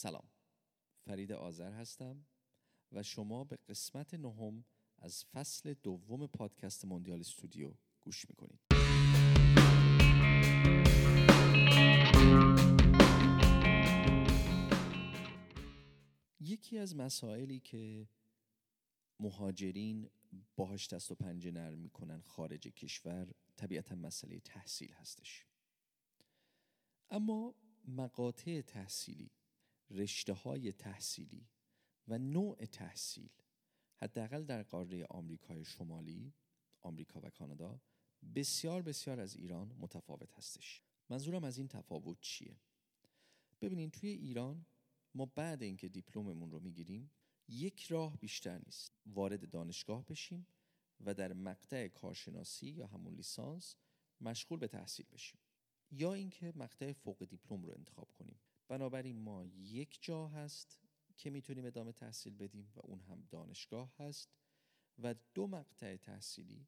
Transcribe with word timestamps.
سلام. 0.00 0.28
فرید 1.06 1.32
آذر 1.32 1.72
هستم 1.72 2.26
و 2.92 3.02
شما 3.02 3.44
به 3.44 3.56
قسمت 3.56 4.14
نهم 4.14 4.64
از 4.98 5.24
فصل 5.24 5.74
دوم 5.74 6.26
پادکست 6.26 6.84
موندیال 6.84 7.20
استودیو 7.20 7.74
گوش 8.00 8.30
می‌کنید. 8.30 8.60
یکی 16.40 16.78
از 16.78 16.96
مسائلی 16.96 17.60
که 17.60 18.08
مهاجرین 19.20 20.10
باهاش 20.56 20.88
دست 20.88 21.10
و 21.10 21.14
پنجه 21.14 21.50
نرم 21.50 21.78
می‌کنن 21.78 22.20
خارج 22.20 22.60
کشور 22.60 23.34
طبیعتا 23.56 23.94
مسئله 23.94 24.40
تحصیل 24.40 24.92
هستش. 24.92 25.46
اما 27.10 27.54
مقاطع 27.88 28.60
تحصیلی 28.60 29.30
رشته 29.90 30.32
های 30.32 30.72
تحصیلی 30.72 31.48
و 32.08 32.18
نوع 32.18 32.64
تحصیل 32.64 33.30
حداقل 33.96 34.44
در 34.44 34.62
قاره 34.62 35.04
آمریکای 35.04 35.64
شمالی 35.64 36.34
آمریکا 36.80 37.20
و 37.20 37.30
کانادا 37.30 37.80
بسیار 38.34 38.82
بسیار 38.82 39.20
از 39.20 39.36
ایران 39.36 39.72
متفاوت 39.78 40.32
هستش. 40.32 40.82
منظورم 41.08 41.44
از 41.44 41.58
این 41.58 41.68
تفاوت 41.68 42.20
چیه؟ 42.20 42.56
ببینین 43.60 43.90
توی 43.90 44.08
ایران 44.08 44.66
ما 45.14 45.26
بعد 45.26 45.62
اینکه 45.62 45.88
دیپلممون 45.88 46.50
رو 46.50 46.60
می‌گیریم 46.60 47.10
یک 47.48 47.82
راه 47.82 48.16
بیشتر 48.16 48.58
نیست. 48.58 48.92
وارد 49.06 49.50
دانشگاه 49.50 50.06
بشیم 50.06 50.46
و 51.00 51.14
در 51.14 51.32
مقطع 51.32 51.88
کارشناسی 51.88 52.70
یا 52.70 52.86
همون 52.86 53.14
لیسانس 53.14 53.76
مشغول 54.20 54.58
به 54.58 54.68
تحصیل 54.68 55.06
بشیم. 55.12 55.40
یا 55.90 56.14
اینکه 56.14 56.52
مقطع 56.56 56.92
فوق 56.92 57.24
دیپلم 57.24 57.62
رو 57.62 57.72
انتخاب 57.72 58.12
کنیم. 58.12 58.40
بنابراین 58.70 59.18
ما 59.18 59.44
یک 59.46 59.98
جا 60.02 60.28
هست 60.28 60.78
که 61.16 61.30
می‌تونیم 61.30 61.66
ادامه 61.66 61.92
تحصیل 61.92 62.36
بدیم 62.36 62.72
و 62.76 62.80
اون 62.80 63.00
هم 63.00 63.26
دانشگاه 63.30 63.92
هست 63.96 64.36
و 64.98 65.14
دو 65.34 65.46
مقطع 65.46 65.96
تحصیلی 65.96 66.66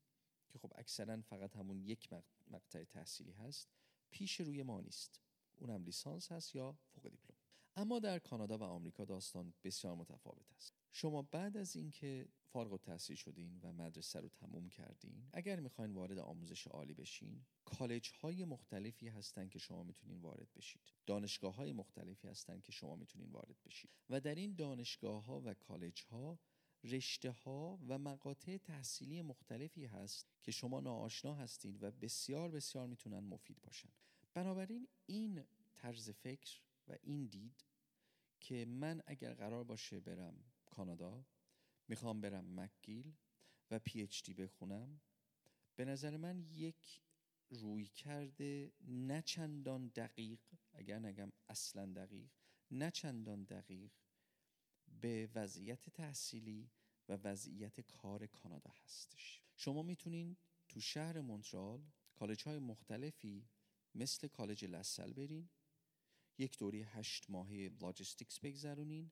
که 0.48 0.58
خب 0.58 0.72
اکثرا 0.76 1.20
فقط 1.20 1.56
همون 1.56 1.80
یک 1.80 2.08
مقطع 2.50 2.84
تحصیلی 2.84 3.32
هست 3.32 3.68
پیش 4.10 4.40
روی 4.40 4.62
ما 4.62 4.80
نیست. 4.80 5.20
اون 5.56 5.70
هم 5.70 5.84
لیسانس 5.84 6.32
هست 6.32 6.54
یا 6.54 6.78
فوق 6.86 7.08
دیپلم. 7.08 7.41
اما 7.76 7.98
در 7.98 8.18
کانادا 8.18 8.58
و 8.58 8.62
آمریکا 8.62 9.04
داستان 9.04 9.54
بسیار 9.64 9.94
متفاوت 9.94 10.52
است. 10.56 10.74
شما 10.92 11.22
بعد 11.22 11.56
از 11.56 11.76
اینکه 11.76 12.28
فارغ 12.44 12.72
التحصیل 12.72 13.16
شدین 13.16 13.60
و 13.62 13.72
مدرسه 13.72 14.20
رو 14.20 14.28
تموم 14.28 14.68
کردین 14.68 15.28
اگر 15.32 15.60
می‌خواین 15.60 15.92
وارد 15.92 16.18
آموزش 16.18 16.66
عالی 16.66 16.94
بشین 16.94 17.44
کالج 17.64 18.10
های 18.10 18.44
مختلفی 18.44 19.08
هستن 19.08 19.48
که 19.48 19.58
شما 19.58 19.82
می‌تونین 19.82 20.20
وارد 20.20 20.48
بشید. 20.56 20.92
دانشگاه 21.06 21.54
های 21.54 21.72
مختلفی 21.72 22.28
هستن 22.28 22.60
که 22.60 22.72
شما 22.72 22.96
می‌تونین 22.96 23.30
وارد 23.30 23.56
بشید. 23.64 23.90
و 24.10 24.20
در 24.20 24.34
این 24.34 24.54
دانشگاه 24.54 25.24
ها 25.24 25.40
و 25.44 25.54
کالج 25.54 26.02
ها 26.02 26.38
رشته 26.84 27.30
ها 27.30 27.78
و 27.88 27.98
مقاطع 27.98 28.56
تحصیلی 28.56 29.22
مختلفی 29.22 29.84
هست 29.86 30.32
که 30.42 30.52
شما 30.52 30.80
ناآشنا 30.80 31.34
هستید 31.34 31.82
و 31.82 31.90
بسیار 31.90 32.50
بسیار 32.50 32.86
می‌تونن 32.86 33.18
مفید 33.18 33.60
باشن. 33.62 33.90
بنابراین 34.34 34.88
این 35.06 35.44
طرز 35.74 36.10
فکر 36.10 36.60
و 36.88 36.96
این 37.02 37.26
دید 37.26 37.64
که 38.40 38.64
من 38.64 39.02
اگر 39.06 39.34
قرار 39.34 39.64
باشه 39.64 40.00
برم 40.00 40.44
کانادا 40.66 41.26
می‌خوام 41.88 42.20
برم 42.20 42.60
مکگیل 42.60 43.14
و 43.70 43.78
پی 43.78 44.02
اچ 44.02 44.22
دی 44.22 44.34
بخونم 44.34 45.00
به 45.76 45.84
نظر 45.84 46.16
من 46.16 46.40
یک 46.40 47.02
روی 47.50 47.86
کرده 47.86 48.72
نه 48.80 49.22
چندان 49.22 49.88
دقیق 49.88 50.40
اگر 50.72 50.98
نگم 50.98 51.32
اصلا 51.48 51.92
دقیق 51.92 52.30
نه 52.70 52.90
چندان 52.90 53.44
دقیق 53.44 53.92
به 55.00 55.28
وضعیت 55.34 55.90
تحصیلی 55.90 56.70
و 57.08 57.12
وضعیت 57.12 57.80
کار 57.80 58.26
کانادا 58.26 58.70
هستش. 58.70 59.42
شما 59.56 59.82
می‌تونین 59.82 60.36
تو 60.68 60.80
شهر 60.80 61.20
مونترال 61.20 61.82
کالج 62.14 62.42
های 62.42 62.58
مختلفی 62.58 63.48
مثل 63.94 64.28
کالج 64.28 64.64
LaSalle 64.64 65.12
برین. 65.12 65.48
یک 66.38 66.58
دوره 66.58 66.82
هشت 66.82 67.30
ماهه 67.30 67.70
logistics 67.80 68.38
بگذرونین 68.38 69.10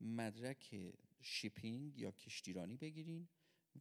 مدرک 0.00 0.94
shipping 1.20 1.98
یا 1.98 2.10
کشتیرانی 2.10 2.76
بگیرین 2.76 3.28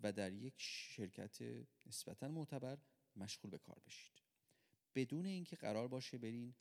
و 0.04 0.12
در 0.12 0.34
یک 0.34 0.54
شرکت 0.58 1.38
نسبتا 1.86 2.28
معتبر 2.28 2.78
مشغول 3.16 3.52
به 3.52 3.58
کار 3.58 3.82
بشید. 3.86 4.22
بدون 4.96 5.26
اینکه 5.26 5.56
قرار 5.56 5.88
باشه 5.88 6.18
برین 6.18 6.56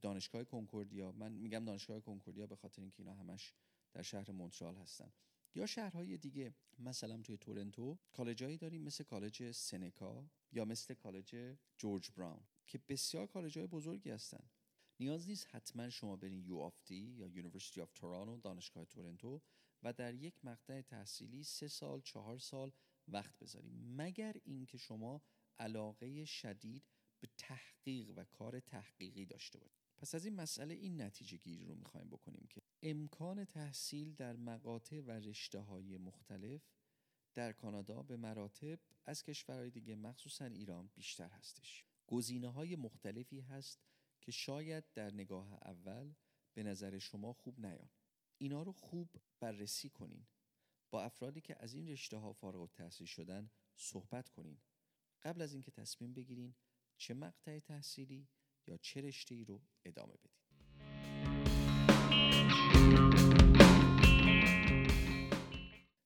دانشگاه 0.00 0.44
کنکوردیا 0.44 1.12
من 1.12 1.32
میگم 1.32 1.64
دانشگاه 1.64 2.00
کنکوردیا 2.00 2.46
به 2.46 2.56
خاطر 2.56 2.82
اینکه 2.82 3.00
اینا 3.02 3.14
همش 3.14 3.54
در 3.92 4.02
شهر 4.02 4.30
مونترال 4.30 4.76
هستن. 4.76 5.12
یا 5.54 5.66
شهرهای 5.66 6.18
دیگه 6.18 6.54
مثلا 6.78 7.22
توی 7.22 7.36
تورنتو 7.36 7.98
کالجایی 8.12 8.56
داریم 8.56 8.82
مثل 8.82 9.04
کالج 9.04 9.50
سنکا 9.50 10.30
یا 10.52 10.64
مثل 10.64 10.94
کالج 10.94 11.56
جورج 11.78 12.10
براون 12.10 12.44
که 12.66 12.78
بسیار 12.88 13.26
کالجای 13.26 13.66
بزرگی 13.66 14.10
هستن. 14.10 14.50
نیاز 15.00 15.28
نیست 15.28 15.46
حتما 15.50 15.90
شما 15.90 16.16
برین 16.16 16.44
U 16.44 16.56
of 16.56 16.82
T 16.86 16.96
یا 16.96 17.26
University 17.26 17.80
of 17.80 17.92
Toronto 17.92 18.40
دانشگاه 18.40 18.84
تورنتو 18.84 19.40
و 19.82 19.92
در 19.92 20.14
یک 20.14 20.44
مقطع 20.44 20.80
تحصیلی 20.80 21.44
سه 21.44 21.68
سال 21.68 22.00
چهار 22.00 22.38
سال 22.38 22.72
وقت 23.08 23.38
بذاریم. 23.38 23.94
مگر 23.96 24.36
اینکه 24.44 24.78
شما 24.78 25.22
علاقه 25.58 26.24
شدید 26.24 26.84
به 27.20 27.28
تحقیق 27.36 28.12
و 28.16 28.24
کار 28.24 28.60
تحقیقی 28.60 29.26
داشته 29.26 29.58
باشید. 29.58 29.82
پس 29.96 30.14
از 30.14 30.24
این 30.24 30.34
مسئله 30.34 30.74
این 30.74 31.02
نتیجه 31.02 31.36
گیری 31.36 31.64
رو 31.64 31.74
می‌خوایم 31.74 32.08
بکنیم 32.08 32.46
که 32.50 32.62
امکان 32.82 33.44
تحصیل 33.44 34.14
در 34.14 34.36
مقاطع 34.36 35.00
و 35.00 35.10
رشته 35.10 35.58
های 35.58 35.96
مختلف 35.96 36.62
در 37.34 37.52
کانادا 37.52 38.02
به 38.02 38.16
مراتب 38.16 38.78
از 39.04 39.22
کشورهای 39.22 39.70
دیگه 39.70 39.94
مخصوصا 39.94 40.44
ایران 40.44 40.90
بیشتر 40.94 41.28
هستش. 41.28 41.84
گزینه 42.06 42.48
های 42.48 42.76
مختلفی 42.76 43.40
هست 43.40 43.80
که 44.22 44.32
شاید 44.32 44.84
در 44.94 45.14
نگاه 45.14 45.54
اول 45.54 46.14
به 46.54 46.62
نظر 46.62 46.98
شما 46.98 47.32
خوب 47.32 47.66
نیان 47.66 47.90
اینا 48.38 48.62
رو 48.62 48.72
خوب 48.72 49.10
بررسی 49.40 49.88
کنین. 49.90 50.26
با 50.90 51.02
افرادی 51.02 51.40
که 51.40 51.56
از 51.60 51.74
این 51.74 51.88
رشته 51.88 52.16
ها 52.16 52.32
فارغ 52.32 52.60
التحصیل 52.60 53.06
شدن 53.06 53.50
صحبت 53.74 54.28
کنین. 54.28 54.60
قبل 55.22 55.42
از 55.42 55.52
اینکه 55.52 55.70
تصمیم 55.70 56.14
بگیرین 56.14 56.54
چه 56.96 57.14
مقطع 57.14 57.58
تحصیلی 57.58 58.28
یا 58.66 58.76
چه 58.76 59.00
رشته 59.00 59.34
ای 59.34 59.44
رو 59.44 59.62
ادامه 59.84 60.14
بدین. 60.14 60.42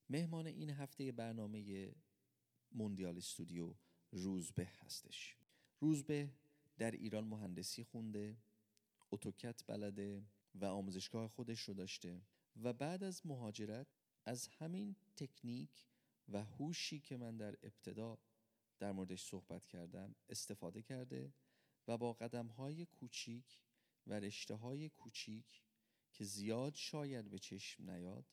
مهمان 0.09 0.47
این 0.47 0.71
هفته 0.71 1.13
برنامه 1.13 1.93
موندیال 2.73 3.17
استودیو 3.17 3.75
روزبه 4.13 4.65
هستش. 4.65 5.37
روزبه 5.81 6.31
در 6.79 6.91
ایران 6.91 7.25
مهندسی 7.25 7.85
خونده 7.85 8.37
اتوکت 9.13 9.65
بلده 9.67 10.25
و 10.55 10.65
آموزشگاه 10.65 11.29
خودش 11.29 11.61
رو 11.61 11.75
داشته 11.75 12.23
و 12.63 12.73
بعد 12.73 13.05
از 13.05 13.27
مهاجرت 13.27 13.87
از 14.25 14.49
همین 14.49 14.97
تکنیک 15.17 15.87
و 16.29 16.45
هوشی 16.45 17.01
که 17.01 17.17
من 17.17 17.37
در 17.37 17.57
ابتدا 17.63 18.19
در 18.79 18.93
موردش 18.93 19.23
صحبت 19.23 19.67
کردم 19.67 20.15
استفاده 20.29 20.83
کرده 20.83 21.33
و 21.89 21.99
با 21.99 22.13
قدم 22.13 22.47
های 22.47 22.87
کوچیک 22.87 23.61
و 24.07 24.21
رشته 24.21 24.55
های 24.55 24.89
کوچیک 24.89 25.63
که 26.13 26.25
زیاد 26.25 26.75
شاید 26.75 27.31
به 27.31 27.39
چشم 27.39 27.91
نیاد 27.91 28.27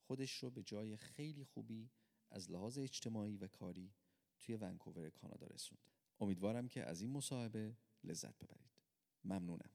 خودش 0.00 0.32
رو 0.42 0.50
به 0.50 0.62
جای 0.62 0.96
خیلی 0.96 1.44
خوبی 1.44 1.90
از 2.30 2.50
لحاظ 2.50 2.78
اجتماعی 2.78 3.36
و 3.36 3.48
کاری 3.48 3.92
توی 4.38 4.56
ونکوور 4.56 5.10
کانادا 5.10 5.46
رسوند. 5.46 5.92
امیدوارم 6.20 6.68
که 6.68 6.84
از 6.84 7.00
این 7.00 7.10
مصاحبه 7.10 7.76
لذت 8.04 8.34
ببرید. 8.38 8.70
ممنونم. 9.24 9.70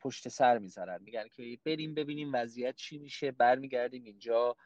پشت 0.01 0.29
سر 0.29 0.59
می‌ذارن. 0.59 1.03
میگن 1.03 1.29
که 1.29 1.59
بریم 1.65 1.95
ببینیم 1.95 2.31
وضعیت 2.35 2.77
چی 2.77 2.99
میشه. 2.99 3.31
برمیگردیم 3.31 4.05
اینجا. 4.05 4.57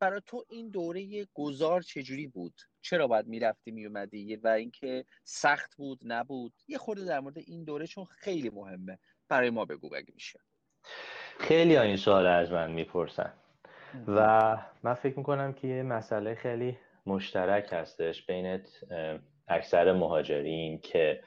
برای 0.00 0.20
تو 0.26 0.44
این 0.50 0.70
دوره 0.70 1.26
گذار 1.34 1.82
چجوری 1.82 2.26
بود؟ 2.26 2.54
چرا 2.80 3.06
باید 3.06 3.26
می‌رفتی 3.26 3.70
میومدی 3.70 4.36
و 4.36 4.48
اینکه 4.48 5.04
سخت 5.24 5.76
بود 5.76 6.00
نبود؟ 6.04 6.52
یه 6.68 6.78
خورده 6.78 7.04
در 7.04 7.20
مورد 7.20 7.38
این 7.38 7.64
دوره 7.64 7.86
چون 7.86 8.04
خیلی 8.04 8.50
مهمه. 8.50 8.98
برای 9.28 9.50
ما 9.50 9.64
بگو 9.64 9.94
اگه 9.96 10.12
میشه. 10.14 10.40
خیلی 11.38 11.76
این 11.76 11.96
سوال 11.96 12.26
از 12.26 12.52
من 12.52 12.70
می‌پرسن. 12.70 13.32
و 14.06 14.56
من 14.82 14.94
فکر 14.94 15.18
می‌کنم 15.18 15.52
که 15.52 15.68
یه 15.68 15.82
مسئله 15.82 16.34
خیلی 16.34 16.78
مشترک 17.06 17.68
هستش 17.72 18.26
بین 18.26 18.62
اکثر 19.48 19.92
مهاجرین 19.92 20.80
که 20.80 21.22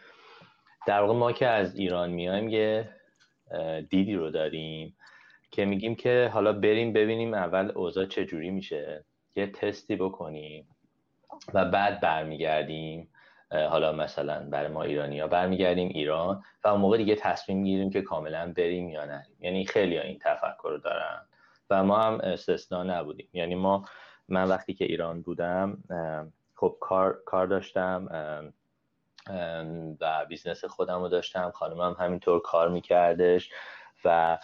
در 0.87 1.01
واقع 1.01 1.13
ما 1.13 1.31
که 1.31 1.47
از 1.47 1.75
ایران 1.75 2.09
میایم 2.09 2.49
یه 2.49 2.89
دیدی 3.89 4.15
رو 4.15 4.29
داریم. 4.29 4.97
که 5.53 5.65
میگیم 5.65 5.95
که 5.95 6.29
حالا 6.33 6.53
بریم 6.53 6.93
ببینیم 6.93 7.33
اول 7.33 7.71
اوضاع 7.75 8.05
چجوری 8.05 8.49
میشه. 8.49 9.05
یه 9.35 9.47
تستی 9.47 9.95
بکنیم 9.95 10.67
و 11.53 11.65
بعد 11.65 12.01
برمیگردیم 12.01 13.09
حالا 13.51 13.91
مثلا 13.91 14.49
برای 14.49 14.71
ما 14.71 14.83
ایرانی 14.83 15.19
ها 15.19 15.27
برمیگردیم 15.27 15.87
ایران 15.87 16.43
و 16.63 16.67
اون 16.67 16.81
موقع 16.81 16.97
دیگه 16.97 17.15
تصمیم 17.15 17.57
می‌گیریم 17.57 17.89
که 17.89 18.01
کاملا 18.01 18.53
بریم 18.57 18.89
یا 18.89 19.05
نریم. 19.05 19.37
یعنی 19.39 19.65
خیلی 19.65 19.99
این 19.99 20.19
تفکر 20.19 20.69
رو 20.69 20.77
دارن 20.77 21.25
و 21.69 21.83
ما 21.83 21.97
هم 21.97 22.19
استثنا 22.23 22.83
نبودیم. 22.83 23.29
یعنی 23.33 23.55
ما 23.55 23.85
من 24.27 24.47
وقتی 24.47 24.73
که 24.73 24.85
ایران 24.85 25.21
بودم 25.21 25.83
خب 26.55 26.77
کار, 26.79 27.23
کار 27.25 27.47
داشتم 27.47 28.07
و 30.01 30.25
business 30.29 30.65
خودم 30.65 31.01
رو 31.01 31.09
داشتم 31.09 31.51
خانمم 31.51 31.95
همینطور 31.99 32.41
کار 32.41 32.69
میکردش 32.69 33.49
و 34.05 34.37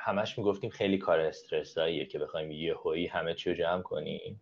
همش 0.00 0.38
می‌گفتیم 0.38 0.70
خیلی 0.70 0.98
کار 0.98 1.20
استرس‌زاییه 1.20 2.06
که 2.06 2.18
بخوایم 2.18 2.50
یهویی 2.50 3.06
همه 3.06 3.34
چی 3.34 3.50
رو 3.50 3.56
جمع 3.56 3.82
کنیم. 3.82 4.40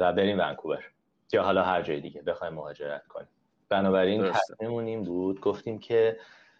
و 0.00 0.12
بریم 0.12 0.38
ونکوور. 0.38 0.84
یا 1.32 1.42
حالا 1.42 1.62
هر 1.62 1.82
جای 1.82 2.00
دیگه 2.00 2.22
بخوایم 2.22 2.54
مهاجرت 2.54 3.06
کنیم. 3.06 3.28
بنابراین 3.68 4.32
تصمیممون 4.32 4.86
این 4.86 5.04
بود. 5.04 5.40
گفتیم 5.40 5.78
که 5.78 6.16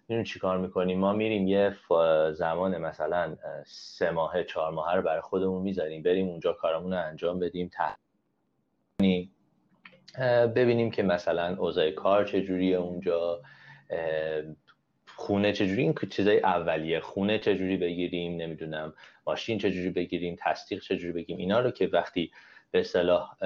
چی 0.09 0.25
چیکار 0.25 0.59
می‌کنیم؟ 0.59 0.99
ما 0.99 1.13
میریم 1.13 1.49
یه 1.49 1.77
زمان 2.33 2.79
مثلا 2.79 3.37
سه 3.67 4.11
ماه 4.11 4.45
چهار 4.45 4.73
ماه 4.73 4.97
رو 4.97 5.03
برای 5.03 5.21
خودمون 5.21 5.63
می‌ذاریم. 5.63 6.03
بریم 6.03 6.29
اونجا 6.29 6.53
کارمون 6.53 6.93
رو 6.93 6.99
انجام 6.99 7.39
بدیم. 7.39 7.71
ببینیم 10.57 10.91
که 10.91 11.03
مثلا 11.03 11.57
اوضاع 11.59 11.91
کار 11.91 12.25
چجوریه 12.25 12.77
اونجا. 12.77 13.43
خونه 15.17 15.53
چجوری؟ 15.53 15.83
این 15.83 15.95
چیزای 16.11 16.41
اولیه. 16.41 17.01
خونه 17.01 17.39
چجوری 17.39 17.77
بگیریم؟ 17.77 18.37
نمی‌دونم. 18.37 18.95
ماشین 19.27 19.59
چجوری 19.59 19.91
بگیریم؟ 19.91 20.37
تصدیق 20.41 20.83
چجوری 20.83 21.13
بگیریم؟ 21.13 21.39
اینا 21.39 21.61
رو 21.61 21.71
که 21.71 21.87
وقتی 21.87 22.33
به 22.71 22.81
اصطلاح 22.81 23.37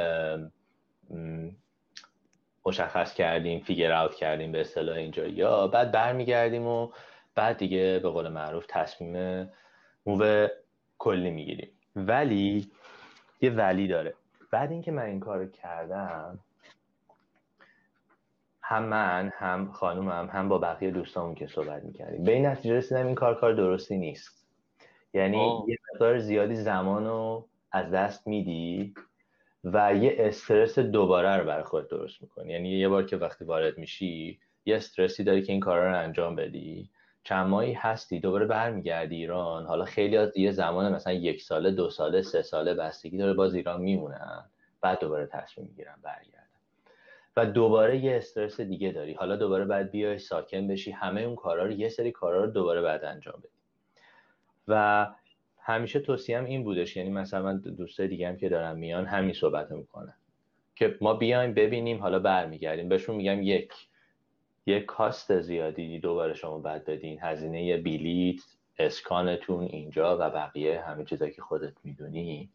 مشخص 2.67 3.15
کردیم 3.15 3.61
فیگر 3.61 3.93
اوت 3.93 4.15
کردیم 4.15 4.53
به 4.53 4.61
اصطلاح 4.61 4.97
اینجا 4.97 5.27
یا 5.27 5.67
بعد 5.67 5.93
برمیگردیم 5.93 6.67
و 6.67 6.91
بعد 7.35 7.57
دیگه 7.57 8.01
به 8.03 8.09
قول 8.09 8.29
معروف 8.29 8.65
تصمیم 8.69 9.49
موو 10.07 10.49
کلی 10.99 11.31
می‌گیریم. 11.31 11.71
ولی 11.97 12.71
یه 13.41 13.51
ولی 13.51 13.89
داره. 13.89 14.15
بعد 14.51 14.71
اینکه 14.71 14.93
من 14.93 15.03
این 15.03 15.21
کارو 15.21 15.47
کردم 15.47 16.39
هم 18.71 18.85
من 18.85 19.33
هم 19.35 19.73
خانومم 19.73 20.29
هم 20.33 20.49
با 20.49 20.59
بقیه 20.59 20.91
دوستامون 20.91 21.35
که 21.35 21.47
صحبت 21.47 21.85
می‌کردیم. 21.85 22.25
به 22.25 22.33
این 22.33 22.47
نتیجه 22.47 22.75
رسیدم 22.75 23.07
این 23.07 23.15
کار 23.15 23.35
کار 23.35 23.53
درستی 23.53 23.97
نیست. 23.97 24.47
یعنی 25.15 25.65
یه 25.69 25.79
مقدار 25.95 26.19
زیادی 26.19 26.55
زمان 26.55 27.07
رو 27.07 27.49
از 27.73 27.91
دست 27.91 28.27
میدی 28.27 28.95
و 29.65 29.95
یه 29.95 30.17
استرس 30.19 30.79
دوباره 30.79 31.37
رو 31.37 31.45
برای 31.45 31.65
خود 31.65 31.89
درست 31.89 32.23
می‌کنی. 32.23 32.53
یعنی 32.53 32.69
یه 32.69 32.89
بار 32.89 33.05
که 33.05 33.17
وقتی 33.17 33.45
وارد 33.45 33.79
میشی 33.79 34.41
یه 34.65 34.77
استرسی 34.77 35.25
داری 35.25 35.43
که 35.43 35.53
این 35.53 35.61
کارا 35.61 35.91
رو 35.91 35.99
انجام 35.99 36.37
بدی. 36.37 36.91
چند 37.25 37.47
ماهی 37.47 37.73
هستی 37.73 38.21
دوباره 38.21 38.47
برمیگردی 38.47 39.17
ایران. 39.17 39.67
حالا 39.67 39.85
خیلی 39.85 40.17
از 40.17 40.37
یه 40.37 40.51
زمان 40.51 40.95
مثلا 40.95 41.13
یک 41.13 41.43
ساله 41.43 41.71
دو 41.71 41.91
ساله 41.91 42.23
سه 42.23 42.43
ساله 42.43 42.75
بستگی 42.75 43.19
داره 43.19 43.33
باز 43.35 43.55
ایران 43.55 43.81
میمونن. 43.81 44.51
بعد 44.81 45.01
دوباره 45.01 45.27
تصمیم 45.27 45.67
می‌گیرن 45.67 45.97
برگردن. 46.03 46.48
و 47.39 47.47
دوباره 47.47 47.99
یه 47.99 48.17
استرس 48.17 48.61
دیگه 48.61 48.93
داری. 48.93 49.13
حالا 49.13 49.37
دوباره 49.37 49.65
بعد 49.65 49.91
بیای 49.91 50.19
ساکن 50.19 50.67
بشی. 50.67 50.91
همه 50.91 51.21
اون 51.21 51.37
کارا 51.37 51.65
رو 51.65 51.71
یه 51.71 51.89
سری 51.89 52.13
کارا 52.13 52.45
رو 52.45 52.51
دوباره 52.51 52.83
بعد 52.83 53.05
انجام 53.05 53.35
بدی. 53.39 53.49
و 54.69 55.07
همیشه 55.59 56.01
توصیم 56.01 56.45
این 56.45 56.65
بودش. 56.65 56.97
یعنی 56.97 57.11
مثلا 57.11 57.53
دوستای 57.53 58.09
دیگه 58.09 58.29
هم 58.29 58.37
که 58.37 58.49
دارم 58.49 58.77
میان 58.79 59.07
همین 59.07 59.33
صحبت 59.33 59.71
می‌کنن. 59.71 60.15
که 60.77 60.99
ما 61.01 61.15
بیایم 61.15 61.55
ببینیم 61.55 62.01
حالا 62.01 62.19
برمیگردیم. 62.19 62.89
بهشون 62.89 63.17
میگم 63.17 63.43
یک 63.43 63.73
یک 64.67 64.85
کاست 64.85 65.41
زیادی 65.41 65.99
دوباره 66.01 66.35
شما 66.35 66.59
بعد 66.59 66.85
بدین. 66.85 67.19
هزینه 67.23 67.77
بیلیت 67.77 68.41
اسکانتون 68.79 69.65
اینجا 69.65 70.19
و 70.21 70.31
بقیه 70.31 70.81
همه 70.81 71.05
چیزایی 71.05 71.33
که 71.33 71.43
خودت 71.43 71.75
می‌دونی. 71.85 72.51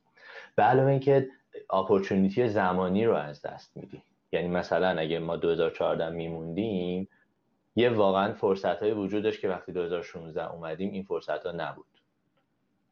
به 0.55 0.63
علاوه 0.63 0.89
اینکه 0.89 1.27
اپورتونیتی 1.73 2.47
زمانی 2.47 3.05
رو 3.05 3.13
از 3.13 3.41
دست 3.41 3.77
میدی. 3.77 4.01
یعنی 4.33 4.47
مثلا 4.47 4.99
اگه 4.99 5.19
ما 5.19 5.37
2014 5.37 6.09
میموندیم 6.09 7.09
یه 7.75 7.89
واقعا 7.89 8.33
فرصت 8.33 8.83
های 8.83 8.91
وجود 8.91 9.23
داشت 9.23 9.41
که 9.41 9.49
وقتی 9.49 9.71
2016 9.71 10.51
اومدیم 10.51 10.91
این 10.91 11.03
فرصت 11.03 11.45
ها 11.45 11.51
نبود. 11.51 11.85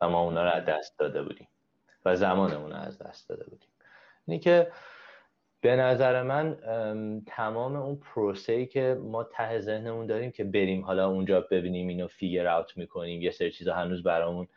و 0.01 0.10
ما 0.10 0.22
اونا 0.22 0.44
رو 0.44 0.50
از 0.50 0.65
دست 0.65 1.00
داده 1.00 1.24
بودیم. 1.24 1.48
و 2.06 2.15
زمانمون 2.15 2.72
رو 2.72 2.77
از 2.77 2.98
دست 2.98 3.30
داده 3.30 3.44
بودیم. 3.44 3.70
اینی 4.27 4.39
که 4.39 4.72
به 5.62 5.75
نظر 5.75 6.24
من 6.24 6.58
تمام 7.27 7.75
اون 7.75 7.96
پروسه 7.96 8.54
ای 8.54 8.65
که 8.65 8.98
ما 9.01 9.24
ته 9.24 9.60
ذهنمون 9.60 10.06
داریم 10.06 10.32
که 10.32 10.44
بریم 10.44 10.86
حالا 10.86 11.10
اونجا 11.10 11.42
ببینیم 11.42 11.88
اینو 11.88 12.08
فیگر 12.08 12.48
اوت 12.48 12.77
می‌کنیم 12.77 13.22
یه 13.22 13.32
سری 13.32 13.51
چیزا 13.51 13.74
هنوز 13.74 14.04
برامون 14.04 14.48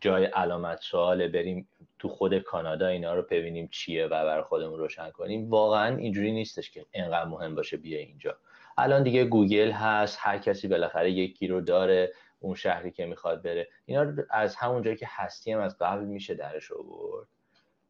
جای 0.00 0.24
علامت 0.24 0.78
سواله 0.80 1.28
بریم 1.28 1.68
تو 2.06 2.12
خود 2.12 2.38
کانادا 2.38 2.86
اینا 2.86 3.14
رو 3.14 3.22
ببینیم 3.22 3.68
چیه 3.72 4.06
و 4.06 4.08
برای 4.08 4.42
خودمون 4.42 4.78
روشن 4.78 5.10
کنیم. 5.10 5.50
واقعا 5.50 5.96
اینجوری 5.96 6.32
نیستش 6.32 6.70
که 6.70 6.86
اینقدر 6.92 7.24
مهم 7.24 7.54
باشه 7.54 7.76
بیا 7.76 7.98
اینجا. 7.98 8.36
الان 8.78 9.02
دیگه 9.02 9.24
گوگل 9.24 9.70
هست 9.70 10.18
هر 10.20 10.38
کسی 10.38 10.68
بالاخره 10.68 11.10
یکی 11.10 11.46
رو 11.46 11.60
داره 11.60 12.12
اون 12.40 12.54
شهری 12.54 12.90
که 12.90 13.06
می‌خواد 13.06 13.42
بره. 13.42 13.68
اینا 13.86 14.12
از 14.30 14.56
همون 14.56 14.82
جایی 14.82 14.96
که 14.96 15.06
هستی 15.10 15.52
هم 15.52 15.60
از 15.60 15.78
قبل 15.80 16.04
میشه 16.04 16.34
درش 16.34 16.72
آورد. 16.72 17.28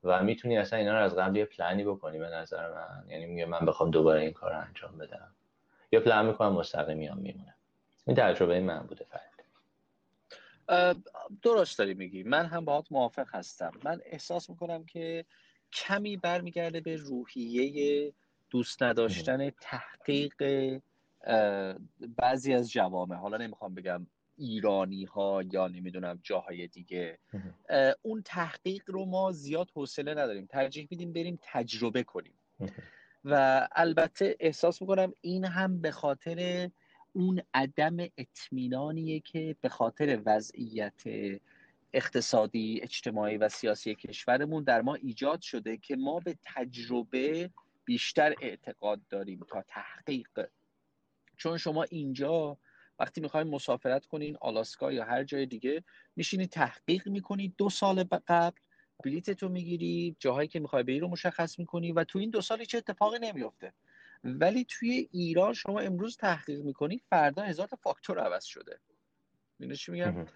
و 0.04 0.22
می‌تونی 0.22 0.58
اصلا 0.58 0.78
اینا 0.78 0.98
رو 0.98 1.04
از 1.04 1.16
قبل 1.16 1.36
یه 1.36 1.44
پلنی 1.44 1.84
بکنی 1.84 2.18
به 2.18 2.28
نظر 2.28 2.72
من. 2.72 3.04
یعنی 3.08 3.26
میگه 3.26 3.46
من 3.46 3.66
بخوام 3.66 3.90
دوباره 3.90 4.20
این 4.20 4.32
کار 4.32 4.52
رو 4.52 4.58
انجام 4.58 4.98
بدم. 4.98 5.34
یا 5.92 6.00
پلن 6.00 6.26
می‌کنم 6.26 6.52
مستقیم 6.52 6.98
میام 6.98 7.18
میمونم 7.18 7.54
این 8.06 8.16
تجربه 8.16 8.60
من 8.60 8.78
بوده 8.78 9.04
فرد 9.04 9.35
درست 11.42 11.78
داری 11.78 11.94
میگی. 11.94 12.22
من 12.22 12.46
هم 12.46 12.64
باهات 12.64 12.92
موافق 12.92 13.26
هستم. 13.34 13.72
من 13.84 14.00
احساس 14.04 14.50
می‌کنم 14.50 14.84
که 14.84 15.24
کمی 15.72 16.16
برمیگرده 16.16 16.80
به 16.80 16.96
روحیه 16.96 18.12
دوست 18.50 18.82
نداشتن 18.82 19.50
تحقیق 19.50 20.42
بعضی 22.16 22.54
از 22.54 22.70
جوامع. 22.70 23.16
حالا 23.16 23.36
نمی‌خوام 23.36 23.74
بگم 23.74 24.06
ایرانی 24.38 25.04
ها 25.04 25.42
یا 25.52 25.68
نمی‌دونم 25.68 26.20
جاهای 26.22 26.66
دیگه. 26.66 27.18
اون 28.02 28.22
تحقیق 28.22 28.82
رو 28.86 29.04
ما 29.04 29.32
زیاد 29.32 29.70
حوصله 29.74 30.14
نداریم. 30.14 30.46
ترجیح 30.46 30.88
میدیم 30.90 31.12
بریم 31.12 31.38
تجربه 31.42 32.02
کنیم. 32.02 32.34
و 33.24 33.68
البته 33.72 34.36
احساس 34.40 34.82
می‌کنم 34.82 35.12
این 35.20 35.44
هم 35.44 35.80
به 35.80 35.90
خاطر 35.90 36.70
اون 37.16 37.42
عدم 37.54 37.96
اطمینانیه 38.18 39.20
که 39.20 39.56
به 39.60 39.68
خاطر 39.68 40.22
وضعیت 40.26 41.02
اقتصادی 41.92 42.80
اجتماعی 42.82 43.36
و 43.36 43.48
سیاسی 43.48 43.94
کشورمون 43.94 44.64
در 44.64 44.82
ما 44.82 44.94
ایجاد 44.94 45.40
شده 45.40 45.76
که 45.76 45.96
ما 45.96 46.20
به 46.20 46.36
تجربه 46.42 47.50
بیشتر 47.84 48.34
اعتقاد 48.42 49.00
داریم 49.10 49.40
تا 49.48 49.64
تحقیق. 49.68 50.46
چون 51.36 51.58
شما 51.58 51.82
اینجا 51.82 52.58
وقتی 52.98 53.20
می‌خواین 53.20 53.48
مسافرت 53.48 54.06
کنین 54.06 54.36
آلاسکا 54.40 54.92
یا 54.92 55.04
هر 55.04 55.24
جای 55.24 55.46
دیگه 55.46 55.84
میشینی 56.16 56.46
تحقیق 56.46 57.08
می‌کنی 57.08 57.54
دو 57.58 57.70
سال 57.70 58.04
قبل 58.28 58.56
بلیتتو 59.04 59.48
می‌گیری 59.48 60.16
جاهایی 60.18 60.48
که 60.48 60.60
می‌خوای 60.60 60.82
بری 60.82 60.98
رو 60.98 61.08
مشخص 61.08 61.58
می‌کنی 61.58 61.92
و 61.92 62.04
تو 62.04 62.18
این 62.18 62.30
دو 62.30 62.40
سال 62.40 62.64
چه 62.64 62.78
اتفاقی 62.78 63.18
نمیفته 63.18 63.72
ولی 64.24 64.66
توی 64.68 65.08
ایران 65.12 65.52
شما 65.52 65.80
امروز 65.80 66.16
تحقیق 66.16 66.60
می‌کنی 66.60 67.00
فردا 67.10 67.42
هزار 67.42 67.66
تا 67.66 67.76
فاکتور 67.76 68.18
عوض 68.18 68.44
شده. 68.44 68.78
می‌دونی 69.58 69.76
چی 69.76 69.92
میگم؟ 69.92 70.26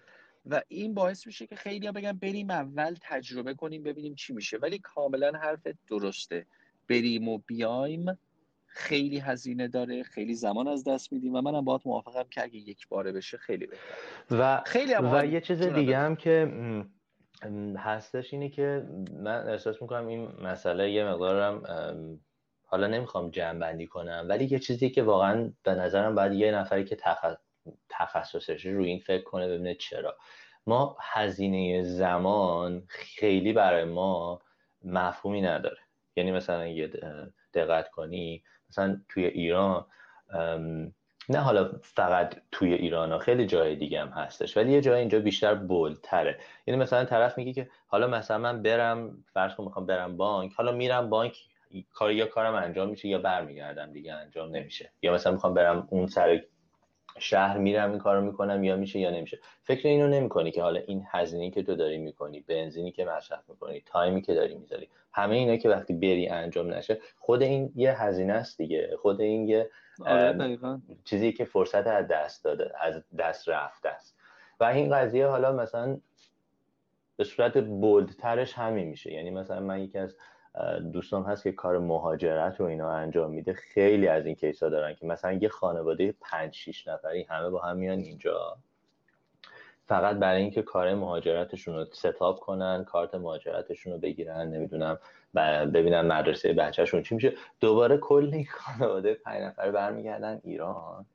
و 0.45 0.61
این 0.67 0.93
باعث 0.93 1.27
میشه 1.27 1.47
که 1.47 1.55
خیلی 1.55 1.85
ها 1.85 1.91
بگن 1.91 2.11
بریم 2.11 2.49
اول 2.49 2.95
تجربه 3.01 3.53
کنیم 3.53 3.83
ببینیم 3.83 4.15
چی 4.15 4.33
میشه. 4.33 4.57
ولی 4.57 4.79
کاملا 4.79 5.31
حرف 5.31 5.67
درسته. 5.87 6.45
بریم 6.89 7.27
و 7.27 7.37
بیایم. 7.37 8.17
خیلی 8.65 9.19
هزینه 9.19 9.67
داره. 9.67 10.03
خیلی 10.03 10.33
زمان 10.33 10.67
از 10.67 10.83
دست 10.83 11.13
میدیم 11.13 11.33
و 11.35 11.41
منم 11.41 11.65
باید 11.65 11.81
موافقم 11.85 12.23
که 12.29 12.43
اگه 12.43 12.55
یک 12.55 12.87
باره 12.87 13.11
بشه 13.11 13.37
خیلی 13.37 13.67
بهتر 13.67 13.83
و 14.31 14.63
خیلی 14.65 14.93
و 14.93 15.25
یه 15.25 15.41
چیز 15.41 15.61
دیگه 15.61 15.97
هم 15.97 16.15
که 16.15 16.51
هستش 17.77 18.33
اینه 18.33 18.49
که 18.49 18.87
من 19.13 19.47
احساس 19.47 19.81
می‌کنم 19.81 20.07
این 20.07 20.31
مسئله 20.41 20.91
یه 20.91 21.05
مقدارم 21.05 21.63
حالا 22.71 22.87
نمی‌خوام 22.87 23.29
جمع 23.29 23.59
بندی 23.59 23.87
کنم 23.87 24.25
ولی 24.29 24.45
یه 24.45 24.59
چیزی 24.59 24.89
که 24.89 25.03
واقعا 25.03 25.51
به 25.63 25.71
نظرم 25.71 26.15
باید 26.15 26.33
یه 26.33 26.51
نفری 26.51 26.85
که 26.85 26.97
تخصصش 27.89 28.65
روی 28.65 28.87
این 28.87 28.99
فکر 28.99 29.23
کنه 29.23 29.47
ببینه 29.47 29.75
چرا. 29.75 30.17
ما 30.67 30.97
هزینه 31.01 31.83
زمان 31.83 32.83
خیلی 32.87 33.53
برای 33.53 33.83
ما 33.83 34.41
مفهومی 34.83 35.41
نداره. 35.41 35.77
یعنی 36.15 36.31
مثلا 36.31 36.67
یه 36.67 36.91
دقت 37.53 37.89
کنی 37.89 38.43
مثلا 38.69 39.01
توی 39.09 39.25
ایران 39.25 39.85
نه 41.29 41.39
حالا 41.39 41.71
فقط 41.83 42.35
توی 42.51 42.73
ایران 42.73 43.11
ها 43.11 43.19
خیلی 43.19 43.45
جای 43.45 43.75
دیگه 43.75 44.01
هم 44.01 44.07
هستش 44.07 44.57
ولی 44.57 44.71
یه 44.71 44.81
جای 44.81 44.99
اینجا 44.99 45.19
بیشتر 45.19 45.55
بولتره 45.55 46.39
یعنی 46.67 46.81
مثلا 46.81 47.05
طرف 47.05 47.37
میگه 47.37 47.53
که 47.53 47.69
حالا 47.87 48.07
مثلا 48.07 48.37
من 48.37 48.61
برم 48.61 49.23
فرض 49.33 49.55
کن 49.55 49.63
می‌خوام 49.63 49.85
برم 49.85 50.17
بانک 50.17 50.53
حالا 50.53 50.71
میرم 50.71 51.09
بانک 51.09 51.37
کار 51.93 52.11
یا 52.11 52.25
کارم 52.25 52.55
انجام 52.55 52.89
میشه 52.89 53.07
یا 53.07 53.17
برمیگردم 53.17 53.93
دیگه 53.93 54.13
انجام 54.13 54.55
نمیشه. 54.55 54.91
یا 55.01 55.13
مثلا 55.13 55.31
می‌خوام 55.31 55.53
برم 55.53 55.87
اون 55.91 56.07
سر 56.07 56.41
شهر 57.19 57.57
میرم 57.57 57.89
این 57.89 57.99
کارو 57.99 58.21
می‌کنم 58.21 58.63
یا 58.63 58.75
میشه 58.75 58.99
یا 58.99 59.11
نمیشه. 59.11 59.39
فکر 59.63 59.87
اینو 59.87 60.07
نمی‌کنی 60.07 60.51
که 60.51 60.61
حالا 60.61 60.79
این 60.87 61.05
هزینه 61.11 61.51
که 61.51 61.63
تو 61.63 61.75
داری 61.75 61.97
می‌کنی 61.97 62.39
بنزینی 62.39 62.91
که 62.91 63.05
مصرف 63.05 63.49
می‌کنی 63.49 63.83
تایمی 63.85 64.21
که 64.21 64.33
داری 64.33 64.55
می‌ذاری 64.55 64.89
همه 65.13 65.35
اینا 65.35 65.57
که 65.57 65.69
وقتی 65.69 65.93
بری 65.93 66.27
انجام 66.27 66.73
نشه 66.73 66.99
خود 67.19 67.41
این 67.41 67.71
یه 67.75 68.01
هزینه 68.01 68.33
است 68.33 68.57
دیگه. 68.57 68.97
خود 69.01 69.21
این 69.21 69.47
یه 69.47 69.69
آره 70.05 70.57
چیزی 71.03 71.33
که 71.33 71.45
فرصت 71.45 71.87
از 71.87 72.07
دست 72.07 72.43
داده 72.43 72.71
از 72.81 73.03
دست 73.17 73.49
رفته 73.49 73.89
است. 73.89 74.17
و 74.59 74.63
این 74.63 74.95
قضیه 74.95 75.27
حالا 75.27 75.51
مثلا 75.51 75.97
به 77.17 77.23
صورت 77.23 77.57
بولدترش 77.57 78.53
همین 78.53 78.87
میشه. 78.87 79.13
یعنی 79.13 79.29
مثلا 79.29 79.59
من 79.59 79.81
یکی 79.81 79.97
از 79.97 80.15
دوستان 80.93 81.23
هست 81.23 81.43
که 81.43 81.51
کار 81.51 81.77
مهاجرت 81.77 82.59
رو 82.59 82.65
اینا 82.65 82.91
انجام 82.91 83.31
میده 83.31 83.53
خیلی 83.53 84.07
از 84.07 84.25
این 84.25 84.35
کیسا 84.35 84.69
دارن 84.69 84.95
که 84.95 85.05
مثلا 85.05 85.31
یه 85.31 85.49
خانواده 85.49 86.15
پنج 86.21 86.53
شیش 86.53 86.87
نفری 86.87 87.23
همه 87.23 87.49
با 87.49 87.59
هم 87.59 87.77
میان 87.77 87.99
اینجا. 87.99 88.57
فقط 89.87 90.15
برای 90.15 90.41
اینکه 90.41 90.61
کار 90.61 90.95
مهاجرتشون 90.95 91.75
رو 91.75 91.85
ستاپ 91.91 92.39
کنن 92.39 92.83
کارت 92.83 93.15
مهاجرتشون 93.15 93.93
رو 93.93 93.99
بگیرن 93.99 94.47
نمی‌دونم 94.47 94.99
ببینن 95.73 96.01
مدرسه 96.01 96.53
بچهشون 96.53 97.03
چی 97.03 97.15
میشه. 97.15 97.33
دوباره 97.59 97.97
کل 97.97 98.29
این 98.33 98.47
خانواده 98.51 99.13
پنج 99.13 99.41
نفر 99.41 99.71
برمیگردن 99.71 100.41
ایران 100.43 101.05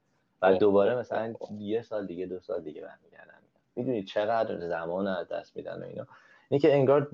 و 0.42 0.54
دوباره 0.54 0.94
مثلا 0.94 1.34
یه 1.58 1.82
سال 1.82 2.06
دیگه 2.06 2.26
دو 2.26 2.40
سال 2.40 2.60
دیگه 2.62 2.80
برمیگردن. 2.80 3.34
می‌دونید 3.76 4.06
چقدر 4.06 4.68
زمان 4.68 5.06
از 5.06 5.28
دست 5.28 5.56
میدن 5.56 5.82
و 5.82 5.84
اینا. 5.84 6.06
اینکه 6.48 6.74
انگار 6.74 7.10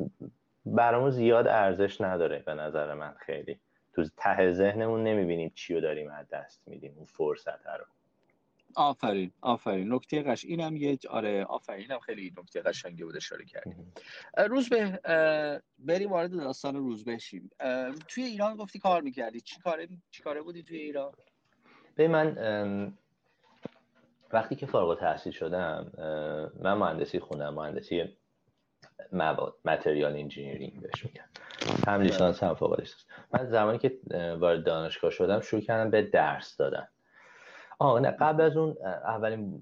برامون 0.67 1.11
زیاد 1.11 1.47
ارزش 1.47 2.01
نداره 2.01 2.39
به 2.39 2.55
نظر 2.55 2.95
من 2.95 3.15
خیلی. 3.19 3.61
تو 3.93 4.05
ته 4.17 4.53
ذهنمون 4.53 5.05
نمی‌بینیم 5.05 5.53
چی 5.55 5.75
رو 5.75 5.81
داریم 5.81 6.11
از 6.11 6.29
دست 6.29 6.63
میدیم 6.69 6.95
اون 6.97 7.07
فرصت 7.07 7.67
رو. 7.67 7.85
آفرین 8.77 9.33
آفرین. 9.41 9.93
نکته 9.93 10.23
قش 10.23 10.45
اینم 10.45 10.77
یه 10.77 10.99
آره 11.11 11.45
آفرین. 11.45 11.81
اینم 11.81 11.99
خیلی 11.99 12.35
نکته 12.39 12.63
قشنگی 12.63 13.05
بود 13.05 13.17
اشاره 13.17 13.45
کردیم 13.45 13.93
روزبه 14.49 15.01
بریم 15.79 16.11
وارد 16.11 16.31
داستان 16.31 16.77
روزبه 16.77 17.19
شیم. 17.19 17.51
توی 18.09 18.25
ایران 18.25 18.57
گفتی 18.57 18.79
کار 18.79 19.03
می‌کردی. 19.03 19.41
چی 19.41 19.61
کاره 19.61 19.89
چی 20.11 20.23
کاره 20.23 20.43
بودی 20.43 20.63
توی 20.63 20.79
ایران؟ 20.79 21.13
به 21.95 22.09
من 22.09 22.93
وقتی 24.33 24.57
که 24.57 24.67
فارغ 24.67 24.89
التحصیل 24.89 25.33
شدم 25.33 25.93
من 26.61 26.75
مهندسی 26.75 27.21
خوندم 27.21 27.55
مهندسی 27.55 28.17
مواد 29.13 29.55
متریال 29.65 30.17
انجینیرینگ 30.17 30.81
بهش 30.81 31.05
میگن. 31.05 31.25
هم 31.87 32.01
لیسانس 32.01 32.43
هم 32.43 32.55
فوق 32.55 32.81
لیسانس. 32.81 33.07
من 33.31 33.47
زمانی 33.47 33.79
که 33.79 33.99
وارد 34.39 34.65
دانشگاه 34.65 35.11
شدم 35.11 35.41
شروع 35.41 35.63
کردم 35.63 35.91
به 35.91 36.03
درس 36.03 36.57
دادن. 36.57 36.89
آه 37.79 38.01
نه 38.01 38.11
قبل 38.11 38.43
از 38.43 38.57
اون 38.57 38.77
اولین 38.85 39.61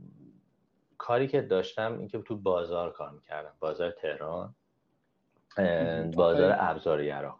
کاری 0.98 1.28
که 1.28 1.40
داشتم 1.40 1.98
اینکه 1.98 2.18
تو 2.18 2.36
بازار 2.36 2.92
کار 2.92 3.10
می‌کردم. 3.10 3.52
بازار 3.60 3.90
تهران. 3.90 4.54
بازار 6.16 6.56
ابزار 6.58 7.02
یراق 7.02 7.38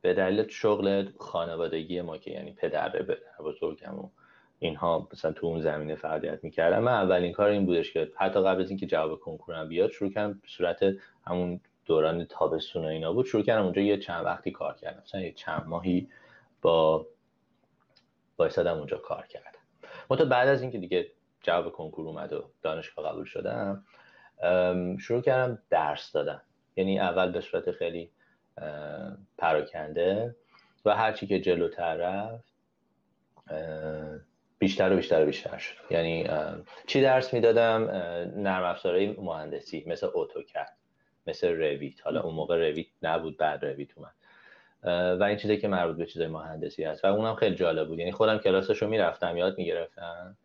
به 0.00 0.14
دلیل 0.14 0.48
شغل 0.48 1.08
خانوادگی 1.18 2.00
ما 2.00 2.18
که 2.18 2.30
یعنی 2.30 2.52
پدر 2.52 3.06
بزرگم 3.40 3.98
و 3.98 4.10
اینها 4.58 5.08
مثلا 5.12 5.32
تو 5.32 5.46
اون 5.46 5.60
زمینه 5.60 5.94
فعالیت 5.94 6.44
می‌کردم 6.44 6.78
من 6.78 6.92
اولین 6.92 7.32
کار 7.32 7.48
این 7.48 7.66
بودش 7.66 7.92
که 7.92 8.12
حتی 8.16 8.40
قبل 8.40 8.60
از 8.62 8.70
اینکه 8.70 8.86
جواب 8.86 9.20
کنکورم 9.20 9.68
بیاد 9.68 9.90
شروع 9.90 10.10
کردم 10.10 10.32
به 10.32 10.48
صورت 10.48 10.84
همون 11.26 11.60
دوران 11.86 12.24
تابستون 12.24 12.84
و 12.84 12.88
اینا 12.88 13.12
بود 13.12 13.26
شروع 13.26 13.42
کردم 13.42 13.62
اونجا 13.62 13.82
یه 13.82 13.98
چند 13.98 14.24
وقتی 14.24 14.50
کار 14.50 14.74
کردم 14.74 15.02
مثلا 15.02 15.20
یه 15.20 15.32
چند 15.32 15.64
ماهی 15.66 16.08
با 16.62 17.06
بایستادم 18.36 18.78
اونجا 18.78 18.98
کار 18.98 19.26
کردم. 19.26 19.58
متا 20.10 20.24
بعد 20.24 20.48
از 20.48 20.62
اینکه 20.62 20.78
دیگه 20.78 21.10
جواب 21.42 21.72
کنکور 21.72 22.06
اومد 22.06 22.32
و 22.32 22.50
دانشگاه 22.62 23.12
قبول 23.12 23.24
شدم 23.24 23.84
شروع 24.98 25.22
کردم 25.22 25.58
درس 25.70 26.12
دادن. 26.12 26.42
یعنی 26.76 27.00
اول 27.00 27.32
به 27.32 27.40
صورت 27.40 27.70
خیلی 27.70 28.10
پراکنده 29.38 30.36
و 30.84 30.96
هرچی 30.96 31.26
که 31.26 31.40
جلوتر 31.40 31.96
رفت 31.96 32.54
بیشتر 34.58 34.92
و 34.92 34.96
بیشتر 34.96 35.22
و 35.22 35.26
بیشتر 35.26 35.58
شد. 35.58 35.74
یعنی 35.90 36.28
چی 36.86 37.02
درس 37.02 37.34
می‌دادم؟ 37.34 37.84
نرم 38.36 38.64
افزارهای 38.64 39.06
مهندسی 39.06 39.84
مثل 39.86 40.08
اتوکد 40.14 40.68
مثل 41.26 41.48
رویت. 41.48 42.00
حالا 42.04 42.20
اون 42.20 42.34
موقع 42.34 42.56
رویت 42.56 42.86
نبود 43.02 43.36
بعد 43.36 43.64
رویت 43.64 43.88
اومد. 43.96 44.14
و 45.20 45.22
این 45.22 45.36
چیزی 45.36 45.56
که 45.56 45.68
مربوط 45.68 45.96
به 45.96 46.06
چیزای 46.06 46.28
مهندسی 46.28 46.84
هست. 46.84 47.04
و 47.04 47.08
اونم 47.08 47.34
خیلی 47.34 47.56
جالب 47.56 47.88
بود. 47.88 47.98
یعنی 47.98 48.12
خودم 48.12 48.38
کلاسش 48.38 48.82
رو 48.82 48.88
می‌رفتم 48.88 49.36
یاد 49.36 49.58
می‌گرفتم. 49.58 50.36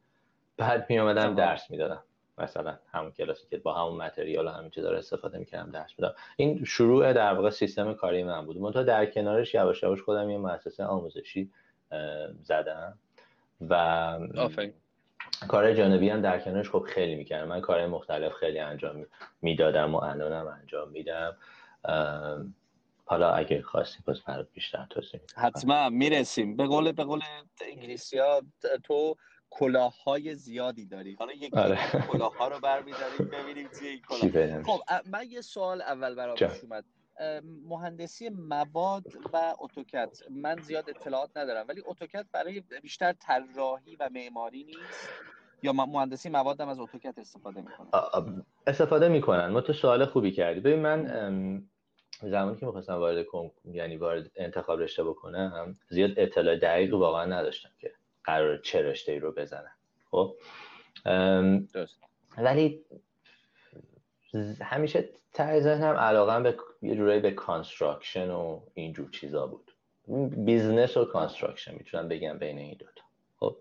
بعد 0.57 0.85
میومدم 0.89 1.35
درس 1.35 1.71
می‌دادم. 1.71 2.03
مثلا 2.37 2.77
همون 2.91 3.11
کلاسی 3.11 3.47
که 3.49 3.57
با 3.57 3.73
همون 3.73 4.01
متریال 4.01 4.47
و 4.47 4.49
همین 4.49 4.69
چیزا 4.69 4.91
رو 4.91 4.97
استفاده 4.97 5.37
می‌کردم 5.37 5.71
درس 5.71 5.91
می‌دادم. 5.97 6.15
این 6.37 6.63
شروع 6.63 7.13
در 7.13 7.33
واقع 7.33 7.49
سیستم 7.49 7.93
کاری 7.93 8.23
من 8.23 8.45
بود. 8.45 8.57
منتها 8.57 8.83
در 8.83 9.05
کنارش 9.05 9.53
یواش 9.53 9.83
یواش 9.83 10.01
خودم 10.01 10.29
یه 10.29 10.37
مؤسسه 10.37 10.83
آموزشی 10.83 11.51
زدم. 12.41 12.99
و 13.69 14.19
کار 15.47 15.73
جانبی 15.73 16.09
هم 16.09 16.21
در 16.21 16.39
کنارش 16.39 16.69
خب 16.69 16.85
خیلی 16.89 17.15
می‌کردم. 17.15 17.47
من 17.47 17.61
کار 17.61 17.87
مختلف 17.87 18.33
خیلی 18.33 18.59
انجام 18.59 19.05
می‌دادم 19.41 19.95
و 19.95 19.97
الانم 19.97 20.47
انجام 20.61 20.89
میدم. 20.89 21.37
حالا 23.05 23.31
اگه 23.31 23.61
خواستی 23.61 24.03
باز 24.07 24.23
برات 24.23 24.47
بیشتر 24.53 24.87
توضیح 24.89 25.19
حتما 25.35 25.89
می‌رسیم. 25.89 26.55
به 26.55 26.67
قول 26.67 26.91
به 26.91 27.03
قول 27.03 27.21
انگلیسی 27.61 28.17
ها 28.17 28.41
تو 28.83 29.15
کلاه 29.49 30.03
های 30.03 30.35
زیادی 30.35 30.85
داری. 30.85 31.15
حالا 31.19 31.33
یکی 31.33 31.57
آره. 31.57 31.77
کلاه 32.07 32.37
ها 32.37 32.47
رو 32.47 32.59
برمیداریم 32.59 33.31
ببینیم 33.31 33.69
چیه 33.79 33.89
این 33.89 34.01
کلاه 34.31 34.63
خب 34.63 34.81
من 35.11 35.25
یه 35.29 35.41
سوال 35.41 35.81
اول 35.81 36.15
برام 36.15 36.37
اومد. 36.63 36.85
مهندسی 37.69 38.29
مواد 38.29 39.03
و 39.33 39.55
اتوکد. 39.59 40.09
من 40.29 40.59
زیاد 40.61 40.89
اطلاعات 40.89 41.37
ندارم 41.37 41.65
ولی 41.67 41.83
اتوکد 41.85 42.25
برای 42.31 42.63
بیشتر 42.81 43.13
طراحی 43.13 43.95
و 43.95 44.09
معماری 44.13 44.63
نیست 44.63 45.09
یا 45.63 45.73
مهندسی 45.73 46.29
مواد 46.29 46.61
هم 46.61 46.67
از 46.67 46.79
اتوکد 46.79 47.19
استفاده 47.19 47.61
می‌کنن؟ 47.61 48.43
استفاده 48.67 49.07
می‌کنن. 49.07 49.47
ما 49.47 49.61
تو 49.61 49.73
سوال 49.73 50.05
خوبی 50.05 50.31
کردی. 50.31 50.59
ببین 50.59 50.79
من 50.79 51.63
زمانی 52.21 52.57
که 52.57 52.65
می‌خواستم 52.65 52.93
وارد 52.93 53.25
یعنی 53.65 53.97
وارد 53.97 54.31
انتخاب 54.35 54.79
رشته 54.79 55.03
بکنم 55.03 55.75
زیاد 55.89 56.11
اطلاع 56.17 56.55
دقیق 56.55 56.93
واقعا 56.93 57.25
نداشتم 57.25 57.69
که 57.79 57.93
قرار 58.23 58.57
چه 58.57 58.81
رشته 58.81 59.11
ای 59.11 59.19
رو 59.19 59.31
بزنم. 59.31 59.75
خب؟ 60.11 60.35
ولی 62.37 62.85
همیشه 64.61 65.09
ته 65.33 65.59
ذهنم 65.59 65.95
علاقه 65.95 66.39
به 66.43 66.57
یه 66.81 66.95
جورایی 66.95 67.19
به 67.19 67.31
construction 67.31 68.31
و 68.31 68.59
اینجور 68.73 69.09
چیزا 69.11 69.47
بود. 69.47 69.71
business 70.45 70.97
و 70.97 71.05
construction 71.05 71.75
می‌تونم 71.75 72.07
بگم 72.07 72.37
بین 72.37 72.57
این 72.57 72.77
دوتا. 72.79 73.03
خب 73.37 73.57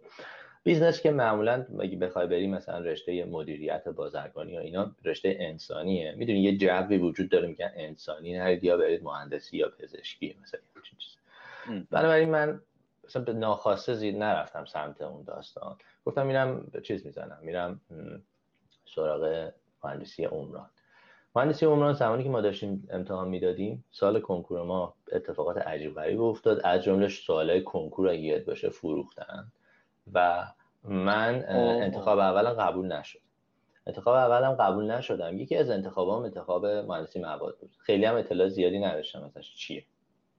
business 0.64 1.00
که 1.00 1.10
معمولا 1.10 1.66
اگه 1.80 1.96
بخوای 1.96 2.26
بری 2.26 2.46
مثلا 2.46 2.78
رشته 2.78 3.24
مدیریت 3.24 3.88
بازرگانی 3.88 4.52
یا 4.52 4.60
اینا 4.60 4.96
رشته 5.04 5.36
انسانیه. 5.40 6.14
می‌دونی 6.16 6.40
یه 6.40 6.56
جوی 6.56 6.98
وجود 6.98 7.28
داره 7.28 7.48
میگن 7.48 7.72
انسانی 7.76 8.38
نرید 8.38 8.64
یا 8.64 8.76
برید 8.76 9.02
مهندسی 9.02 9.56
یا 9.56 9.72
پزشکی 9.78 10.36
مثلا 10.42 10.60
چیز 10.82 11.16
بنابراین 11.90 12.30
من 12.30 12.60
مثلا 13.04 13.22
به 13.22 13.32
ناخواسته 13.32 13.94
زیر 13.94 14.16
نرفتم 14.16 14.64
سمت 14.64 15.02
اون 15.02 15.22
داستان. 15.22 15.76
گفتم 16.04 16.26
میرم 16.26 16.72
چیز 16.82 17.06
می‌زنم 17.06 17.38
میرم 17.42 17.80
سراغ 18.94 19.50
مهندسی 19.84 20.24
عمران. 20.24 20.70
مهندسی 21.36 21.66
عمران 21.66 21.92
زمانی 21.92 22.24
که 22.24 22.30
ما 22.30 22.40
داشتیم 22.40 22.88
امتحان 22.90 23.28
می‌دادیم 23.28 23.84
سال 23.90 24.20
کنکور 24.20 24.62
ما 24.62 24.94
اتفاقات 25.12 25.58
عجیب 25.58 25.94
غریب 25.94 26.22
افتاد. 26.22 26.60
از 26.64 26.82
جمله 26.82 27.08
سوالای 27.08 27.62
کنکور 27.62 28.08
اگه 28.08 28.20
یاد 28.20 28.44
باشه 28.44 28.68
فروختن. 28.68 29.52
و 30.12 30.46
من 30.84 31.44
انتخاب 31.48 32.18
اولم 32.18 32.52
قبول 32.52 32.92
نشد. 32.92 33.18
انتخاب 33.86 34.14
اولم 34.14 34.54
قبول 34.54 34.90
نشدم. 34.90 35.38
یکی 35.38 35.56
از 35.56 35.70
انتخابام 35.70 36.22
انتخاب 36.22 36.66
مهندسی 36.66 37.20
مواد 37.20 37.58
بود. 37.58 37.70
خیلی 37.78 38.04
هم 38.04 38.16
اطلاع 38.16 38.48
زیادی 38.48 38.78
نداشتم 38.78 39.22
ازش 39.22 39.54
چیه. 39.54 39.84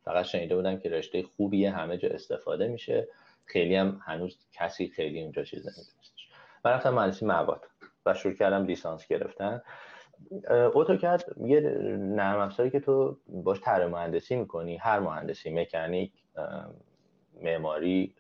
فقط 0.06 0.26
شنیده 0.26 0.56
بودم 0.56 0.78
که 0.78 0.90
رشته 0.90 1.24
خوبیه 1.24 1.72
همه 1.72 1.98
جا 1.98 2.10
استفاده 2.10 2.68
میشه. 2.68 3.08
خیلی 3.46 3.76
هم 3.76 4.02
هنوز 4.06 4.38
کسی 4.54 4.88
خیلی 4.88 5.22
اونجا 5.22 5.44
چیز 5.44 5.60
نمیدونستش. 5.60 6.30
من 6.66 6.72
رفتم 6.72 6.94
مهندسی 6.94 7.26
مواد. 7.26 7.62
و 8.06 8.14
شروع 8.14 8.34
کردم 8.34 8.66
لیسانس 8.66 9.08
گرفتن. 9.08 9.62
اتوکد 10.50 11.22
یه 11.38 11.60
نرم 12.00 12.40
افزاری 12.40 12.70
که 12.70 12.80
تو 12.80 13.18
باش 13.28 13.62
طرح 13.62 13.86
مهندسی 13.86 14.36
می‌کنی 14.36 14.78
هر 14.78 15.00
مهندسی 15.00 15.54
مکانیک 15.54 16.12
معماری 17.42 18.16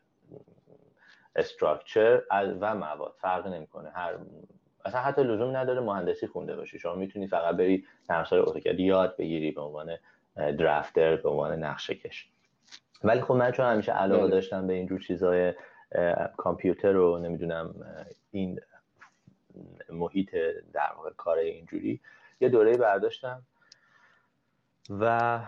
استراکچر 1.35 2.21
و 2.31 2.75
مواد. 2.75 3.13
فرق 3.21 3.47
نمی‌کنه. 3.47 3.89
هر 3.89 4.17
اصلا 4.85 5.01
حتی 5.01 5.23
لزوم 5.23 5.57
نداره 5.57 5.81
مهندسی 5.81 6.27
خونده 6.27 6.55
باشی. 6.55 6.79
شما 6.79 6.95
می‌تونی 6.95 7.27
فقط 7.27 7.55
بری 7.55 7.85
نرم 8.09 8.25
اتوکد 8.31 8.79
یاد 8.79 9.17
بگیری 9.17 9.51
به 9.51 9.61
عنوان 9.61 9.97
درافتر 10.35 11.15
به 11.15 11.29
عنوان 11.29 11.63
نقشه 11.63 11.95
کش. 11.95 12.29
ولی 13.03 13.21
خب 13.21 13.33
من 13.33 13.51
چون 13.51 13.65
همیشه 13.65 13.91
علاقه 13.91 14.21
بله. 14.21 14.31
داشتم 14.31 14.67
به 14.67 14.73
اینجور 14.73 14.99
چیزهای 14.99 15.53
کامپیوتر 16.37 16.91
رو 16.91 17.17
نمی‌دونم 17.17 17.75
این 18.31 18.59
محیط 19.89 20.35
در 20.73 20.91
واقع 20.97 21.09
کار 21.17 21.37
اینجوری. 21.37 21.99
یه 22.41 22.49
دوره 22.49 22.77
برداشتم 22.77 23.41
و 24.89 25.39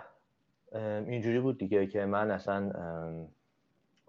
اینجوری 1.08 1.40
بود 1.40 1.58
دیگه 1.58 1.88
که 1.88 2.06
من 2.06 2.32
اصلا 2.32 2.72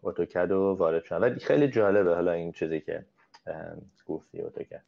اتوکد 0.03 0.51
رو 0.51 0.75
وارد 0.75 1.05
شدم. 1.05 1.23
ولی 1.23 1.41
خیلی 1.41 1.69
جالبه 1.69 2.15
حالا 2.15 2.33
این 2.33 2.53
چیزی 2.53 2.81
که 2.81 3.05
گفتی 4.07 4.43
اتوکد. 4.43 4.83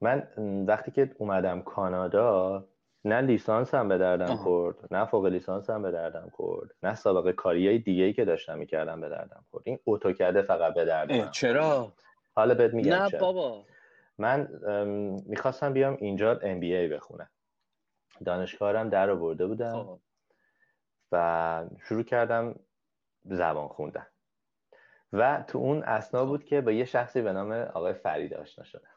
من 0.00 0.28
وقتی 0.68 0.90
که 0.90 1.10
اومدم 1.18 1.62
کانادا 1.62 2.64
نه 3.04 3.20
لیسانس 3.20 3.74
هم 3.74 3.88
به 3.88 3.98
دردم 3.98 4.36
خورد 4.36 4.76
نه 4.90 5.04
فوق 5.04 5.26
لیسانس 5.26 5.70
هم 5.70 5.82
به 5.82 5.90
دردم 5.90 6.30
خورد 6.32 6.70
نه 6.82 6.94
سابقه 6.94 7.32
کاری 7.32 7.68
های 7.68 7.78
دیگه 7.78 8.04
ای 8.04 8.12
که 8.12 8.24
داشتم 8.24 8.58
می‌کردم 8.58 9.00
به 9.00 9.08
دردم 9.08 9.44
خورد. 9.50 9.62
این 9.66 9.78
اتوکده 9.86 10.42
فقط 10.42 10.74
به 10.74 10.84
دردم 10.84 11.30
چرا؟ 11.30 11.92
حالا 12.34 12.54
بهت 12.54 12.74
میگم 12.74 12.94
نه 12.94 13.18
بابا. 13.18 13.64
من 14.18 14.48
می‌خواستم 15.26 15.72
بیام 15.72 15.96
اینجا 16.00 16.38
ام 16.42 16.60
بی 16.60 16.74
ای 16.74 16.88
بخونم. 16.88 17.30
دانشگاهرم 18.24 18.88
در 18.88 19.10
آورده 19.10 19.46
بودم. 19.46 19.82
خب. 19.84 20.00
و 21.12 21.64
شروع 21.88 22.02
کردم 22.02 22.54
زبان 23.24 23.68
خوندن. 23.68 24.06
و 25.12 25.44
تو 25.48 25.58
اون 25.58 25.82
اسنا 25.82 26.20
خب. 26.20 26.26
بود 26.26 26.44
که 26.44 26.60
با 26.60 26.72
یه 26.72 26.84
شخصی 26.84 27.22
به 27.22 27.32
نام 27.32 27.52
آقای 27.52 27.94
فرید 27.94 28.34
آشنا 28.34 28.64
شدم. 28.64 28.90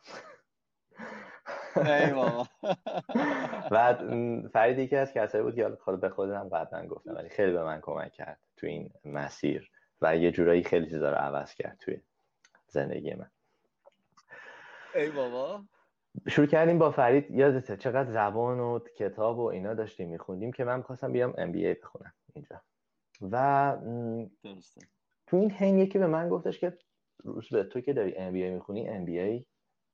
و 3.71 3.93
فرید 4.53 4.79
یکی 4.79 4.95
از 4.95 5.13
کسایی 5.13 5.43
بود 5.43 5.55
که 5.55 5.69
خود 5.69 6.01
به 6.01 6.09
خودم 6.09 6.49
قبلا 6.49 6.87
گفتم 6.87 7.15
ولی 7.15 7.29
خیلی 7.29 7.51
به 7.51 7.63
من 7.63 7.81
کمک 7.81 8.11
کرد 8.11 8.39
تو 8.57 8.67
این 8.67 8.93
مسیر 9.05 9.71
و 10.01 10.17
یه 10.17 10.31
جورایی 10.31 10.63
خیلی 10.63 10.89
چیزا 10.89 11.09
رو 11.09 11.15
عوض 11.15 11.53
کرد 11.53 11.77
توی 11.79 12.01
زندگی 12.67 13.13
من. 13.13 13.31
ای 14.97 15.09
بابا. 15.09 15.63
شروع 16.27 16.47
کردیم 16.47 16.79
با 16.79 16.91
فرید. 16.91 17.31
یادته 17.31 17.77
چقدر 17.77 18.11
زبان 18.11 18.59
و 18.59 18.79
کتاب 18.79 19.39
و 19.39 19.45
اینا 19.45 19.73
داشتیم 19.73 20.09
میخوندیم 20.09 20.51
که 20.51 20.63
من 20.63 20.77
می‌خواستم 20.77 21.11
بیام 21.11 21.33
ام 21.37 21.51
بی 21.51 21.67
ای 21.67 21.73
بخونم 21.73 22.13
اینجا. 22.33 22.61
و 23.31 23.77
تو 25.27 25.37
این 25.37 25.51
هنگ 25.51 25.79
یکی 25.79 25.99
به 25.99 26.07
من 26.07 26.29
گفتش 26.29 26.59
که 26.59 26.77
روز 27.23 27.49
به 27.49 27.63
تو 27.63 27.81
که 27.81 27.93
داری 27.93 28.15
ام 28.17 28.33
بی 28.33 28.43
ای 28.43 28.49
می‌خونی 28.51 28.89
ام 28.89 29.05
بی 29.05 29.19
ای 29.19 29.45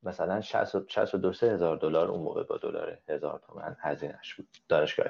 مثلا 0.04 0.42
62 0.42 1.30
هزار 1.30 1.78
دلار 1.78 2.08
اون 2.08 2.24
موقع 2.24 2.44
با 2.44 2.58
دلار 2.58 2.98
هزار 3.10 3.42
تومن 3.48 3.76
هزینهش 3.80 4.34
بود. 4.34 4.48
دانشگاه 4.70 5.08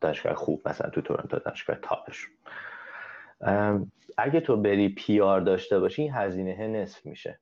دانشگاه 0.00 0.34
خوب 0.34 0.68
مثلا 0.68 0.90
تو 0.90 1.00
تورنتو 1.00 1.38
دانشگاه 1.38 1.76
تاپش. 1.76 2.28
اگه 4.18 4.40
تو 4.40 4.56
بری 4.56 4.88
PR 4.88 5.40
داشته 5.40 5.80
باشی 5.80 6.02
این 6.02 6.12
هزینه 6.14 6.66
نصف 6.66 7.06
میشه. 7.06 7.40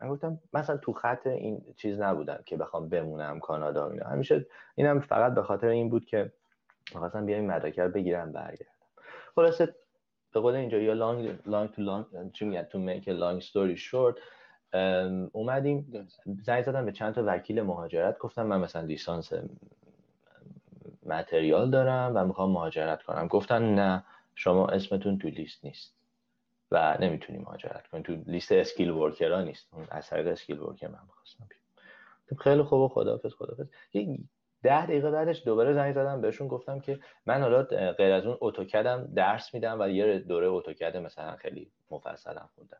من 0.00 0.08
گفتم 0.08 0.38
مثلا 0.52 0.76
تو 0.76 0.92
خط 0.92 1.26
این 1.26 1.64
چیز 1.76 2.00
نبودم 2.00 2.42
که 2.46 2.56
بخوام 2.56 2.88
بمونم 2.88 3.40
کانادا 3.40 3.90
اینا. 3.90 4.08
همیشه 4.08 4.46
اینم 4.74 5.00
فقط 5.00 5.34
به 5.34 5.42
خاطر 5.42 5.66
این 5.68 5.88
بود 5.88 6.04
که 6.04 6.32
می‌خواستم 6.94 7.26
بیایم 7.26 7.46
مدرک 7.46 7.76
رو 7.76 7.88
بگیرم 7.88 8.32
برگردم. 8.32 8.72
خلاصه 9.34 9.74
به 10.32 10.40
قول 10.40 10.54
اینجا 10.54 10.78
یا 10.78 10.92
long 10.92 11.38
long 11.46 11.70
to 11.70 11.82
long 11.82 12.32
چی 12.32 12.44
میگن؟ 12.44 12.62
to 12.62 12.78
make 12.78 13.08
long 13.08 13.40
story 13.40 13.76
short 13.76 14.14
اومدیم 15.32 16.08
زنگ 16.44 16.62
زدم 16.62 16.84
به 16.84 16.92
چند 16.92 17.14
تا 17.14 17.22
وکیل 17.26 17.62
مهاجرت 17.62 18.18
گفتم 18.18 18.46
من 18.46 18.60
مثلا 18.60 18.82
لیسانس 18.82 19.32
material 21.06 21.70
دارم 21.70 22.12
و 22.14 22.24
می‌خوام 22.24 22.50
مهاجرت 22.50 23.02
کنم. 23.02 23.26
گفتن 23.26 23.74
نه 23.74 24.04
شما 24.34 24.68
اسمتون 24.68 25.18
تو 25.18 25.28
لیست 25.28 25.64
نیست. 25.64 25.97
و 26.70 26.98
نمی‌تونی 27.00 27.38
مهاجرت 27.38 27.86
کنی 27.86 28.02
تو 28.02 28.12
لیست 28.26 28.52
skilled 28.52 28.90
worker 28.90 29.35
ا 29.35 29.42
نیست. 29.42 29.68
اون 29.72 29.86
از 29.90 30.08
طریق 30.08 30.26
skilled 30.26 30.58
worker 30.58 30.88
من 30.88 30.98
می‌خواستم 31.06 31.48
خیلی 32.38 32.62
خوب 32.62 32.88
خداحافظ 32.92 33.34
خداحافظ. 33.34 33.66
ده 34.62 34.86
دقیقه 34.86 35.10
بعدش 35.10 35.42
دوباره 35.44 35.72
زنگ 35.72 35.94
زدم 35.94 36.20
بهشون 36.20 36.48
گفتم 36.48 36.80
که 36.80 37.00
من 37.26 37.42
حالا 37.42 37.62
غیر 37.92 38.12
از 38.12 38.26
اون 38.26 38.38
AutoCAD 38.40 38.98
م 38.98 39.06
درس 39.14 39.54
میدم 39.54 39.80
و 39.80 39.88
یه 39.88 40.18
دوره 40.18 40.46
AutoCAD 40.46 40.96
مثلا 40.96 41.36
خیلی 41.36 41.70
مفصلم 41.90 42.48
خوندم. 42.54 42.78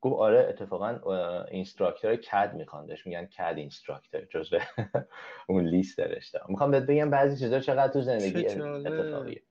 گفت 0.00 0.16
آره 0.16 0.46
اتفاقا 0.48 1.44
instructor 1.50 2.16
CAD 2.16 2.54
میخواندش 2.54 3.06
میگن 3.06 3.26
CAD 3.26 3.54
instructor 3.56 4.20
جزو 4.30 4.58
اون 5.48 5.64
لیست 5.64 6.00
رشته. 6.00 6.40
می‌خوام 6.48 6.70
بهت 6.70 6.82
بگم 6.82 7.10
بعضی 7.10 7.44
چیزا 7.44 7.60
چقدر 7.60 7.92
تو 7.92 8.00
زندگی 8.00 8.46
اتفاقیه. 8.46 9.42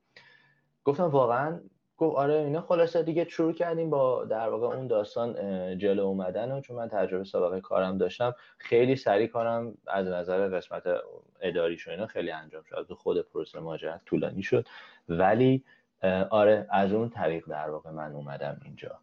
گفتم 0.84 1.04
واقعا 1.04 1.60
گفت 1.96 2.16
آره 2.16 2.34
اینا 2.34 2.60
خلاصه 2.60 3.02
دیگه 3.02 3.28
شروع 3.28 3.52
کردیم 3.52 3.90
با 3.90 4.24
در 4.24 4.48
واقع 4.48 4.76
اون 4.76 4.86
داستان 4.86 5.34
جلو 5.78 6.02
اومدن 6.02 6.52
و 6.52 6.60
چون 6.60 6.76
من 6.76 6.88
تجربه 6.88 7.24
سابقه 7.24 7.60
کارم 7.60 7.98
داشتم. 7.98 8.34
خیلی 8.58 8.96
سریع 8.96 9.26
کارم 9.26 9.78
از 9.86 10.06
نظر 10.06 10.48
قسمت 10.48 10.82
اداری 11.40 11.78
و 11.86 11.90
اینا 11.90 12.06
خیلی 12.06 12.30
انجام 12.30 12.62
شد. 12.62 12.92
خود 12.98 13.20
پروسه 13.20 13.60
ماجرا 13.60 14.00
طولانی 14.06 14.42
شد. 14.42 14.66
ولی 15.08 15.64
آره 16.30 16.66
از 16.70 16.92
اون 16.92 17.10
طریق 17.10 17.46
در 17.48 17.70
واقع 17.70 17.90
من 17.90 18.12
اومدم 18.12 18.60
اینجا. 18.64 18.98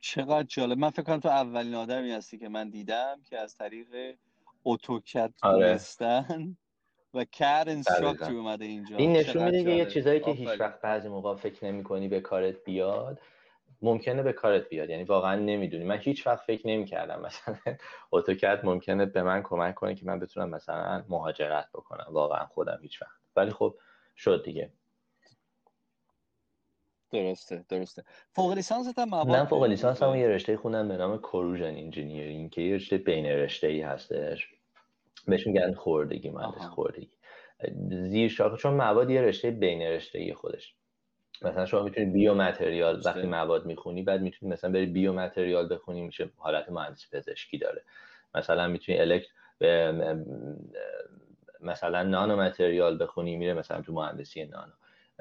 چقدر 0.00 0.42
جالب. 0.42 0.78
من 0.78 0.90
فکر 0.90 1.02
کنم 1.02 1.20
تو 1.20 1.28
اولین 1.28 1.74
آدمی 1.74 2.12
هستی 2.12 2.38
که 2.38 2.48
من 2.48 2.70
دیدم 2.70 3.20
که 3.30 3.38
از 3.38 3.56
طریق 3.56 4.16
اتوکد 4.64 5.32
آره. 5.42 5.80
و 7.14 7.24
کار 7.38 7.68
انستراکتور 7.68 8.36
اومده 8.36 8.64
اینجا 8.64 8.96
این 8.96 9.12
نشون 9.12 9.44
میده 9.44 9.64
که 9.64 9.70
یه 9.70 9.86
چیزایی 9.86 10.20
که 10.20 10.30
هیچ 10.30 10.48
وقت 10.60 10.80
بعضی 10.80 11.08
موقع 11.08 11.34
فکر 11.34 11.64
نمی 11.64 11.84
کنی 11.84 12.08
به 12.08 12.20
کارت 12.20 12.64
بیاد 12.64 13.20
ممکنه 13.82 14.22
به 14.22 14.32
کارت 14.32 14.68
بیاد. 14.68 14.90
یعنی 14.90 15.04
واقعا 15.04 15.34
نمی‌دونی. 15.36 15.84
من 15.84 15.98
هیچ 15.98 16.26
وقت 16.26 16.44
فکر 16.44 16.68
نمی 16.68 16.84
کردم 16.84 17.20
مثلا 17.26 17.56
AutoCAD 18.12 18.60
ممکنه 18.64 19.06
به 19.06 19.22
من 19.22 19.42
کمک 19.42 19.74
کنه 19.74 19.94
که 19.94 20.06
من 20.06 20.18
بتونم 20.18 20.50
مثلا 20.50 21.04
مهاجرت 21.08 21.68
بکنم. 21.74 22.06
واقعا 22.10 22.46
خودم 22.46 22.78
هیچ 22.82 23.02
وقت. 23.02 23.20
ولی 23.36 23.50
خب 23.50 23.74
شد 24.16 24.44
دیگه. 24.44 24.72
درسته 27.12 27.64
درسته. 27.68 28.04
فوق 28.32 28.52
لیسانس 28.52 28.98
هم 28.98 29.08
مواد 29.08 29.28
من 29.28 29.44
فوق 29.44 29.64
لیسانس 29.64 30.02
هم 30.02 30.16
یه 30.16 30.28
رشته 30.28 30.56
خوندم 30.56 30.88
به 30.88 30.96
نام 30.96 31.18
corrosion 31.18 31.64
engineering 31.64 32.50
که 32.50 32.62
یه 32.62 32.74
رشته 32.74 32.98
بین 32.98 33.26
رشته 33.26 33.66
ای 33.66 33.80
هستش. 33.80 34.48
بهش 35.26 35.46
میگن 35.46 35.74
خوردگی 35.74 36.30
مهندس 36.30 36.66
خوردگی. 36.66 37.10
زیر 37.90 38.28
شاخه 38.28 38.56
چون 38.56 38.74
مواد 38.74 39.10
یه 39.10 39.22
رشته 39.22 39.50
بین 39.50 39.82
رشته 39.82 40.18
ای 40.18 40.34
خودش. 40.34 40.74
مثلا 41.42 41.66
شما 41.66 41.82
می‌تونید 41.82 42.12
biomaterial 42.12 43.02
وقتی 43.04 43.26
مواد 43.26 43.66
می‌خونی 43.66 44.02
بعد 44.02 44.20
می‌تونید 44.20 44.52
مثلا 44.52 44.72
بری 44.72 44.86
biomaterial 44.86 45.74
بخونی 45.74 46.02
میشه 46.02 46.30
حالت 46.36 46.68
مهندس 46.68 47.14
پزشکی 47.14 47.58
داره. 47.58 47.82
مثلا 48.34 48.68
می‌تونی 48.68 48.98
الکت 48.98 49.26
مثلا 51.60 52.02
nanomaterial 52.02 53.02
بخونی 53.02 53.36
میره 53.36 53.54
مثلا 53.54 53.82
تو 53.82 53.92
مهندسی 53.92 54.44
نانو. 54.44 54.72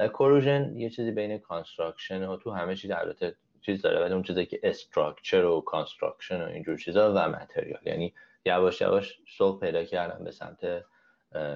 corrosion 0.08 0.78
یه 0.78 0.90
چیزی 0.90 1.12
بین 1.12 1.38
construction 1.38 2.24
و 2.24 2.38
تو 2.38 2.52
همه 2.52 2.76
چیز 2.76 2.92
البته 2.92 3.36
چیز 3.62 3.82
داره 3.82 4.02
ولی 4.02 4.14
اون 4.14 4.24
چیزی 4.24 4.46
که 4.46 4.60
structure 4.64 5.46
و 5.46 5.62
construction 5.62 6.42
و 6.42 6.46
اینجور 6.46 6.78
چیزا 6.78 7.14
و 7.14 7.30
material 7.30 7.80
یعنی 7.86 8.14
یواش 8.46 8.82
یواش 8.82 9.20
سوق 9.38 9.60
پیدا 9.60 9.84
کردم 9.84 10.24
به 10.24 10.32
سمت 10.32 10.86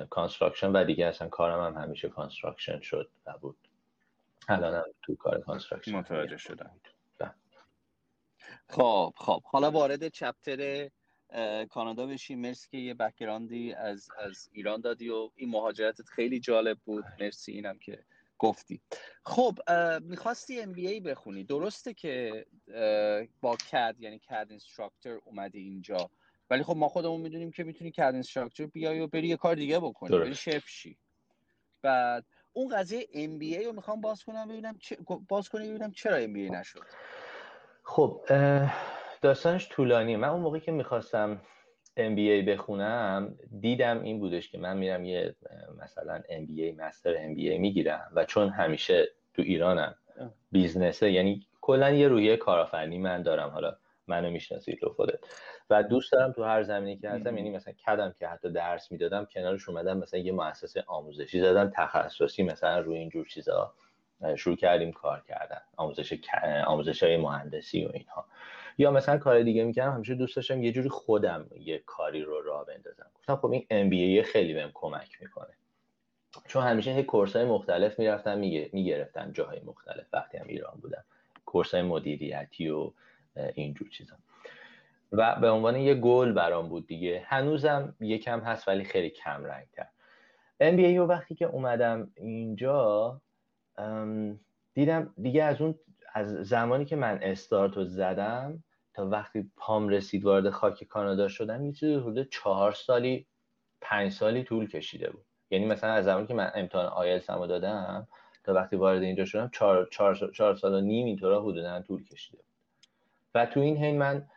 construction 0.09 0.71
و 0.71 0.83
دیگه 0.83 1.05
اصلا 1.05 1.27
کارم 1.27 1.75
هم 1.75 1.83
همیشه 1.83 2.09
construction 2.09 2.81
شد 2.81 3.11
و 3.25 3.37
بود. 3.37 3.57
الان 4.47 4.73
هم 4.73 4.85
تو 5.01 5.15
کار 5.15 5.41
construction 5.41 5.95
متوجه 5.95 6.37
شدم. 6.37 6.79
خب 8.69 9.13
خب. 9.17 9.41
حالا 9.45 9.71
وارد 9.71 10.07
chapter 10.07 10.89
کانادا 11.69 12.05
بشیم. 12.05 12.39
مرسی 12.39 12.67
که 12.71 12.77
یه 12.77 12.93
background 12.93 13.66
ی 13.66 13.73
از 13.73 14.09
از 14.17 14.49
ایران 14.51 14.81
دادی 14.81 15.09
و 15.09 15.31
این 15.35 15.49
مهاجرتت 15.49 16.09
خیلی 16.09 16.39
جالب 16.39 16.77
بود. 16.85 17.05
مرسی 17.19 17.51
اینم 17.51 17.79
که 17.79 18.05
گفتی. 18.37 18.81
خب 19.25 19.59
می‌خواستی 20.01 20.61
MBA 20.61 20.99
بخونی. 20.99 21.43
درسته 21.43 21.93
که 21.93 22.45
با 23.41 23.55
CAD 23.71 23.95
یعنی 23.99 24.19
CAD 24.19 24.47
instructor 24.49 25.21
اومدی 25.25 25.59
اینجا. 25.59 26.09
ولی 26.53 26.63
خب 26.63 26.77
ما 26.77 26.87
خودمون 26.87 27.21
می‌دونیم 27.21 27.51
که 27.51 27.63
می‌تونی 27.63 27.91
CAD 27.91 28.13
instructor 28.13 28.67
بیای 28.67 28.99
و 28.99 29.07
بری 29.07 29.27
یه 29.27 29.37
کار 29.37 29.55
دیگه 29.55 29.79
بکنی 29.79 30.19
بری 30.19 30.35
chef 30.35 30.67
شی. 30.67 30.97
بعد 31.81 32.25
اون 32.53 32.75
قضیه 32.75 33.07
MBA 33.13 33.65
رو 33.65 33.73
می‌خوام 33.73 34.01
باز 34.01 34.23
کنم 34.23 34.47
ببینم 34.47 34.79
باز 35.29 35.49
کنی 35.49 35.69
ببینم 35.69 35.91
چرا 35.91 36.15
ام 36.15 36.33
بی 36.33 36.41
ای 36.41 36.49
نشد. 36.49 36.79
خب 37.83 38.21
داستانش 39.21 39.69
طولانیه. 39.69 40.17
من 40.17 40.27
اون 40.27 40.41
موقعی 40.41 40.61
که 40.61 40.71
می‌خواستم 40.71 41.41
MBA 41.97 42.47
بخونم 42.47 43.35
دیدم 43.59 44.01
این 44.01 44.19
بودش 44.19 44.51
که 44.51 44.57
من 44.57 44.77
میرم 44.77 45.05
یه 45.05 45.35
مثلا 45.81 46.21
MBA 46.29 46.79
مستر 46.79 47.15
MBA 47.15 47.59
می‌گیرم 47.59 48.11
و 48.15 48.25
چون 48.25 48.49
همیشه 48.49 49.11
تو 49.33 49.41
ایرانم 49.41 49.95
بیزنسه 50.51 51.11
یعنی 51.11 51.47
کلا 51.61 51.91
یه 51.91 52.07
رویه 52.07 52.37
کارآفرینی 52.37 52.97
من 52.97 53.21
دارم. 53.21 53.49
حالا 53.49 53.77
منو 54.07 54.29
می‌شناسید 54.29 54.79
تو 54.79 54.89
خودت. 54.89 55.19
و 55.69 55.83
دوست 55.83 56.11
دارم 56.11 56.31
تو 56.31 56.43
هر 56.43 56.63
زمینی 56.63 56.97
که 56.97 57.09
هستم 57.09 57.37
یعنی 57.37 57.49
مثلا 57.49 57.73
کدم 57.87 58.15
که 58.19 58.27
حتی 58.27 58.51
درس 58.51 58.91
می‌دادم 58.91 59.25
کنارش 59.25 59.69
اومدم 59.69 59.97
مثلا 59.97 60.19
یه 60.19 60.31
مؤسسه 60.31 60.83
آموزشی 60.87 61.41
زدم 61.41 61.71
تخصصی 61.75 62.43
مثلا 62.43 62.79
روی 62.79 62.97
اینجور 62.97 63.27
چیزا 63.27 63.73
شروع 64.35 64.55
کردیم 64.55 64.91
کار 64.91 65.23
کردن 65.27 65.61
آموزش 65.77 66.13
آموزش 66.65 67.03
های 67.03 67.17
مهندسی 67.17 67.85
و 67.85 67.89
اینها. 67.93 68.25
یا 68.77 68.91
مثلا 68.91 69.17
کار 69.17 69.43
دیگه 69.43 69.63
می‌کردم 69.63 69.93
همیشه 69.93 70.15
دوست 70.15 70.35
داشتم 70.35 70.63
یه 70.63 70.71
جوری 70.71 70.89
خودم 70.89 71.45
یه 71.59 71.83
کاری 71.85 72.21
رو 72.21 72.41
راه 72.41 72.65
بندازم. 72.65 73.05
گفتم 73.15 73.35
خب 73.35 73.51
این 73.51 73.65
ام 73.69 74.21
خیلی 74.21 74.53
بهم 74.53 74.71
کمک 74.73 75.21
می‌کنه. 75.21 75.53
چون 76.47 76.63
همیشه 76.63 76.91
هی 76.91 77.03
کورس 77.03 77.35
های 77.35 77.45
مختلف 77.45 77.99
می‌رفتم 77.99 78.37
می‌گرفتم 78.73 79.31
جاهای 79.31 79.59
مختلف. 79.59 80.05
وقتی 80.13 80.37
هم 80.37 80.47
ایران 80.47 80.79
بودم 80.81 81.03
کورس 81.45 81.73
های 81.73 81.83
مدیریتی 81.83 82.69
و 82.69 82.91
اینجور 83.55 83.89
چیزا. 83.89 84.15
و 85.11 85.35
به 85.35 85.49
عنوان 85.49 85.75
یه 85.75 85.95
گل 85.95 86.31
برام 86.31 86.69
بود 86.69 86.87
دیگه. 86.87 87.23
هنوزم 87.25 87.95
یکم 87.99 88.39
هست 88.39 88.67
ولی 88.67 88.83
خیلی 88.83 89.09
کم 89.09 89.45
رنگ 89.45 89.67
تر. 89.73 89.87
ام 90.59 90.99
و 90.99 91.05
وقتی 91.05 91.35
که 91.35 91.45
اومدم 91.45 92.11
اینجا 92.15 93.21
دیدم 94.73 95.13
دیگه 95.21 95.43
از 95.43 95.61
اون 95.61 95.75
از 96.13 96.27
زمانی 96.27 96.85
که 96.85 96.95
من 96.95 97.19
استارت 97.21 97.77
رو 97.77 97.85
زدم 97.85 98.63
تا 98.93 99.09
وقتی 99.09 99.51
پام 99.57 99.89
رسید 99.89 100.25
وارد 100.25 100.49
خاک 100.49 100.83
کانادا 100.83 101.27
شدم 101.27 101.65
یه 101.65 101.71
چیزی 101.71 101.95
حدود 101.95 102.29
چهار 102.29 102.71
سالی 102.71 103.27
پنج 103.81 104.11
سالی 104.11 104.43
طول 104.43 104.67
کشیده 104.67 105.09
بود. 105.09 105.25
یعنی 105.49 105.65
مثلا 105.65 105.91
از 105.91 106.05
زمانی 106.05 106.27
که 106.27 106.33
من 106.33 106.51
امتحان 106.55 106.85
آیلتس 106.85 107.29
رو 107.29 107.47
دادم 107.47 108.07
تا 108.43 108.53
وقتی 108.53 108.75
وارد 108.75 109.01
اینجا 109.01 109.25
شدم 109.25 109.49
چهار, 109.53 109.87
چهار, 109.91 110.31
چهار 110.33 110.55
سال 110.55 110.73
و 110.73 110.81
نیم 110.81 111.05
اینطورا 111.05 111.41
حدودا 111.41 111.81
طول 111.81 112.03
کشیده 112.03 112.37
بود. 112.37 112.52
و 113.35 113.45
تو 113.45 113.59
این 113.59 113.77
حین 113.77 113.97
من 113.97 114.27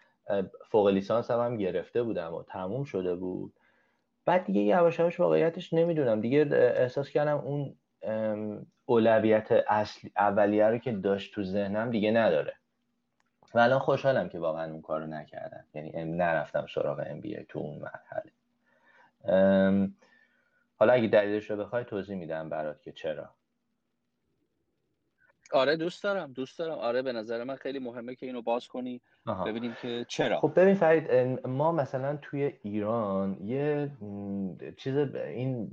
فوق 0.70 0.88
لیسانس 0.88 1.30
هم, 1.30 1.40
هم 1.40 1.56
گرفته 1.56 2.02
بودم 2.02 2.35
و 2.35 2.42
تموم 2.42 2.85
شده 2.85 3.14
بود. 3.14 3.52
بعد 4.24 4.44
دیگه 4.44 4.61
یواش 4.61 4.98
یواش 4.98 5.20
واقعیتش 5.20 5.72
نمی‌دونم. 5.72 6.20
دیگه 6.20 6.48
احساس 6.52 7.11
کردم 7.11 7.38
اون 7.38 7.76
اولویت 8.87 9.52
اصلی 9.68 10.12
اولیه 10.16 10.66
رو 10.66 10.78
که 10.78 10.92
داشت 10.92 11.35
تو 11.35 11.44
ذهنم 11.44 11.90
دیگه 11.90 12.11
نداره. 12.11 12.54
و 13.54 13.59
الان 13.59 13.78
خوشحالم 13.78 14.28
که 14.28 14.38
واقعا 14.38 14.72
اون 14.72 14.82
کار 14.82 15.00
رو 15.00 15.06
نکردم. 15.06 15.64
یعنی 15.74 16.04
نرفتم 16.04 16.66
سراغ 16.74 17.04
ام 17.06 17.20
بی 17.20 17.46
تو 17.48 17.59
اون 17.59 17.78
مرحله. 17.78 18.32
حالا 20.78 20.92
اگه 20.92 21.09
دلیلش 21.09 21.50
رو 21.50 21.56
بخوای 21.56 21.85
توضیح 21.85 22.16
میدم 22.16 22.48
برات 22.48 22.82
که 22.82 22.92
چرا. 22.92 23.30
آره 25.52 25.76
دوست 25.76 26.04
دارم 26.04 26.32
دوست 26.32 26.59
دارم. 26.59 26.78
آره 26.78 27.02
به 27.02 27.12
نظر 27.12 27.44
من 27.44 27.56
خیلی 27.56 27.78
مهمه 27.78 28.14
که 28.14 28.26
اینو 28.26 28.42
باز 28.42 28.68
کنی 28.68 29.00
ببینیم 29.46 29.76
که 29.82 30.06
چرا. 30.09 30.40
خب 30.40 30.52
ببین 30.56 30.74
فرید 30.74 31.11
ما 31.46 31.72
مثلا 31.72 32.18
توی 32.22 32.52
ایران 32.62 33.38
یه 33.40 33.90
چیز 34.76 34.96
این 35.14 35.70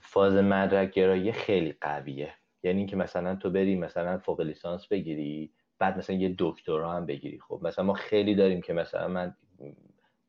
فاز 0.00 0.34
مدرک 0.34 0.90
گرایی 0.90 1.32
خیلی 1.32 1.74
قویه. 1.80 2.34
یعنی 2.62 2.78
اینکه 2.78 2.96
مثلا 2.96 3.36
تو 3.36 3.50
بری 3.50 3.76
مثلا 3.76 4.18
فوق 4.18 4.40
لیسانس 4.40 4.86
بگیری 4.86 5.52
بعد 5.78 5.98
مثلا 5.98 6.16
یه 6.16 6.34
دکترا 6.38 6.92
هم 6.92 7.06
بگیری. 7.06 7.38
خب 7.38 7.60
مثلا 7.62 7.84
ما 7.84 7.92
خیلی 7.92 8.34
داریم 8.34 8.60
که 8.60 8.72
مثلا 8.72 9.08
من 9.08 9.34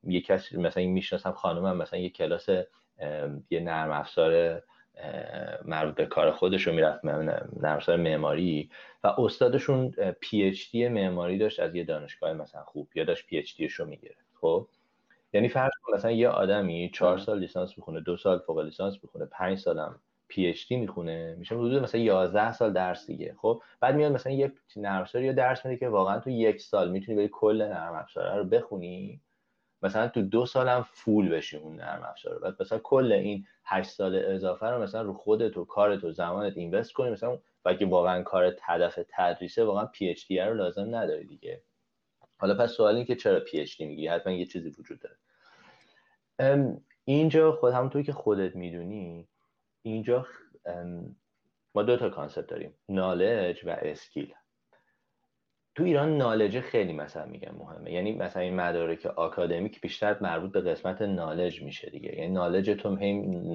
یه 0.03 0.21
کسی 0.21 0.57
مثلا 0.57 0.83
می‌شناسم 0.83 1.31
خانومم 1.31 1.77
مثلا 1.77 1.99
یه 1.99 2.09
کلاس 2.09 2.49
یه 3.49 3.59
نرم 3.59 3.91
افزار 3.91 4.63
مربوط 5.65 5.95
به 5.95 6.05
کار 6.05 6.31
خودش 6.31 6.67
رو 6.67 6.73
می‌رفت 6.73 7.05
نرم 7.05 8.01
معماری 8.01 8.69
و 9.03 9.07
استادشون 9.07 9.91
PhD 10.21 10.87
معماری 10.87 11.37
داشت 11.37 11.59
از 11.59 11.75
یه 11.75 11.83
دانشگاه 11.83 12.33
مثلا 12.33 12.63
خوب 12.63 12.89
یا 12.95 13.03
داشت 13.03 13.25
PhD 13.27 13.57
ش 13.57 13.73
رو 13.73 13.85
می‌گرفت 13.85 14.25
خب؟ 14.41 14.67
یعنی 15.33 15.49
فرض 15.49 15.71
کن 15.83 15.93
مثلا 15.93 16.11
یه 16.11 16.29
آدمی 16.29 16.91
چهار 16.93 17.17
سال 17.17 17.39
لیسانس 17.39 17.77
می‌خونه 17.77 18.01
دو 18.01 18.17
سال 18.17 18.39
فوق 18.39 18.59
لیسانس 18.59 18.97
می‌خونه 19.03 19.25
پنج 19.25 19.57
سالم 19.57 19.99
PhD 20.27 20.75
می‌خونه 20.75 21.35
میشه 21.39 21.55
حدود 21.55 21.83
مثلا 21.83 22.01
11 22.01 22.51
سال 22.51 22.73
درس 22.73 23.07
دیگه 23.07 23.35
خب؟ 23.41 23.61
بعد 23.79 23.95
میاد 23.95 24.11
مثلا 24.11 24.33
یک 24.33 24.51
نرم 24.75 25.05
افزار 25.13 25.33
درس 25.33 25.65
میده 25.65 25.77
که 25.79 25.87
واقعا 25.87 26.19
تو 26.19 26.29
یک 26.29 26.61
سال 26.61 26.91
می‌تونی 26.91 27.17
بری 27.17 27.29
کل 27.33 27.61
نرم 27.61 27.93
افزار 27.93 28.37
رو 28.37 28.43
بخونی. 28.43 29.21
مثلا 29.81 30.07
تو 30.07 30.21
دو 30.21 30.45
سالم 30.45 30.85
full 30.91 31.29
بشی 31.29 31.57
اون 31.57 31.75
نرم 31.75 32.03
افزار 32.03 32.39
بعد 32.39 32.61
مثلا 32.61 32.79
کل 32.79 33.11
این 33.11 33.47
8 33.65 33.89
سال 33.89 34.15
اضافه 34.15 34.65
رو 34.65 34.81
مثلا 34.81 35.01
رو 35.01 35.13
خودت 35.13 35.57
و 35.57 35.65
کارت 35.65 36.03
و 36.03 36.11
زمانت 36.11 36.57
invest 36.57 36.93
کنی. 36.93 37.09
مثلا 37.09 37.39
و 37.65 37.73
که 37.73 37.85
واقعا 37.85 38.23
کار 38.23 38.55
هدف 38.61 38.99
تدریسه 39.09 39.63
واقعا 39.63 39.85
PhD 39.85 40.39
رو 40.39 40.53
لازم 40.53 40.95
نداری 40.95 41.25
دیگه. 41.25 41.61
حالا 42.37 42.55
پس 42.55 42.71
سوال 42.71 42.95
این 42.95 43.05
که 43.05 43.15
چرا 43.15 43.39
PhD 43.39 43.85
میگی؟ 43.85 44.07
حتما 44.07 44.33
یه 44.33 44.45
چیزی 44.45 44.69
وجود 44.69 44.99
داره. 44.99 45.15
اینجا 47.05 47.51
خود 47.51 47.73
همونطور 47.73 48.01
که 48.03 48.13
خودت 48.13 48.55
می‌دونی 48.55 49.27
اینجا 49.81 50.27
ما 51.75 51.83
دو 51.83 51.97
تا 51.97 52.09
concept 52.09 52.47
داریم. 52.47 52.73
knowledge 52.89 53.65
و 53.65 53.69
skill 53.69 54.33
تو 55.79 55.85
ایران 55.85 56.17
knowledge 56.17 56.59
خیلی 56.59 56.93
مثلا 56.93 57.25
میگم 57.25 57.51
مهمه. 57.59 57.91
یعنی 57.91 58.11
مثلا 58.11 58.41
این 58.41 58.55
مدارک 58.55 59.05
آکادمیک 59.05 59.81
بیشتر 59.81 60.17
مربوط 60.21 60.51
به 60.51 60.61
قسمت 60.61 61.01
knowledge 61.01 61.61
میشه 61.61 61.89
دیگه. 61.89 62.15
یعنی 62.15 62.33
knowledge 62.33 62.69
تو 62.69 62.89
هم 62.89 62.97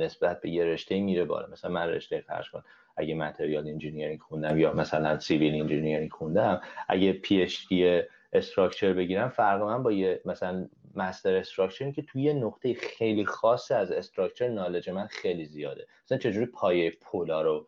نسبت 0.02 0.40
به 0.40 0.50
یه 0.50 0.64
رشته 0.64 1.00
میره 1.00 1.24
بالا. 1.24 1.46
مثلا 1.52 1.70
من 1.70 1.88
رشته 1.88 2.20
فرض 2.20 2.48
کن 2.48 2.62
اگه 2.96 3.14
material 3.14 3.68
engineering 3.68 4.20
خوندم 4.20 4.58
یا 4.58 4.72
مثلا 4.72 5.18
civil 5.18 5.62
engineering 5.62 6.12
خوندم 6.12 6.60
اگه 6.88 7.12
PhD 7.12 8.02
structure 8.32 8.92
بگیرم 8.92 9.28
فرق 9.28 9.62
من 9.62 9.82
با 9.82 9.92
یه 9.92 10.20
مثلا 10.24 10.68
master 10.94 11.36
structure 11.36 11.90
که 11.90 12.02
توی 12.02 12.22
یه 12.22 12.32
نقطه 12.32 12.74
خیلی 12.74 13.24
خاص 13.24 13.72
از 13.72 13.92
structure 13.92 14.48
knowledge 14.48 14.90
من 14.90 15.06
خیلی 15.06 15.44
زیاده. 15.44 15.86
مثلا 16.04 16.18
چجوری 16.18 16.46
پایه 16.46 16.90
پلا 16.90 17.42
رو 17.42 17.66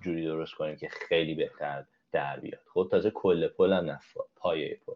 جوری 0.00 0.24
درست 0.24 0.54
کنیم 0.54 0.76
که 0.76 0.88
خیلی 1.08 1.34
بهتر 1.34 1.84
در 2.12 2.40
بیاد. 2.40 2.62
خب 2.74 2.88
تازه 2.90 3.10
کل 3.10 3.48
پل 3.48 3.72
هم 3.72 3.84
نه 3.84 3.98
پایه 4.36 4.80
پل. 4.86 4.94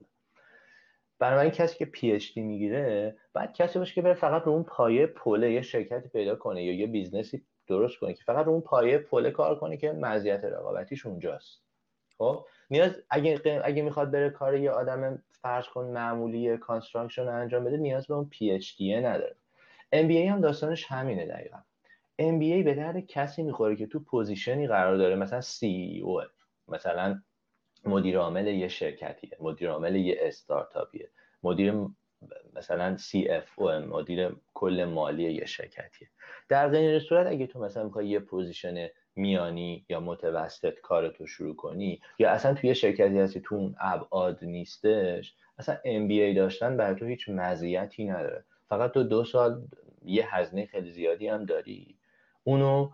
برای 1.19 1.51
کسی 1.51 1.79
که 1.79 1.85
PhD 1.85 2.43
می‌گیره 2.43 3.17
بعد 3.33 3.53
کسی 3.53 3.79
باشه 3.79 3.95
که 3.95 4.03
بره 4.03 4.15
فقط 4.15 4.43
رو 4.43 4.53
اون 4.53 4.63
پایه 4.63 5.07
پله 5.07 5.53
یه 5.53 5.63
شرکتی 5.63 6.09
پیدا 6.09 6.37
کنه 6.37 6.65
یا 6.65 6.73
یه 6.73 6.87
business 6.87 7.36
ی 7.36 7.43
درست 7.67 7.99
کنه 7.99 8.15
که 8.15 8.25
فقط 8.25 8.47
رو 8.47 8.53
اون 8.53 8.61
پایه 8.61 8.99
پله 8.99 9.31
کار 9.31 9.59
کنه 9.59 9.77
که 9.77 9.93
مزیت 9.93 10.45
رقابتیش 10.45 11.07
اونجاست. 11.07 11.63
خب 12.19 12.47
نیاز 12.71 13.03
اگه 13.11 13.41
اگه 13.65 13.83
می‌خواد 13.83 14.11
بره 14.11 14.31
کار 14.31 14.57
یه 14.57 14.71
آدم 14.71 15.23
فرض 15.31 15.67
کن 15.67 15.85
معمولی 15.85 16.57
construction 16.57 17.29
انجام 17.29 17.65
بده 17.65 17.77
نیاز 17.77 18.07
به 18.07 18.15
اون 18.15 18.29
PhD 18.29 18.97
نداره. 18.97 19.37
MBA 19.93 20.27
هم 20.27 20.41
داستانش 20.41 20.85
همینه 20.87 21.27
دقیقا. 21.27 21.59
MBA 22.19 22.63
به 22.63 22.75
درد 22.75 23.07
کسی 23.07 23.43
می‌خوره 23.43 23.77
که 23.77 23.87
تو 23.87 24.01
position 24.01 24.59
ی 24.59 24.67
قرار 24.67 24.97
داره 24.97 25.17
مثلا 25.17 25.41
CEO 25.41 26.21
مثلا 26.73 27.23
مدیر 27.85 28.19
عامل 28.19 28.47
یه 28.47 28.69
شرکتیه 28.69 29.37
مدیر 29.41 29.71
عامل 29.71 29.97
یه 29.97 30.17
استارتاپیه 30.21 31.11
مدیر 31.43 31.75
مثلا 32.55 32.97
CFO 32.97 33.63
مدیر 33.71 34.37
کل 34.55 34.85
مالی 34.85 35.33
یه 35.33 35.47
شرکتیه. 35.47 36.09
در 36.49 36.69
غیر 36.69 36.99
صورت 36.99 37.27
اگه 37.27 37.47
تو 37.47 37.61
مثلا 37.61 37.85
می‌خوای 37.85 38.09
یه 38.09 38.19
position 38.19 38.89
میانی 39.17 39.87
یا 39.89 40.01
متوسط 40.01 40.81
کارتو 40.81 41.27
شروع 41.27 41.57
کنی 41.57 42.01
یا 42.19 42.31
اصلا 42.31 42.55
توی 42.55 42.75
شرکتی 42.75 43.19
هستی 43.19 43.41
تو 43.41 43.55
اون 43.55 43.75
ابعاد 43.81 44.45
نیستش 44.45 45.35
اصلا 45.59 45.77
MBA 45.85 46.37
داشتن 46.37 46.77
برای 46.77 46.95
تو 46.97 47.07
هیچ 47.07 47.29
مزیتی 47.29 48.05
نداره. 48.05 48.45
فقط 48.69 48.93
تو 48.93 49.03
دو 49.03 49.25
سال 49.25 49.63
یه 50.05 50.35
هزینه 50.35 50.67
خیلی 50.67 50.91
زیادی 50.91 51.29
هم 51.29 51.45
داری. 51.45 51.99
اونو 52.45 52.91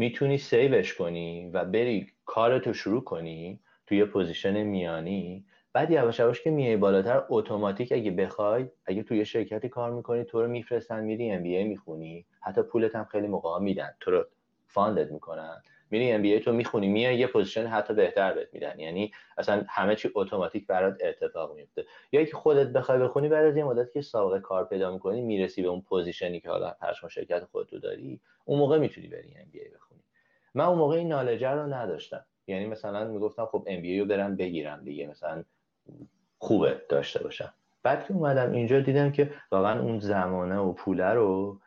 می‌تونی 0.00 0.38
save 0.38 0.75
ش 0.75 0.94
کنی 0.94 1.50
و 1.54 1.64
بری 1.64 2.06
کارتو 2.24 2.72
شروع 2.72 3.04
کنی 3.04 3.60
توی 3.86 4.04
position 4.04 4.62
میانی 4.62 5.44
بعد 5.72 5.90
یواش 5.90 6.18
یواش 6.18 6.42
که 6.42 6.50
میای 6.50 6.76
بالاتر 6.76 7.22
اتوماتیک 7.28 7.92
اگه 7.92 8.10
بخوای 8.10 8.66
اگه 8.86 9.02
توی 9.02 9.24
شرکتی 9.24 9.68
کار 9.68 9.90
می‌کنی 9.90 10.24
تو 10.24 10.42
رو 10.42 10.48
میفرستن 10.48 11.04
میری 11.04 11.30
MBA 11.30 11.64
می‌خونی 11.64 12.26
حتی 12.40 12.62
پولت 12.62 12.96
هم 12.96 13.04
خیلی 13.04 13.26
مواقع 13.26 13.60
میدن 13.60 13.90
تو 14.00 14.10
رو 14.10 14.24
funded 14.66 15.12
می‌کنن. 15.12 15.62
میری 15.90 16.12
MBA 16.12 16.40
تو 16.40 16.52
می‌خونی 16.52 16.88
میای 16.88 17.18
یه 17.18 17.26
position 17.26 17.66
حتی 17.66 17.94
بهتر 17.94 18.32
بهت 18.34 18.48
میدن. 18.52 18.80
یعنی 18.80 19.12
اصلا 19.38 19.64
همه 19.68 19.96
چی 19.96 20.10
اتوماتیک 20.14 20.66
برات 20.66 20.98
اتفاق 21.04 21.54
میفته 21.54 21.84
یا 22.12 22.24
که 22.24 22.36
خودت 22.36 22.68
بخوای 22.68 22.98
بخونی 22.98 23.28
بعد 23.28 23.44
از 23.44 23.56
یه 23.56 23.64
مدت 23.64 23.92
که 23.92 24.00
سابقه 24.00 24.40
کار 24.40 24.64
پیدا 24.64 24.92
می‌کنی 24.92 25.20
می‌رسی 25.20 25.62
به 25.62 25.68
اون 25.68 25.80
position 25.80 26.33
ی 26.33 26.40
که 26.40 26.50
حالا 26.50 26.70
پرشما 26.80 27.08
شرکت 27.08 27.44
خودتو 27.44 27.78
داری 27.78 28.20
اون 28.44 28.58
موقع 28.58 28.78
می‌تونی 28.78 29.08
بری 29.08 29.34
MBA 29.38 29.60
بخونی. 29.74 30.00
من 30.54 30.64
اون 30.64 30.78
موقع 30.78 30.96
این 30.96 31.08
knowledge 31.08 31.54
رو 31.54 31.74
نداشتم. 31.74 32.24
یعنی 32.46 32.66
مثلا 32.66 33.04
می‌گفتم 33.04 33.46
خب 33.46 33.64
MBA 33.66 34.00
رو 34.00 34.06
برم 34.06 34.36
بگیرم 34.36 34.84
دیگه 34.84 35.06
مثلا 35.06 35.44
خوبه 36.38 36.82
داشته 36.88 37.22
باشم. 37.22 37.54
بعد 37.82 38.06
که 38.06 38.14
اومدم 38.14 38.52
اینجا 38.52 38.80
دیدم 38.80 39.12
که 39.12 39.30
واقعا 39.52 39.80
اون 39.80 39.98
زمانه 39.98 40.58
و 40.58 40.72
پوله 40.72 41.08
رو 41.08 41.60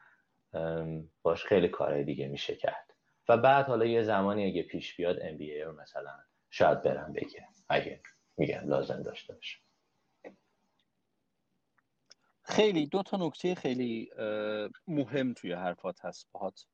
باش 1.23 1.45
خیلی 1.45 1.67
کارهای 1.67 2.03
دیگه 2.03 2.27
میشه 2.27 2.55
کرد. 2.55 2.92
و 3.29 3.37
بعد 3.37 3.65
حالا 3.65 3.85
یه 3.85 4.03
زمانی 4.03 4.45
اگه 4.45 4.63
پیش 4.63 4.95
بیاد 4.95 5.17
ام 5.21 5.37
بی 5.37 5.61
رو 5.61 5.81
مثلا 5.81 6.11
شاید 6.49 6.81
برم 6.81 7.13
بگیرم. 7.13 7.53
اگه 7.69 8.01
میگم 8.37 8.61
لازم 8.65 9.01
داشته 9.03 9.33
باشه 9.33 9.57
خیلی 12.43 12.87
دو 12.87 13.03
تا 13.03 13.17
نکته 13.17 13.55
خیلی 13.55 14.11
مهم 14.87 15.33
توی 15.33 15.53
حرفات 15.53 16.05
هست 16.05 16.27
باهات. 16.31 16.65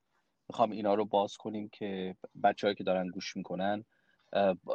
می‌خوام 0.49 0.71
اینا 0.71 0.93
رو 0.93 1.05
باز 1.05 1.37
کنیم 1.37 1.69
که 1.69 2.15
بچههایی 2.43 2.75
که 2.75 2.83
دارن 2.83 3.07
گوش 3.07 3.37
می‌کنن 3.37 3.85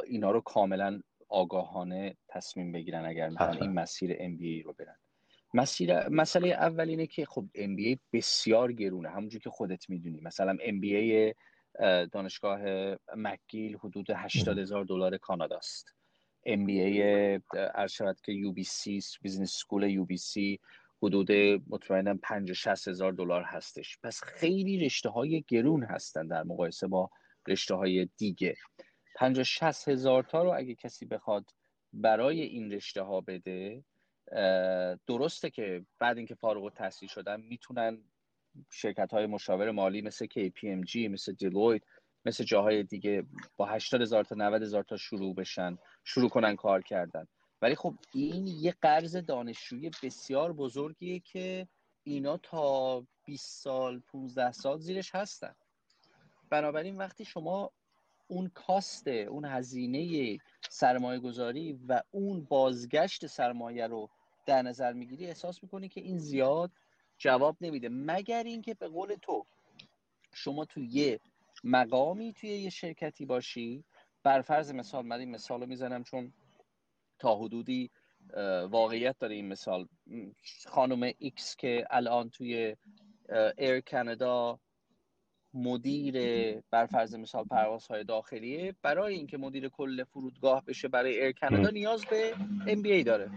اینا 0.06 0.30
رو 0.30 0.40
کاملا 0.40 1.00
آگاهانه 1.28 2.16
تصمیم 2.28 2.72
بگیرن 2.72 3.04
اگر 3.04 3.28
می‌خوان 3.28 3.62
این 3.62 3.72
مسیر 3.72 4.16
MBA 4.16 4.64
رو 4.64 4.72
برن. 4.72 4.96
مسیر 5.54 6.08
مسئله 6.08 6.48
اول 6.48 6.88
اینه 6.88 7.06
که 7.06 7.26
خب 7.26 7.44
MBA 7.54 7.98
بسیار 8.12 8.72
گرونه 8.72 9.10
همونجور 9.10 9.40
که 9.40 9.50
خودت 9.50 9.90
می‌دونی. 9.90 10.20
مثلا 10.20 10.56
MBA 10.56 11.34
دانشگاه 12.12 12.60
McGill 13.16 13.76
حدود 13.76 14.10
80 14.10 14.58
هزار 14.58 14.84
دلار 14.84 15.16
کانادا 15.16 15.56
است. 15.56 15.94
MBA 16.48 17.00
عرض 17.74 17.92
شود 17.92 18.20
که 18.20 18.32
UBC 18.32 19.04
business 19.22 19.56
school 19.56 20.04
UBC 20.04 20.58
حدود 21.02 21.32
مطمئنم 21.68 22.18
50 22.18 22.54
60 22.54 22.88
هزار 22.88 23.12
دلار 23.12 23.42
هستش. 23.42 23.98
پس 24.02 24.22
خیلی 24.24 24.84
رشته 24.84 25.08
های 25.08 25.44
گرون 25.48 25.84
هستن 25.84 26.26
در 26.26 26.42
مقایسه 26.42 26.86
با 26.86 27.10
رشته 27.48 27.74
های 27.74 28.08
دیگه 28.16 28.56
50 29.16 29.44
60 29.44 29.88
هزار 29.88 30.22
تا 30.22 30.42
رو 30.42 30.52
اگه 30.56 30.74
کسی 30.74 31.06
بخواد 31.06 31.44
برای 31.92 32.40
این 32.40 32.72
رشته 32.72 33.02
ها 33.02 33.20
بده 33.20 33.84
درسته 35.06 35.50
که 35.50 35.86
بعد 35.98 36.16
اینکه 36.16 36.34
فارغ 36.34 36.64
التحصیل 36.64 37.08
شدن 37.08 37.40
می‌تونن 37.40 38.04
شرکت 38.70 39.12
های 39.12 39.26
مشاور 39.26 39.70
مالی 39.70 40.02
مثل 40.02 40.26
KPMG 40.26 40.96
مثل 40.96 41.32
دیلویت 41.32 41.82
مثل 42.24 42.44
جاهای 42.44 42.82
دیگه 42.82 43.26
با 43.56 43.66
80 43.66 44.02
هزار 44.02 44.24
تا 44.24 44.34
90 44.34 44.62
هزار 44.62 44.82
تا 44.82 44.96
شروع 44.96 45.34
بشن 45.34 45.78
شروع 46.04 46.28
کنن 46.28 46.56
کار 46.56 46.82
کردن. 46.82 47.26
ولی 47.62 47.74
خب 47.74 47.94
این 48.14 48.46
یه 48.46 48.74
قرض 48.82 49.16
دانشجویی 49.16 49.90
بسیار 50.02 50.52
بزرگیه 50.52 51.20
که 51.20 51.68
اینا 52.04 52.36
تا 52.36 53.00
20 53.24 53.62
سال 53.62 54.00
15 54.00 54.52
سال 54.52 54.78
زیرش 54.78 55.14
هستن. 55.14 55.54
بنابراین 56.50 56.96
وقتی 56.96 57.24
شما 57.24 57.70
اون 58.26 58.50
cost 58.54 59.08
اون 59.08 59.44
هزینه 59.44 60.38
سرمایه 60.70 61.20
گذاری 61.20 61.78
و 61.88 62.02
اون 62.10 62.44
بازگشت 62.44 63.26
سرمایه 63.26 63.86
رو 63.86 64.10
در 64.46 64.62
نظر 64.62 64.92
می‌گیری 64.92 65.26
احساس 65.26 65.62
می‌کنی 65.62 65.88
که 65.88 66.00
این 66.00 66.18
زیاد 66.18 66.70
جواب 67.18 67.56
نمیده. 67.60 67.88
مگر 67.88 68.42
اینکه 68.42 68.74
به 68.74 68.88
قول 68.88 69.14
تو 69.22 69.46
شما 70.32 70.64
تو 70.64 70.80
یه 70.80 71.20
مقامی 71.64 72.32
توی 72.32 72.50
یه 72.50 72.70
شرکتی 72.70 73.26
باشی؟ 73.26 73.84
بر 74.22 74.40
فرض 74.40 74.72
مثال 74.72 75.06
من 75.06 75.20
این 75.20 75.30
مثال 75.30 75.60
رو 75.60 75.66
می‌زنم 75.66 76.04
چون 76.04 76.32
تا 77.18 77.36
حدودی 77.36 77.90
واقعیت 78.70 79.18
داره 79.18 79.34
این 79.34 79.48
مثال. 79.48 79.88
خانم 80.66 81.12
ایکس 81.18 81.56
که 81.56 81.86
الان 81.90 82.30
توی 82.30 82.76
Air 83.58 83.80
Canada 83.80 84.58
مدیر 85.54 86.14
بر 86.70 86.86
فرض 86.86 87.14
مثال 87.14 87.44
پروازهای 87.44 88.04
داخلیه. 88.04 88.74
برای 88.82 89.14
اینکه 89.14 89.38
مدیر 89.38 89.68
کل 89.68 90.04
فرودگاه 90.04 90.64
بشه 90.64 90.88
برای 90.88 91.20
Air 91.20 91.32
Canada 91.32 91.70
نیاز 91.70 92.04
به 92.04 92.34
MBA 92.66 93.02
داره. 93.02 93.30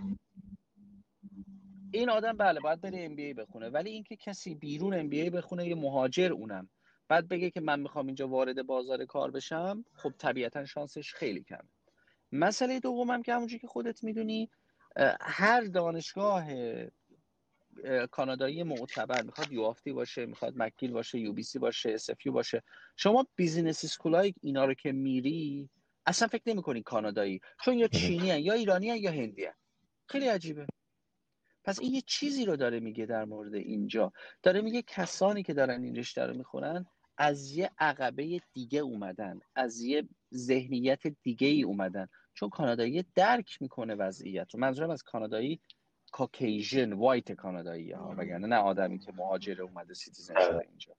این 1.91 2.09
آدم 2.09 2.37
بله 2.37 2.59
باید 2.59 2.81
بره 2.81 3.05
MBA 3.05 3.33
بخونه 3.33 3.69
ولی 3.69 3.89
اینکه 3.89 4.15
کسی 4.15 4.55
بیرون 4.55 4.93
MBA 4.93 5.29
بخونه 5.29 5.67
یه 5.67 5.75
مهاجر 5.75 6.31
اونم. 6.31 6.69
بعد 7.07 7.27
بگه 7.27 7.49
که 7.49 7.61
من 7.61 7.79
می‌خوام 7.79 8.05
اینجا 8.05 8.27
وارد 8.27 8.65
بازار 8.65 9.05
کار 9.05 9.31
بشم 9.31 9.85
خب 9.93 10.13
طبیعتا 10.17 10.65
شانسش 10.65 11.13
خیلی 11.13 11.43
کم 11.43 11.67
مسئله 12.31 12.79
دومم 12.79 13.23
که 13.23 13.33
همونجوری 13.33 13.59
که 13.59 13.67
خودت 13.67 14.03
می‌دونی 14.03 14.49
هر 15.21 15.61
دانشگاه 15.61 16.45
کانادایی 18.11 18.63
معتبر 18.63 19.21
می‌خواد 19.21 19.51
U 19.51 19.62
of 19.62 19.83
T 19.83 19.93
باشه 19.93 20.25
می‌خواد 20.25 20.53
McGill 20.57 20.91
باشه 20.91 21.19
UBC 21.19 21.59
باشه 21.59 21.89
SFU 21.89 22.09
باشه. 22.25 22.63
شما 22.95 23.27
business 23.35 23.85
school 23.85 24.27
ای 24.27 24.33
اینا 24.41 24.65
رو 24.65 24.73
که 24.73 24.91
میری 24.91 25.69
اصلا 26.05 26.27
فکر 26.27 26.43
نمی‌کنی 26.45 26.83
کانادایی. 26.83 27.41
چون 27.65 27.77
یا 27.77 27.87
چینی 27.87 28.27
یا 28.27 28.53
ایرانی 28.53 28.85
یا 28.85 29.11
هندی 29.11 29.45
هن. 29.45 29.53
خیلی 30.09 30.27
عجیبه. 30.27 30.67
پس 31.67 31.79
این 31.79 31.93
یه 31.93 32.01
چیزی 32.01 32.45
رو 32.45 32.55
داره 32.55 32.79
میگه 32.79 33.05
در 33.05 33.25
مورد 33.25 33.53
اینجا. 33.53 34.13
داره 34.43 34.61
میگه 34.61 34.81
کسانی 34.81 35.43
که 35.43 35.53
دارن 35.53 35.83
این 35.83 35.95
رشته 35.95 36.25
رو 36.25 36.37
می‌خونن 36.37 36.85
از 37.17 37.51
یه 37.51 37.71
عقبه 37.79 38.41
دیگه 38.53 38.79
اومدن 38.79 39.39
از 39.55 39.81
یه 39.81 40.07
ذهنیت 40.33 41.07
دیگه 41.23 41.47
ای 41.47 41.63
اومدن. 41.63 42.07
چون 42.33 42.49
کانادایی 42.49 43.05
درک 43.15 43.61
می‌کنه 43.61 43.95
وضعیت 43.95 44.53
رو. 44.53 44.59
منظورم 44.59 44.89
از 44.89 45.03
کانادایی 45.03 45.61
Caucasian 46.11 46.93
white 46.93 47.31
کانادایی 47.31 47.91
ها. 47.91 48.15
وگرنه 48.17 48.47
نه 48.47 48.55
آدمی 48.55 48.99
که 48.99 49.11
مهاجر 49.11 49.61
اومده 49.61 49.93
citizen 49.93 50.33
شده 50.33 50.55
آره. 50.55 50.67
اینجا. 50.69 50.95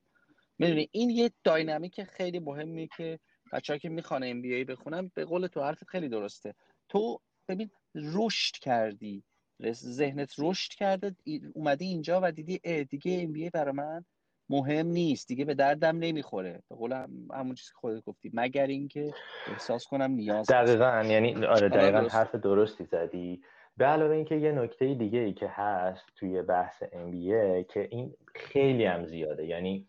می‌دونی 0.58 0.88
این 0.92 1.10
یه 1.10 1.30
dynamic 1.44 2.02
خیلی 2.02 2.38
مهمی 2.38 2.88
که 2.96 3.20
بچه 3.52 3.78
که 3.78 3.88
می‌خوان 3.88 4.24
MBA 4.24 4.64
بخونن 4.64 5.10
به 5.14 5.24
قول 5.24 5.46
تو 5.46 5.62
حرفت 5.62 5.84
خیلی 5.84 6.08
درسته. 6.08 6.54
تو 6.88 7.20
ببین 7.48 7.70
رشد 7.94 8.54
کردی. 8.54 9.24
ذهنت 9.72 10.34
رشد 10.38 10.72
کرده 10.72 11.16
اومدی 11.54 11.84
اینجا 11.84 12.20
و 12.22 12.32
دیدی 12.32 12.84
دیگه 12.84 13.20
MBA 13.22 13.50
برای 13.50 13.74
من 13.74 14.04
مهم 14.50 14.86
نیست 14.86 15.28
دیگه 15.28 15.44
به 15.44 15.54
دردم 15.54 15.98
نمی‌خوره. 15.98 16.62
به 16.68 16.76
قول 16.76 16.92
همون 17.34 17.54
چیزی 17.54 17.70
که 17.70 17.78
خودت 17.78 18.04
گفتی. 18.04 18.30
مگر 18.34 18.66
اینکه 18.66 19.14
احساس 19.46 19.86
کنم 19.86 20.10
نیاز 20.10 20.46
دقیقا 20.46 21.04
یعنی 21.04 21.44
آره 21.44 21.68
دقیقا 21.68 21.98
حرف 21.98 22.34
درستی 22.34 22.84
زدی. 22.84 23.42
به 23.76 23.84
علاوه 23.84 24.14
اینکه 24.14 24.34
یه 24.34 24.52
نکته 24.52 24.94
دیگه 24.94 25.18
ای 25.18 25.32
که 25.32 25.48
هست 25.48 26.04
توی 26.16 26.42
بحث 26.42 26.84
MBA 26.84 27.66
که 27.72 27.88
این 27.90 28.14
خیلی 28.34 28.84
هم 28.84 29.06
زیاده. 29.06 29.46
یعنی 29.46 29.88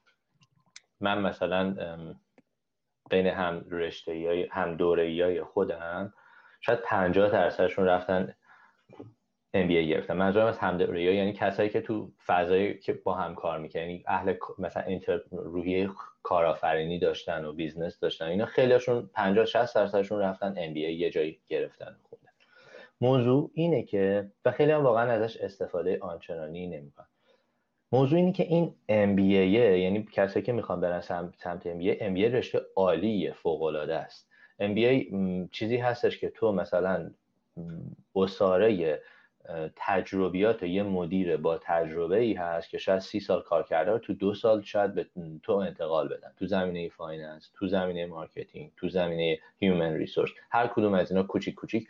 من 1.00 1.22
مثلا 1.22 1.76
بین 3.10 3.28
هم 3.28 3.66
رشته 3.70 4.12
های 4.12 4.48
هم 4.52 4.76
دوره 4.76 5.04
های 5.04 5.44
خودم 5.44 6.14
شاید 6.62 6.80
50 6.80 7.32
درصدشون 7.32 7.86
رفتن 7.86 8.36
MBA 9.56 9.90
گرفتن. 9.90 10.18
منظورم 10.18 10.46
از 10.46 10.60
هم 10.60 10.78
دوره 10.78 11.04
یعنی 11.04 11.34
کسایی 11.34 11.70
که 11.70 11.82
تو 11.82 12.12
فضایی 12.26 12.80
که 12.80 12.94
با 12.94 13.14
هم 13.14 13.36
کار 13.36 13.60
می‌کنن 13.60 13.82
یعنی 13.82 14.04
اهل 14.08 14.34
مثلا 14.60 14.84
entre 14.84 15.22
روحیه 15.32 15.90
کارآفرینی 16.24 17.00
داشتن 17.00 17.46
و 17.46 17.54
business 17.54 18.00
داشتن 18.00 18.26
اینا 18.26 18.46
خیلیشون 18.46 19.10
50 19.14 19.46
60 19.46 19.76
درصدشون 19.76 20.20
رفتن 20.20 20.74
MBA 20.74 20.78
یه 20.78 21.10
جایی 21.10 21.40
گرفتن 21.48 21.96
موضوع 23.02 23.52
اینه 23.54 23.84
که 23.84 24.32
و 24.46 24.52
خیلی 24.52 24.72
هم 24.72 24.84
واقعا 24.84 25.12
ازش 25.12 25.38
استفاده 25.38 25.98
آنچنانی 26.02 26.68
نمی‌کنن. 26.68 27.08
موضوع 27.92 28.20
اینه 28.20 28.32
که 28.32 28.44
این 28.44 28.76
MBA 28.90 29.56
یعنی 29.80 30.08
کسایی 30.12 30.46
که 30.46 30.52
می‌خوان 30.52 30.82
برن 30.82 31.02
سمت 31.02 31.74
MBA 31.80 32.00
MBA 32.00 32.34
رشته 32.34 32.62
عالیه 32.76 33.34
فوق 33.34 33.62
العاده 33.62 33.96
است 33.96 34.30
MBA 34.62 35.14
چیزی 35.52 35.78
هستش 35.78 36.18
که 36.18 36.30
تو 36.30 36.52
مثلا 36.52 37.12
عصاره 38.16 39.02
تجربیات 39.76 40.64
یه 40.64 40.84
مدیر 40.84 41.38
با 41.38 41.58
تجربه 41.58 42.20
ای 42.20 42.34
هست 42.34 42.70
که 42.70 42.78
شاید 42.78 43.00
سی 43.00 43.20
سال 43.20 43.42
کار 43.42 43.64
کرده 43.64 43.92
رو 43.92 44.00
تو 44.00 44.14
دو 44.14 44.34
سال 44.34 44.62
شاید 44.62 44.94
به 44.94 45.06
تو 45.44 45.54
انتقال 45.54 46.08
بدن. 46.08 46.32
تو 46.40 46.46
زمینه 46.46 46.90
finance 46.90 47.52
تو 47.56 47.68
زمینه 47.68 48.06
marketing 48.06 48.72
تو 48.78 48.90
زمینه 48.90 49.40
human 49.60 49.94
resource. 49.94 50.30
هر 50.52 50.68
کدوم 50.68 50.94
از 50.94 51.12
اینا 51.12 51.24
کوچیک 51.24 51.56
کوچیک. 51.56 51.88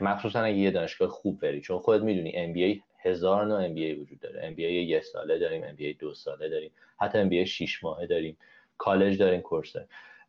مخصوصا 0.00 0.40
اگه 0.40 0.56
یه 0.56 0.70
دانشگاه 0.70 1.08
خوب 1.08 1.40
بری 1.40 1.60
چون 1.60 1.78
خودت 1.78 2.02
می‌دونی 2.02 2.30
ای 2.30 2.82
هزار 2.98 3.46
نوع 3.46 3.58
ای 3.58 3.94
وجود 3.94 4.20
داره. 4.20 4.54
ای 4.56 4.84
یه 4.84 5.00
ساله 5.00 5.38
داریم 5.38 5.64
ای 5.78 5.92
دو 5.92 6.14
ساله 6.14 6.48
داریم. 6.48 6.70
حتی 7.00 7.18
ای 7.18 7.46
6 7.46 7.84
ماهه 7.84 8.06
داریم. 8.06 8.36
کالج 8.78 9.18
داریم 9.18 9.40
کورس 9.40 9.76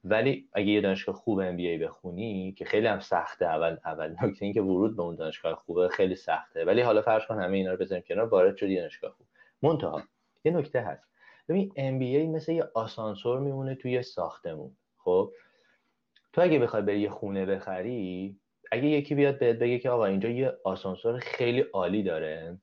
ولی 0.04 0.50
اگه 0.54 0.68
یه 0.68 0.82
دانشگاه 0.82 1.16
خوب 1.16 1.40
ای 1.40 1.78
بخونی 1.78 2.56
که 2.58 2.66
خیلی 2.66 2.88
هم 2.88 3.00
سخته 3.00 3.46
اول 3.46 3.78
اول 3.86 4.16
نکته 4.24 4.46
این 4.46 4.54
که 4.54 4.62
ورود 4.62 4.96
به 4.96 5.04
اون 5.04 5.16
دانشگاه 5.16 5.56
خوبه 5.56 5.90
خیلی 5.90 6.16
سخته. 6.16 6.66
ولی 6.66 6.82
حالا 6.82 7.02
فرض 7.02 7.26
کن 7.26 7.40
همه 7.40 7.58
اینا 7.58 7.72
رو 7.72 7.78
بزنیم 7.78 8.02
کنار 8.02 8.26
وارد 8.26 8.58
شدی 8.58 8.80
دانشگاه 8.80 9.12
خوب. 9.12 9.28
منتها 9.62 10.04
یه 10.46 10.52
نکته 10.52 10.82
هست. 10.82 11.04
ببین 11.50 11.72
ای 11.76 12.28
مثل 12.28 12.52
یه 12.52 12.70
آسانسور 12.74 13.40
میمونه 13.40 13.76
توی 13.76 14.02
ساختمون. 14.02 14.76
خب؟ 14.98 15.32
تو 16.34 16.42
اگه 16.42 16.60
بخوای 16.60 16.82
بری 16.82 17.00
یه 17.00 17.10
خونه 17.10 17.46
بخری 17.46 18.36
اگه 18.72 18.86
یکی 18.86 19.16
بیاد 19.16 19.40
بهت 19.40 19.56
بگه 19.60 19.80
که 19.80 19.90
آقا 19.90 20.06
اینجا 20.06 20.30
یه 20.30 20.58
آسانسور 20.64 21.20
خیلی 21.20 21.62
عالی 21.62 22.04
داره. 22.04 22.58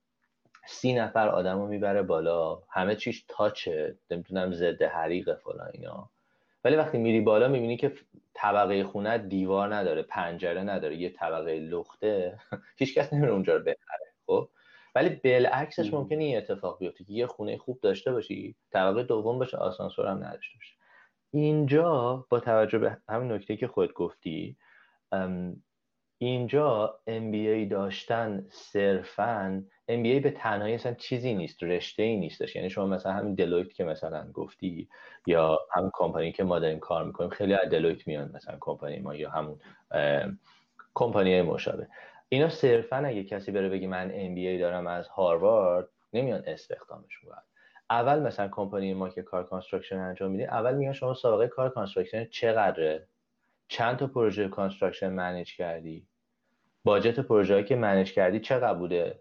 سی 0.66 0.92
نفر 0.94 1.28
آدم 1.28 1.58
رو 1.58 1.66
می‌بره 1.66 2.02
بالا. 2.02 2.62
همه 2.70 2.96
چیش 2.96 3.24
تاچه. 3.28 3.98
نمی‌تونم 4.10 4.52
ضد 4.52 4.82
حریق 4.82 5.34
فلان 5.34 5.70
اینا. 5.74 6.10
ولی 6.64 6.76
وقتی 6.76 6.98
میری 6.98 7.20
بالا 7.20 7.48
می‌بینی 7.48 7.76
که 7.76 7.94
طبقه 8.34 8.84
خونه 8.84 9.18
دیوار 9.18 9.74
نداره 9.74 10.02
پنجره 10.02 10.62
نداره 10.62 10.96
یه 10.96 11.10
طبقه 11.10 11.58
لخته 11.58 12.38
هیچکس 12.80 13.12
نمیره 13.12 13.32
اونجا 13.32 13.56
رو 13.56 13.62
بخره 13.62 14.12
خب؟ 14.26 14.48
ولی 14.94 15.08
بالعکسش 15.08 15.92
ممکنه 15.94 16.24
این 16.24 16.36
اتفاق 16.36 16.78
بیفته 16.78 17.04
که 17.04 17.12
یه 17.12 17.26
خونه 17.26 17.58
خوب 17.58 17.80
داشته 17.80 18.12
باشی 18.12 18.56
طبقه 18.70 19.02
دوم 19.02 19.38
باشه 19.38 19.56
آسانسور 19.56 20.06
هم 20.06 20.24
نداشته 20.24 20.58
باشه. 20.58 20.74
اینجا 21.30 22.26
با 22.30 22.40
توجه 22.40 22.78
به 22.78 22.96
همین 23.08 23.32
نکته 23.32 23.56
که 23.56 23.66
خود 23.66 23.92
گفتی 23.92 24.56
اینجا 26.18 27.00
MBA 27.08 27.70
داشتن 27.70 28.46
صرفا 28.50 29.64
MBA 29.96 30.22
به 30.22 30.30
تنهایی 30.30 30.74
اصلا 30.74 30.94
چیزی 30.94 31.34
نیست 31.34 31.62
رشته 31.62 32.02
ای 32.02 32.16
نیستش. 32.16 32.56
یعنی 32.56 32.70
شما 32.70 32.86
مثلا 32.86 33.12
همین 33.12 33.34
دلویت 33.34 33.72
که 33.72 33.84
مثلا 33.84 34.32
گفتی 34.32 34.88
یا 35.26 35.58
همین 35.70 35.90
کمپانی 35.94 36.32
که 36.32 36.44
ما 36.44 36.58
داریم 36.58 36.78
کار 36.78 37.04
می‌کنیم 37.04 37.30
خیلی 37.30 37.54
از 37.54 37.70
دلویت 37.70 38.06
میان 38.06 38.30
مثلا 38.34 38.56
کمپانی 38.60 38.98
ما 38.98 39.14
یا 39.14 39.30
همون 39.30 39.60
کمپانی 40.94 41.42
مشابه. 41.42 41.86
اینا 42.28 42.48
صرفا 42.48 42.96
اگه 42.96 43.24
کسی 43.24 43.52
بره 43.52 43.68
بگی 43.68 43.86
من 43.86 44.08
MBA 44.08 44.60
دارم 44.60 44.86
از 44.86 45.08
هاروارد 45.08 45.88
نمیان 46.12 46.42
استخدامش 46.46 47.18
کنن 47.18 47.42
اول 47.90 48.20
مثلا 48.20 48.48
کمپانی 48.48 48.94
ما 48.94 49.08
که 49.08 49.22
کار 49.22 49.44
construction 49.44 49.96
انجام 49.96 50.30
میده 50.30 50.44
اول 50.44 50.74
میگن 50.74 50.92
شما 50.92 51.14
سابقه 51.14 51.48
کار 51.48 51.70
construction 51.70 52.24
چقدره؟ 52.24 53.06
چند 53.68 53.96
تا 53.96 54.06
پروژه 54.06 54.48
construction 54.48 55.12
manage 55.12 55.56
کردی؟ 55.56 56.06
budget 56.84 57.20
پروژه 57.20 57.62
که 57.62 57.76
manage 57.76 58.12
کردی 58.12 58.40
چقدر 58.40 58.74
بوده؟ 58.74 59.20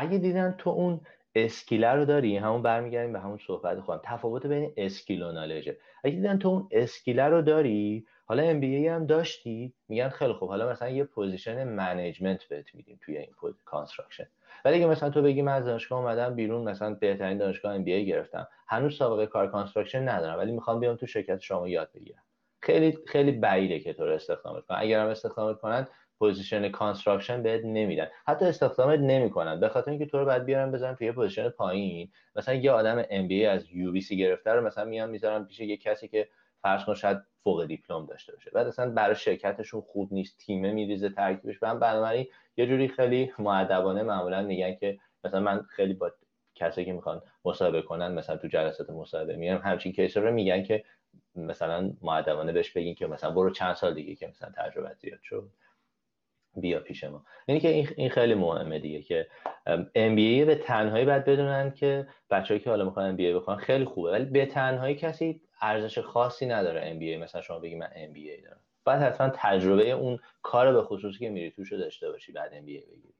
اگه 0.00 0.18
دیدن 0.18 0.54
تو 0.58 0.70
اون 0.70 1.00
skill 1.34 1.79
ه 1.79 1.88
رو 1.88 2.04
داری 2.04 2.36
همون 2.36 2.62
برمیگردیم 2.62 3.12
به 3.12 3.20
همون 3.20 3.38
صحبت 3.46 3.80
خودم. 3.80 4.00
تفاوت 4.04 4.46
بین 4.46 4.72
skill 4.76 5.22
و 5.22 5.32
knowledge 5.32 5.72
ه 5.72 5.76
اگه 6.04 6.16
دیدن 6.16 6.38
تو 6.38 6.48
اون 6.48 6.68
skill 6.70 7.15
ه 7.15 7.24
رو 7.24 7.42
داری 7.42 8.06
حالا 8.24 8.42
MBA 8.42 8.64
هم 8.64 9.06
داشتی 9.06 9.74
میگن 9.88 10.08
خیلی 10.08 10.32
خوب. 10.32 10.48
حالا 10.48 10.70
مثلا 10.70 10.88
یه 10.88 11.04
position 11.04 11.64
management 11.64 12.44
بهت 12.44 12.74
میدیم 12.74 12.98
توی 13.02 13.18
این 13.18 13.30
construction 13.64 14.26
ولی 14.64 14.76
اگه 14.76 14.86
مثلا 14.86 15.10
تو 15.10 15.22
بگی 15.22 15.42
من 15.42 15.52
از 15.52 15.64
دانشگاه 15.64 15.98
اومدم 15.98 16.34
بیرون 16.34 16.68
مثلا 16.68 16.94
بهترین 16.94 17.38
دانشگاه 17.38 17.74
MBA 17.74 17.84
گرفتم. 17.84 18.48
هنوز 18.68 18.96
سابقه 18.96 19.26
کار 19.26 19.50
construction 19.50 20.08
ندارم 20.08 20.38
ولی 20.38 20.52
می‌خوام 20.52 20.80
بیام 20.80 20.96
تو 20.96 21.06
شرکت 21.06 21.40
شما 21.40 21.68
یاد 21.68 21.90
بگیرم. 21.94 22.22
خیلی 22.62 22.98
خیلی 23.06 23.32
بعیده 23.32 23.80
که 23.80 23.92
تو 23.92 24.04
رو 24.06 24.12
استخدامت 24.12 24.66
کنن. 24.66 24.78
اگر 24.80 25.00
هم 25.00 25.08
استخدامت 25.08 25.60
کنن 25.60 25.86
position 26.20 26.68
construction 26.68 27.42
بهت 27.42 27.64
نمیدن. 27.64 28.08
حتی 28.26 28.44
استخدامت 28.44 28.98
نمی‌کنن. 28.98 29.60
به 29.60 29.68
خاطر 29.68 29.90
اینکه 29.90 30.06
تو 30.06 30.18
رو 30.18 30.24
باید 30.24 30.44
بیارن 30.44 30.72
بزنن 30.72 30.94
توی 30.94 31.12
position 31.12 31.48
پایین. 31.48 32.10
مثلا 32.36 32.54
یه 32.54 32.70
آدم 32.70 33.04
MBA 33.10 33.46
از 33.46 33.70
UBC 33.72 34.16
گرفته 34.16 34.50
رو 34.50 34.66
مثلا 34.66 34.84
میان 34.84 35.10
می‌ذارن 35.10 35.44
پیش 35.44 35.60
یه 35.60 35.76
کسی 35.76 36.08
که 36.08 36.28
فرض 36.62 36.84
کن 36.84 36.94
شاید 36.94 37.18
فوق 37.44 37.64
دیپلم 37.64 38.06
داشته 38.06 38.32
باشه. 38.32 38.50
بعد 38.50 38.66
اصلا 38.66 38.90
برای 38.90 39.14
شرکتشون 39.14 39.80
خوب 39.80 40.12
نیست. 40.12 40.38
تیمه 40.38 40.72
میریزه 40.72 41.08
ترکیبش. 41.08 41.62
من 41.62 41.78
بنابراین 41.78 42.26
یه 42.56 42.66
جوری 42.66 42.88
خیلی 42.88 43.32
معدبانه 43.38 44.02
معمولا 44.02 44.42
میگن 44.42 44.74
که 44.74 44.98
مثلا 45.24 45.40
من 45.40 45.62
خیلی 45.62 45.94
با 45.94 46.12
کسی 46.54 46.84
که 46.84 46.92
می‌خوان 46.92 47.22
مصاحبه 47.44 47.82
کنن 47.82 48.12
مثلا 48.12 48.36
تو 48.36 48.48
جلسات 48.48 48.90
مصاحبه 48.90 49.36
میان 49.36 49.60
همچین 49.60 49.92
کیس 49.92 50.16
رو 50.16 50.32
میگن 50.32 50.62
که 50.62 50.84
مثلا 51.34 51.92
معدبانه 52.02 52.52
بهش 52.52 52.70
بگین 52.70 52.94
که 52.94 53.06
مثلا 53.06 53.30
برو 53.30 53.50
چند 53.50 53.74
سال 53.74 53.94
دیگه 53.94 54.14
که 54.14 54.26
مثلا 54.26 54.50
تجربه 54.56 54.94
زیاد 54.94 55.20
شد. 55.22 55.50
بیا 56.56 56.80
پیش 56.80 57.04
ما. 57.04 57.24
یعنی 57.48 57.60
که 57.60 57.68
این 57.96 58.10
خیلی 58.10 58.34
مهمه 58.34 58.78
دیگه 58.78 59.02
که 59.02 59.26
MBA 59.94 60.46
به 60.46 60.60
تنهایی 60.64 61.04
باید 61.04 61.24
بدونن 61.24 61.70
که 61.74 62.08
بچه‌ای 62.30 62.60
که 62.60 62.70
حالا 62.70 62.84
می‌خوان 62.84 63.16
MBA 63.16 63.20
بخونن 63.20 63.58
خیلی 63.58 63.84
خوبه 63.84 64.10
ولی 64.10 64.24
به 64.24 64.46
تنهایی 64.46 64.94
کسی 64.94 65.42
ارزش 65.62 65.98
خاصی 65.98 66.46
نداره 66.46 66.98
MBA 66.98 67.22
مثلا 67.22 67.40
شما 67.42 67.58
بگی 67.58 67.74
من 67.74 67.88
MBA 67.88 68.42
دارم. 68.44 68.60
باید 68.84 69.00
حتما 69.02 69.30
تجربه 69.34 69.90
اون 69.90 70.18
کار 70.42 70.72
به 70.72 70.82
خصوصی 70.82 71.18
که 71.18 71.30
میری 71.30 71.50
توش 71.50 71.72
داشته 71.72 72.10
باشی 72.10 72.32
بعد 72.32 72.50
MBA 72.50 72.64
بگیری. 72.90 73.14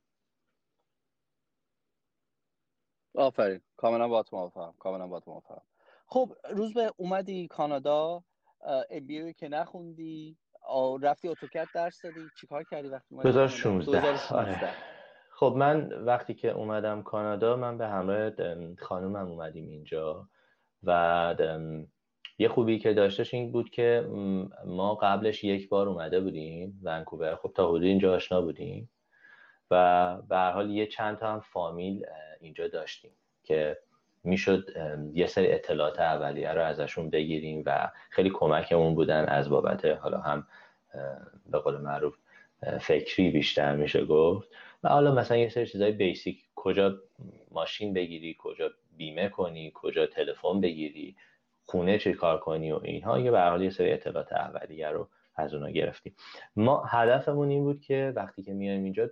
آفرین. 3.15 3.61
کاملا 3.77 4.09
با 4.09 4.23
تو 4.23 4.37
موافقم. 4.37 4.75
کاملا 4.79 5.07
با 5.07 5.21
تو 5.21 5.31
موافقم. 5.31 5.63
خب 6.07 6.33
روز 6.51 6.75
به 6.75 6.93
اومدی 6.97 7.49
کانادا 7.49 8.25
MBA 8.91 9.35
که 9.37 9.49
نخوندی. 9.49 10.37
رفتی 11.03 11.29
اتوکد 11.29 11.67
درس 11.75 12.03
دادی؟ 12.03 12.21
چیکار 12.41 12.65
کردی 12.71 12.89
وقتی 12.89 13.17
2016 13.23 14.35
آره. 14.35 14.75
خب 15.31 15.55
من 15.57 15.93
وقتی 15.93 16.35
که 16.35 16.51
اومدم 16.51 17.03
کانادا 17.03 17.57
من 17.57 17.79
به 17.79 17.87
همراه 17.87 18.33
خانومم 18.79 19.31
اومدیم 19.31 19.69
اینجا 19.69 20.29
و 20.83 21.35
یه 22.39 22.49
خوبی 22.49 22.79
که 22.79 22.95
داشتش 22.95 23.35
این 23.35 23.53
بود 23.53 23.71
که 23.71 24.07
ما 24.67 24.95
قبلش 24.95 25.45
یک 25.45 25.69
بار 25.69 25.89
اومده 25.89 26.21
بودیم 26.21 26.81
ونکوور. 26.83 27.37
خب 27.37 27.53
تا 27.55 27.69
حدود 27.69 27.83
اینجا 27.83 28.15
آشنا 28.15 28.43
بودیم 28.43 28.91
و 29.71 30.17
به 30.29 30.37
هر 30.37 30.53
حال 30.53 30.71
یه 30.71 30.87
چند 30.87 31.19
تا 31.19 31.33
هم 31.33 31.41
فامیل 31.41 32.07
اینجا 32.41 32.69
داشتیم 32.69 33.13
که 33.43 33.79
می‌شد 34.25 34.71
یه 35.15 35.27
سری 35.27 35.53
اطلاعات 35.53 36.01
اولیه 36.01 36.53
رو 36.53 36.65
ازشون 36.65 37.11
بگیریم 37.11 37.63
و 37.67 37.91
خیلی 38.11 38.31
کمکمون 38.31 38.95
بودن 38.95 39.25
از 39.25 39.49
بابت 39.49 39.85
حالا 39.85 40.21
هم 40.21 40.47
به 41.51 41.59
قول 41.59 41.77
معروف 41.77 42.17
فکری 42.81 43.31
بیشتر 43.31 43.77
میشه 43.77 44.05
گفت. 44.05 44.49
و 44.83 44.89
حالا 44.89 45.15
مثلا 45.15 45.37
یه 45.37 45.49
سری 45.49 45.67
چیزای 45.67 45.93
بیسیک 45.93 46.45
کجا 46.55 46.99
ماشین 47.51 47.95
بگیری 47.95 48.37
کجا 48.39 48.71
بیمه 48.97 49.29
کنی 49.29 49.73
کجا 49.75 50.07
تلفن 50.07 50.61
بگیری 50.61 51.17
خونه 51.67 51.99
چه 51.99 52.13
کار 52.13 52.39
کنی 52.39 52.73
و 52.73 52.81
اینها 52.83 53.19
یه 53.19 53.31
به 53.31 53.41
حال 53.41 53.63
یه 53.63 53.71
سری 53.71 53.93
اطلاعات 53.93 54.33
اولیه 54.33 54.89
رو 54.89 55.09
از 55.37 55.55
اونا 55.55 55.71
گرفتیم. 55.71 56.15
ما 56.57 56.85
هدفمون 56.85 57.49
این 57.49 57.65
بود 57.65 57.81
که 57.81 58.13
وقتی 58.17 58.43
که 58.43 58.53
میایم 58.53 58.85
اینجا 58.85 59.11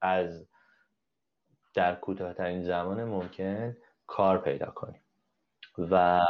از 0.00 0.46
در 1.74 1.94
کوتاهترین 1.94 2.62
زمان 2.62 3.04
ممکن 3.04 3.76
کار 4.06 4.38
پیدا 4.38 4.66
کنیم. 4.66 5.02
و 5.78 6.20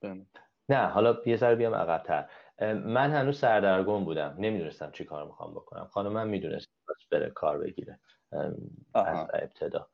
بله. 0.00 0.26
نه 0.68 0.86
حالا 0.86 1.16
یه 1.26 1.36
سر 1.36 1.54
بیام 1.54 1.74
عقبتر. 1.74 2.28
من 2.74 3.10
هنوز 3.10 3.38
سردرگم 3.38 4.04
بودم. 4.04 4.36
نمی‌دونستم 4.38 4.90
چی 4.90 5.04
کار 5.04 5.26
می‌خوام 5.26 5.54
بکنم. 5.54 5.86
خانم 5.86 6.12
من 6.12 6.28
می‌دونست 6.28 6.68
بره 7.10 7.30
کار 7.30 7.58
بگیره. 7.58 8.00
از 8.94 9.28
ابتدا. 9.34 9.88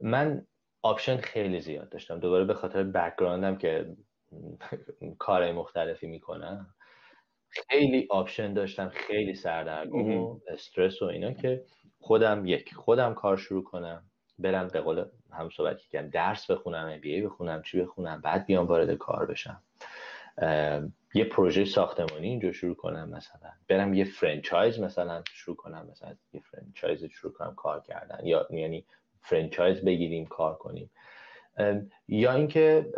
من 0.00 0.46
option 0.82 1.16
خیلی 1.16 1.60
زیاد 1.60 1.88
داشتم. 1.88 2.20
دوباره 2.20 2.44
به 2.44 2.54
خاطر 2.54 2.82
background 2.82 3.49
م 3.49 3.56
که 3.56 3.96
کار 5.18 5.52
مختلفی 5.52 6.06
می‌کنم. 6.06 6.74
خیلی 7.48 8.06
option 8.10 8.52
داشتم. 8.54 8.88
خیلی 8.88 9.34
سردرگم 9.34 10.18
و 10.18 10.40
استرس 10.48 11.02
و 11.02 11.04
اینا 11.04 11.32
که 11.32 11.64
خودم 12.00 12.46
یک 12.46 12.74
خودم 12.74 13.14
کار 13.14 13.36
شروع 13.36 13.64
کنم. 13.64 14.10
برم 14.42 14.68
به 14.68 14.80
قول 14.80 15.04
هم 15.32 15.50
صحبت 15.50 15.78
کردم 15.78 16.08
درس 16.10 16.50
بخونم 16.50 17.00
MBA 17.04 17.24
بخونم 17.24 17.62
چی 17.62 17.80
بخونم 17.82 18.20
بعد 18.20 18.46
بیام 18.46 18.66
وارد 18.66 18.94
کار 18.94 19.26
بشم. 19.26 19.62
یه 21.14 21.24
پروژه 21.24 21.64
ساختمانی 21.64 22.28
اینجا 22.28 22.52
شروع 22.52 22.74
کنم 22.74 23.08
مثلا. 23.08 23.50
برم 23.68 23.94
یه 23.94 24.04
franchise 24.04 24.80
مثلا 24.80 25.22
شروع 25.32 25.56
کنم 25.56 25.88
مثلا 25.90 26.14
یه 26.32 26.40
franchise 26.40 27.04
شروع 27.04 27.32
کنم 27.32 27.54
کار 27.54 27.80
کردن. 27.80 28.26
یا 28.26 28.46
یعنی 28.50 28.86
franchise 29.22 29.84
بگیریم 29.84 30.26
کار 30.26 30.54
کنیم. 30.54 30.90
یا 32.08 32.32
اینکه 32.32 32.92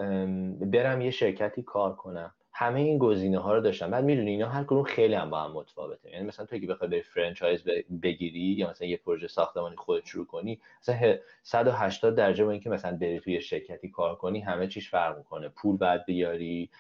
برم 0.61 1.01
یه 1.01 1.11
شرکتی 1.11 1.63
کار 1.63 1.97
کنم. 1.97 2.35
همه 2.57 2.81
این 2.81 2.99
گزینه 2.99 3.39
ها 3.39 3.55
رو 3.55 3.61
داشتم 3.61 3.91
بعد 3.91 4.05
می‌دونی 4.05 4.31
اینا 4.31 4.49
هر 4.49 4.65
کدوم 4.65 4.83
خیلی 4.83 5.15
هم 5.15 5.31
با 5.31 5.41
هم 5.41 5.53
متفاوته. 5.53 6.11
یعنی 6.11 6.27
مثلا 6.27 6.47
تو 6.47 6.57
اگه 6.57 6.67
بخوای 6.67 6.91
بری 6.91 7.03
فرانچایز 7.03 7.65
بگیری 8.03 8.39
یا 8.39 8.71
مثلا 8.71 8.89
یه 8.89 8.97
پروژه 8.97 9.29
ساختمانی 9.29 9.77
خودت 9.77 10.07
شروع 10.07 10.27
کنی 10.27 10.61
مثلا 10.83 11.17
180 11.43 12.15
درجه 12.15 12.45
با 12.45 12.51
اینکه 12.51 12.71
مثلا 12.71 12.97
بری 12.97 13.21
توی 13.21 13.41
شرکتی 13.41 13.89
کار 13.89 14.17
کنی 14.17 14.41
همه 14.41 14.67
چیش 14.67 14.91
فرق 14.91 15.19
می‌کنه. 15.19 15.49
پول 15.49 15.77
بعد 15.77 16.05
بیاری 16.05 16.71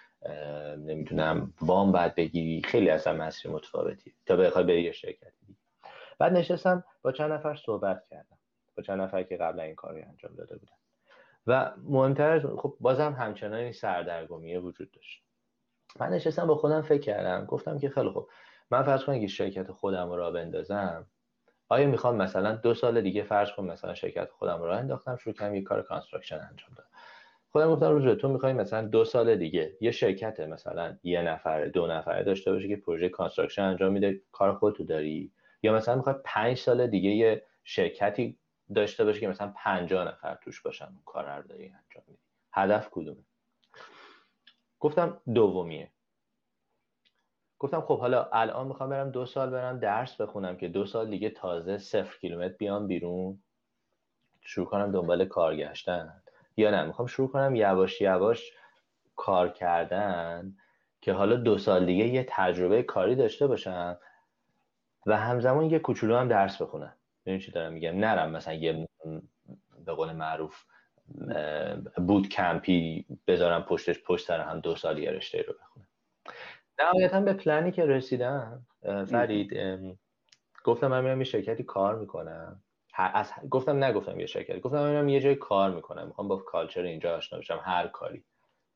نمی‌دونم 0.79 1.53
وام 1.61 1.93
بعد 1.93 2.14
بگیری. 2.14 2.62
خیلی 2.62 2.91
اصلا 2.91 3.12
مسیر 3.12 3.51
متفاوتی 3.51 4.14
تا 4.27 4.37
بخوای 4.37 4.64
بری 4.64 4.83
یه 4.83 4.93
شرکتی 4.93 5.57
بعد 6.18 6.33
نشستم 6.33 6.85
با 7.03 7.12
چند 7.12 7.33
نفر 7.33 7.55
صحبت 7.55 8.05
کردم. 8.11 8.39
با 8.77 8.83
چند 8.83 9.01
نفر 9.01 9.22
که 9.22 9.37
قبلا 9.37 9.62
این 9.62 9.75
کاری 9.75 10.03
انجام 10.03 10.35
داده 10.35 10.57
بودن. 10.57 10.72
و 11.47 11.72
مهمتر 11.89 12.41
خب 12.57 12.77
بازم 12.81 13.12
همچنان 13.12 13.61
این 13.61 13.72
سردرگمیه 13.72 14.61
وجود 14.61 14.91
داشت. 14.91 15.24
من 16.01 16.09
نشستم 16.09 16.47
با 16.47 16.55
خودم 16.55 16.82
فکر 16.82 17.01
کردم. 17.01 17.45
گفتم 17.45 17.78
که 17.78 17.88
خیلی 17.88 18.09
خوب. 18.09 18.28
من 18.70 18.82
فرض 18.82 19.05
کنم 19.05 19.20
که 19.20 19.26
شرکت 19.26 19.72
خودم 19.72 20.12
را 20.12 20.30
بندازم 20.30 21.07
آیا 21.68 21.86
می‌خوام 21.86 22.16
مثلا 22.16 22.53
دو 22.53 22.74
سال 22.74 23.01
دیگه 23.01 23.22
فرض 23.22 23.51
کنم 23.51 23.66
مثلا 23.66 23.95
شرکت 23.95 24.30
خودم 24.30 24.62
رو 24.62 24.70
انداختم 24.70 25.16
شروع 25.16 25.34
کنم 25.34 25.55
یه 25.55 25.62
کار 25.62 25.82
construction 25.82 26.35
انجام 26.34 26.74
دادم. 26.76 26.88
خودم 27.51 27.70
گفتم 27.70 27.90
روزبه 27.91 28.18
تو 28.18 28.28
می‌خوای 28.28 28.53
مثلا 28.53 28.82
دو 28.82 29.05
سال 29.05 29.36
دیگه 29.36 29.76
یه 29.80 29.90
شرکت 29.90 30.40
مثلا 30.40 30.99
یه 31.03 31.22
نفره 31.22 31.68
دو 31.68 31.86
نفره 31.86 32.24
داشته 32.24 32.53
باشی 32.53 32.68
که 32.68 32.76
پروژه 32.76 33.09
construction 33.09 33.62
انجام 33.62 33.92
میده 33.92 34.20
کار 34.32 34.55
خودتو 34.55 34.84
داری؟ 34.84 35.32
یا 35.62 35.74
مثلا 35.74 35.95
می‌خوای 35.95 36.14
پنج 36.24 36.57
سال 36.57 36.86
دیگه 36.86 37.11
یه 37.11 37.47
شرکتی 37.64 38.38
داشته 38.74 39.05
باشه 39.05 39.20
که 39.20 39.28
مثلا 39.28 39.53
50 39.57 40.09
نفر 40.09 40.38
توش 40.42 40.62
باشن 40.62 40.84
اون 40.84 41.03
کار 41.05 41.36
رو 41.36 41.49
داری 41.49 41.64
انجام 41.64 42.05
میدی؟ 42.07 42.20
هدف 42.53 42.88
کدومه؟ 42.90 43.24
گفتم 44.81 45.20
دومیه. 45.35 45.91
گفتم 47.59 47.81
خب 47.81 48.01
حالا 48.01 48.29
الان 48.33 48.66
می‌خوام 48.66 48.91
برم 48.91 49.11
دو 49.11 49.27
سال 49.27 49.51
برم 49.51 49.79
درس 49.79 50.20
بخونم 50.20 50.57
که 50.57 50.68
دو 50.68 50.87
سال 50.87 51.11
دیگه 51.11 51.31
تازه 51.31 51.79
صفر 51.79 52.18
کیلومتر 52.18 52.55
بیام 52.55 52.87
بیرون. 52.87 53.43
شروع 54.41 54.66
کنم 54.66 54.93
دنبال 54.93 55.25
کار 55.25 55.57
گشتن 55.57 56.22
یا 56.57 56.70
نه 56.70 56.85
می‌خوام 56.85 57.07
شروع 57.09 57.29
کنم 57.29 57.57
یواش 57.57 58.01
یواش 58.01 58.53
کار 59.16 59.49
کردن 59.49 60.57
که 61.01 61.12
حالا 61.12 61.37
دو 61.37 61.59
سال 61.59 61.87
دیگه 61.87 62.07
یه 62.07 62.27
تجربه 62.29 62.83
کاری 62.83 63.16
داشته 63.16 63.47
باشم 63.47 63.99
و 65.07 65.16
همزمان 65.16 65.70
یه 65.70 65.79
کوچولو 65.79 66.16
هم 66.16 66.29
درس 66.29 66.62
بخونم. 66.62 66.97
ببین 67.27 67.39
چی 67.39 67.53
دارم 67.53 67.72
میگم؟ 67.72 67.99
نرم 67.99 68.31
مثلا 68.31 68.55
یه 68.55 68.89
به 69.87 69.93
قول 69.93 70.12
معروف 70.12 70.64
بود 72.07 72.28
کمپی 72.28 73.07
بذارم 73.26 73.62
پشتش 73.62 74.02
پشت 74.02 74.26
سر 74.26 74.40
هم 74.40 74.61
دو 74.61 74.76
سال 74.76 74.98
یه 74.98 75.11
رشته 75.11 75.42
رو 75.42 75.55
بخونم. 75.61 75.88
نهایتا 76.78 77.20
به 77.20 77.32
پلنی 77.32 77.72
که 77.72 77.86
رسیدم 77.86 78.66
فرید 79.07 79.52
گفتم 80.64 80.86
من 80.86 81.05
میرم 81.05 81.20
یه 81.20 81.24
شرکتی 81.24 81.62
کار 81.62 81.98
می‌کنم. 81.98 82.62
از 82.96 83.32
گفتم 83.50 83.84
نگفتم 83.84 84.20
یه 84.20 84.26
شرکتی. 84.26 84.61
گفتم 84.61 84.78
من 84.78 84.90
میرم 84.90 85.09
یه 85.09 85.20
جای 85.20 85.34
کار 85.34 85.70
می‌کنم. 85.70 86.07
می‌خوام 86.07 86.28
با 86.28 86.36
کالچر 86.36 86.82
اینجا 86.82 87.16
آشنا 87.16 87.38
بشم. 87.38 87.61
هر 87.64 87.86
کاری. 87.86 88.24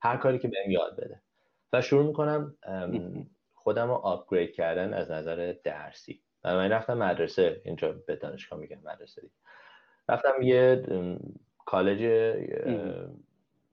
هر 0.00 0.16
کاری 0.16 0.38
که 0.38 0.48
بهم 0.48 0.70
یاد 0.70 0.96
بده. 0.96 1.22
و 1.72 1.80
شروع 1.80 2.06
می‌کنم 2.06 2.56
خودم 3.54 3.88
رو 3.88 3.94
upgrade 3.94 4.52
کردن 4.52 4.94
از 4.94 5.10
نظر 5.10 5.54
درسی. 5.64 6.22
من 6.44 6.72
رفتم 6.72 6.98
مدرسه. 6.98 7.62
اینجا 7.64 7.92
به 7.92 8.16
دانشگاه 8.16 8.58
میگم 8.58 8.78
مدرسه 8.84 9.22
رفتم 10.08 10.42
یه 10.42 10.86
کالج 11.68 12.02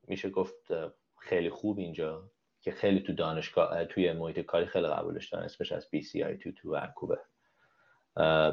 میشه 0.08 0.30
گفت 0.30 0.74
خیلی 1.20 1.50
خوب 1.50 1.80
اینجا 1.80 2.24
که 2.62 2.72
خیلی 2.72 3.00
تو 3.00 3.14
دانشگاه 3.14 3.86
توی 3.86 4.14
محیط 4.14 4.40
کاری 4.40 4.66
خیلی 4.66 4.88
قبولش 4.88 5.30
دارن. 5.30 5.46
اسمش 5.46 5.72
هست 5.72 5.88
BCIT 5.96 6.52
تو 6.52 6.72
ونکوور. 6.72 7.20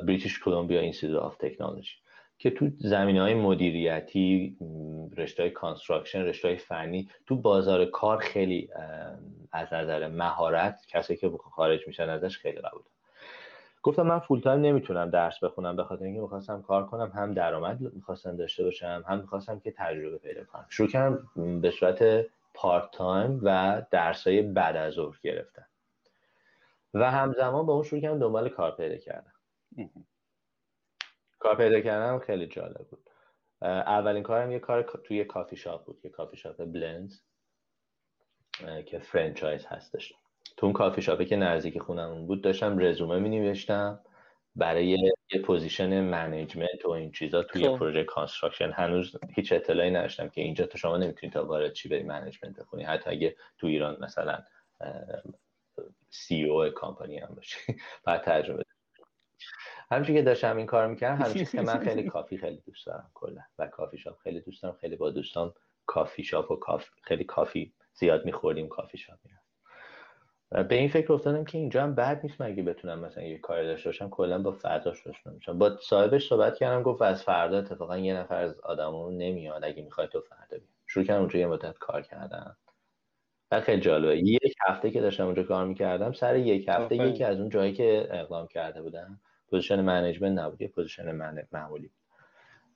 British 0.07 0.41
Columbia 0.41 0.81
Institute 0.81 1.23
of 1.23 1.37
Technology 1.37 1.97
که 2.39 2.51
تو 2.51 2.71
زمینه 2.79 3.23
های 3.23 3.35
مدیریتی 3.35 4.57
رشته 5.17 5.43
های 5.43 5.51
construction 5.51 6.23
رشته 6.23 6.49
های 6.49 6.57
فنی 6.57 7.11
تو 7.27 7.37
بازار 7.37 7.85
کار 7.85 8.19
خیلی 8.19 8.69
از 9.53 9.73
نظر 9.73 10.09
مهارت 10.09 10.87
کسی 10.89 11.17
که 11.17 11.31
خارج 11.51 11.87
میشن 11.87 12.09
ازش 12.09 12.39
خیلی 12.39 12.59
قبول 12.59 12.83
گفتم 13.83 14.03
من 14.03 14.19
full 14.19 14.41
time 14.41 14.61
نمی‌تونم 14.61 15.11
درس 15.11 15.45
بخونم 15.45 15.77
به 15.77 15.85
خاطر 15.85 16.05
اینکه 16.05 16.21
می‌خواستم 16.21 16.63
کار 16.63 16.87
کنم 16.87 17.13
هم 17.15 17.35
درآمد 17.35 17.81
می‌خواستم 17.81 18.37
داشته 18.37 18.65
باشم 18.65 19.05
هم 19.09 19.19
می‌خواستم 19.21 19.61
که 19.61 19.75
تجربه 19.77 20.19
پیدا 20.19 20.45
کنم. 20.45 20.67
شروع 20.69 20.89
کردم 20.89 21.29
به 21.61 21.71
صورت 21.71 22.27
part 22.55 22.91
time 22.91 23.41
و 23.43 23.83
های 24.27 24.43
بعد 24.43 24.77
از 24.77 24.93
ظهر 24.93 25.19
گرفتم 25.23 25.67
و 26.95 27.11
همزمان 27.11 27.67
با 27.67 27.73
اون 27.73 27.83
شروع 27.83 28.01
کردم 28.03 28.19
دنبال 28.19 28.49
کار 28.49 28.77
پیدا 28.77 28.97
کردم. 28.97 29.33
کار 31.39 31.57
پیدا 31.57 31.81
کردم 31.81 32.19
خیلی 32.19 32.47
جالب 32.47 32.87
بود. 32.91 33.11
اولین 33.63 34.23
کارم 34.23 34.53
یه 34.53 34.59
کار 34.59 34.83
توی 34.83 35.25
کافی 35.25 35.57
شاپ 35.57 35.85
بود 35.85 36.01
یه 36.05 36.11
کافی 36.11 36.37
شاپ 36.37 36.65
Blenz 36.65 37.21
که 38.87 38.99
franchise 38.99 39.67
هستش. 39.67 40.15
تو 40.57 40.67
اون 40.67 40.73
کافی 40.73 41.03
شاپه 41.03 41.25
که 41.25 41.37
نزدیک 41.37 41.79
خونمون 41.79 42.27
بود 42.27 42.43
داشتم 42.43 42.79
رزومه 42.79 43.19
می 43.19 43.29
نوشتم 43.29 44.01
برای 44.57 44.87
یه 44.87 45.41
position 45.45 46.01
management 46.01 46.85
و 46.85 46.91
این 46.91 47.13
چیزا 47.13 47.43
توی 47.43 47.69
خب. 47.69 47.77
پروژه 47.77 48.05
construction. 48.05 48.71
هنوز 48.71 49.17
هیچ 49.35 49.53
اطلاعی 49.53 49.91
نداشتم 49.91 50.29
که 50.29 50.41
اینجا 50.41 50.67
تو 50.67 50.79
شما 50.79 50.97
نمی‌تونی 50.97 51.33
تا 51.33 51.47
وارد 51.47 51.73
چی 51.73 51.89
بری 51.89 52.03
management 52.03 52.57
بخونی. 52.61 52.85
حتی 52.85 53.11
اگه 53.11 53.37
تو 53.59 53.67
ایران 53.67 53.97
مثلا 54.01 54.39
CEO 56.11 56.45
company 56.45 57.19
هم 57.19 57.35
باشی 57.35 57.59
بعد 58.05 58.21
تجربه 58.21 58.63
همچنین 59.91 60.19
که 60.19 60.23
داشتم 60.23 60.57
این 60.57 60.67
کار 60.67 60.87
می‌کردم 60.87 61.25
همچنین 61.25 61.45
که 61.45 61.63
من 61.63 61.79
خیلی 61.79 62.03
coffee 62.03 62.39
خیلی 62.39 62.63
دوست 62.67 62.87
دارم 62.87 63.11
کلا. 63.15 63.41
و 63.59 63.67
کافی 63.67 63.99
شاپ 63.99 64.19
خیلی 64.19 64.41
دوست 64.41 64.63
دارم. 64.63 64.77
خیلی 64.81 64.97
با 64.97 65.11
دوستان 65.11 65.55
کافی 65.87 66.25
شاپ 66.25 66.51
و 66.51 66.57
coffee 66.57 66.91
خیلی 67.03 67.25
coffee 67.25 67.75
زیاد 67.95 68.25
میخوردیم 68.25 68.69
کافی 68.69 68.99
شاپ 68.99 69.19
میرم 69.25 69.42
به 70.53 70.75
این 70.75 70.89
فکر 70.89 71.13
افتادم 71.13 71.45
که 71.45 71.59
اینجا 71.59 71.83
هم 71.83 71.95
بد 71.95 72.21
نیست 72.23 72.41
مگه 72.41 72.63
بتونم 72.63 72.99
مثلا 72.99 73.25
یه 73.25 73.39
کار 73.39 73.63
داشته 73.63 73.89
باشم 73.89 74.09
کلا 74.09 74.43
با 74.43 74.53
افرادش 74.53 75.07
آشنا 75.07 75.33
میشم. 75.33 75.59
با 75.59 75.77
صاحبش 75.77 76.29
صحبت 76.29 76.57
کردم 76.57 76.83
گفت 76.83 77.03
از 77.03 77.23
فردا 77.23 77.59
اتفاقا 77.59 77.99
یه 77.99 78.15
نفر 78.15 78.35
از 78.35 78.61
آدمام 78.61 79.11
نمیاد 79.11 79.65
اگه 79.65 79.83
می‌خوای 79.83 80.09
تو 80.09 80.21
فردا 80.21 80.57
بیا. 80.59 80.69
شروع 80.87 81.05
کردم 81.05 81.21
اونجا 81.21 81.39
یه 81.39 81.47
مدت 81.47 81.79
کار 81.79 82.03
کردم 82.03 82.57
و 83.51 83.61
خیلی 83.61 83.81
جالبه. 83.81 84.19
یک 84.19 84.55
هفته 84.67 84.91
که 84.91 85.01
داشتم 85.01 85.25
اونجا 85.25 85.43
کار 85.43 85.67
می‌کردم 85.67 86.13
سر 86.13 86.37
یک 86.37 86.69
هفته 86.69 86.97
یکی 86.97 87.25
از 87.25 87.41
اون 87.41 87.49
جایی 87.49 87.73
که 87.73 88.09
اقدام 88.11 88.47
کرده 88.47 88.83
بودم 88.83 89.21
position 89.51 89.81
management 89.81 90.39
نبود 90.39 90.63
یه 90.63 90.69
position 90.69 91.13
من 91.13 91.47
معمولی 91.53 91.91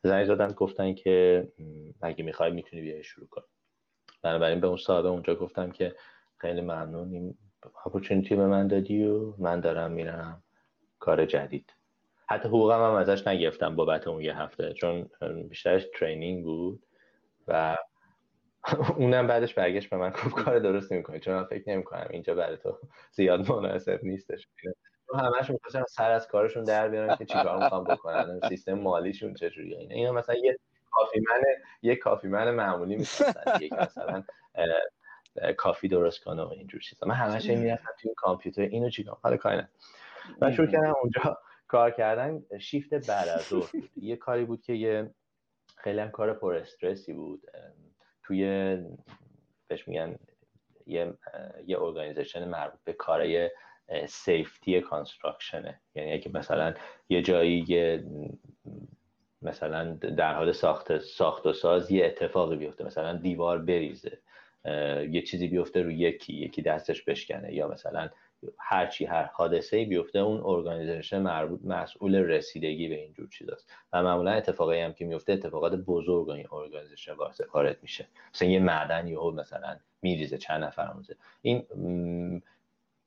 زنگ 0.02 0.26
زدن 0.26 0.48
گفتن 0.52 0.94
که 0.94 1.48
اگه 2.02 2.24
می‌خوای 2.24 2.50
می‌تونی 2.50 2.82
بیای 2.82 3.04
شروع 3.04 3.28
کن. 3.28 3.42
بنابراین 4.22 4.60
به 4.60 4.66
اون 4.66 4.76
صاحب 4.76 5.06
اونجا 5.06 5.34
گفتم 5.34 5.70
که 5.70 5.94
خیلی 6.38 6.60
ممنون 6.60 7.34
opportunity 7.86 8.36
به 8.36 8.46
من 8.46 8.66
دادی 8.66 9.04
و 9.04 9.34
من 9.38 9.60
دارم 9.60 9.92
میرم 9.92 10.42
کار 10.98 11.26
جدید. 11.26 11.72
حتی 12.28 12.48
حقوقم 12.48 12.78
هم 12.84 12.94
ازش 12.94 13.26
نگرفتم 13.26 13.76
بابت 13.76 14.08
اون 14.08 14.20
یه 14.20 14.38
هفته 14.38 14.72
چون 14.72 15.10
بیشترش 15.48 15.86
training 15.98 16.44
بود 16.44 16.82
و 17.48 17.76
اونم 18.96 19.26
بعدش 19.26 19.54
برگشت 19.54 19.90
به 19.90 19.96
من 19.96 20.10
گفت 20.10 20.34
کار 20.34 20.58
درستی 20.58 20.92
می‌کنی 20.92 21.20
چون 21.20 21.34
من 21.34 21.44
فکر 21.44 21.70
نمی‌کنم 21.70 22.06
اینجا 22.10 22.34
برای 22.34 22.56
تو 22.56 22.78
زیاد 23.12 23.52
مناسب 23.52 24.00
نیستش. 24.02 24.48
همش 25.14 25.50
می‌خواستن 25.50 25.84
سر 25.88 26.10
از 26.10 26.28
کارشون 26.28 26.64
در 26.64 26.88
بیارن 26.88 27.16
که 27.16 27.24
چیکار 27.24 27.58
می‌خوام 27.58 27.84
بکنن 27.84 28.40
سیستم 28.48 28.74
مالیشون 28.74 29.34
چجوریه 29.34 29.78
اینا 29.78 29.94
اینا 29.94 30.12
مثلا 30.12 30.34
یه 30.34 30.58
کافی 30.90 31.20
من 31.20 31.42
یه 31.82 31.96
کافی 31.96 32.28
من 32.28 32.50
معمولی 32.50 32.96
می‌خواستن 32.96 33.60
یک 33.60 33.72
مثلا 33.72 34.24
کافی 35.56 35.88
درست 35.88 36.24
کنه 36.24 36.42
و 36.42 36.48
اینجور 36.48 36.80
چیزا. 36.80 37.06
من 37.06 37.14
همش 37.14 37.50
می‌رفتم 37.50 37.90
توی 38.00 38.10
کامپیوتر 38.16 38.62
اینو 38.62 38.90
چیکار 38.90 39.18
حالا 39.22 39.36
کاری 39.36 39.62
و 40.40 40.52
شروع 40.52 40.66
کردم 40.66 40.94
اونجا 41.02 41.38
کار 41.68 41.90
کردن 41.90 42.42
شیفت 42.60 42.94
بعد 42.94 43.28
از 43.28 43.42
ظهر 43.42 43.70
یه 43.96 44.16
کاری 44.16 44.44
بود 44.44 44.62
که 44.62 44.72
یه 44.72 45.10
خیلی 45.76 46.00
هم 46.00 46.10
کار 46.10 46.34
پر 46.34 46.54
استرسی 46.54 47.12
بود. 47.12 47.42
توی 48.22 48.76
بهش 49.68 49.88
میگن 49.88 50.16
یه 50.86 51.14
یه 51.66 51.80
organization 51.80 52.48
مربوط 52.48 52.80
به 52.84 52.92
کارهای 52.92 53.50
safety 54.08 54.80
construction 54.80 55.73
ه 55.73 55.80
یعنی 55.94 56.12
اگه 56.12 56.30
مثلا 56.34 56.74
یه 57.08 57.22
جایی 57.22 57.64
یه 57.68 58.04
مثلا 59.42 59.92
در 59.94 60.34
حال 60.34 60.52
ساخت 60.52 60.98
ساخت 60.98 61.46
و 61.46 61.52
ساز 61.52 61.90
یه 61.90 62.06
اتفاقی 62.06 62.56
بیفته. 62.56 62.84
مثلا 62.84 63.12
دیوار 63.12 63.58
بریزه. 63.58 64.18
یه 65.10 65.22
چیزی 65.22 65.48
بیفته 65.48 65.82
رو 65.82 65.90
یکی 65.90 66.34
یکی 66.34 66.62
دستش 66.62 67.02
بشکنه 67.02 67.54
یا 67.54 67.68
مثلا 67.68 68.08
هرچی 68.58 69.04
هر 69.04 69.30
حادثه 69.32 69.84
بیفته 69.84 70.18
اون 70.18 70.40
organization 70.44 71.18
مربوط 71.18 71.60
مسئول 71.64 72.14
رسیدگی 72.14 72.88
به 72.88 72.94
اینجور 72.94 73.28
چیزاست. 73.28 73.72
و 73.92 74.02
معمولا 74.02 74.30
اتفاقایی 74.30 74.80
هم 74.80 74.92
که 74.92 75.04
میفته 75.04 75.32
اتفاقات 75.32 75.74
بزرگ 75.74 76.30
این 76.30 76.46
organization 76.52 77.12
وارد 77.52 77.78
میشه. 77.82 78.06
مثلا 78.34 78.48
یه 78.48 78.58
معدن 78.60 79.08
یهو 79.08 79.30
مثلا 79.30 79.76
میریزه 80.02 80.38
چند 80.38 80.64
نفر 80.64 80.88
آموزه 80.88 81.16
این 81.42 82.42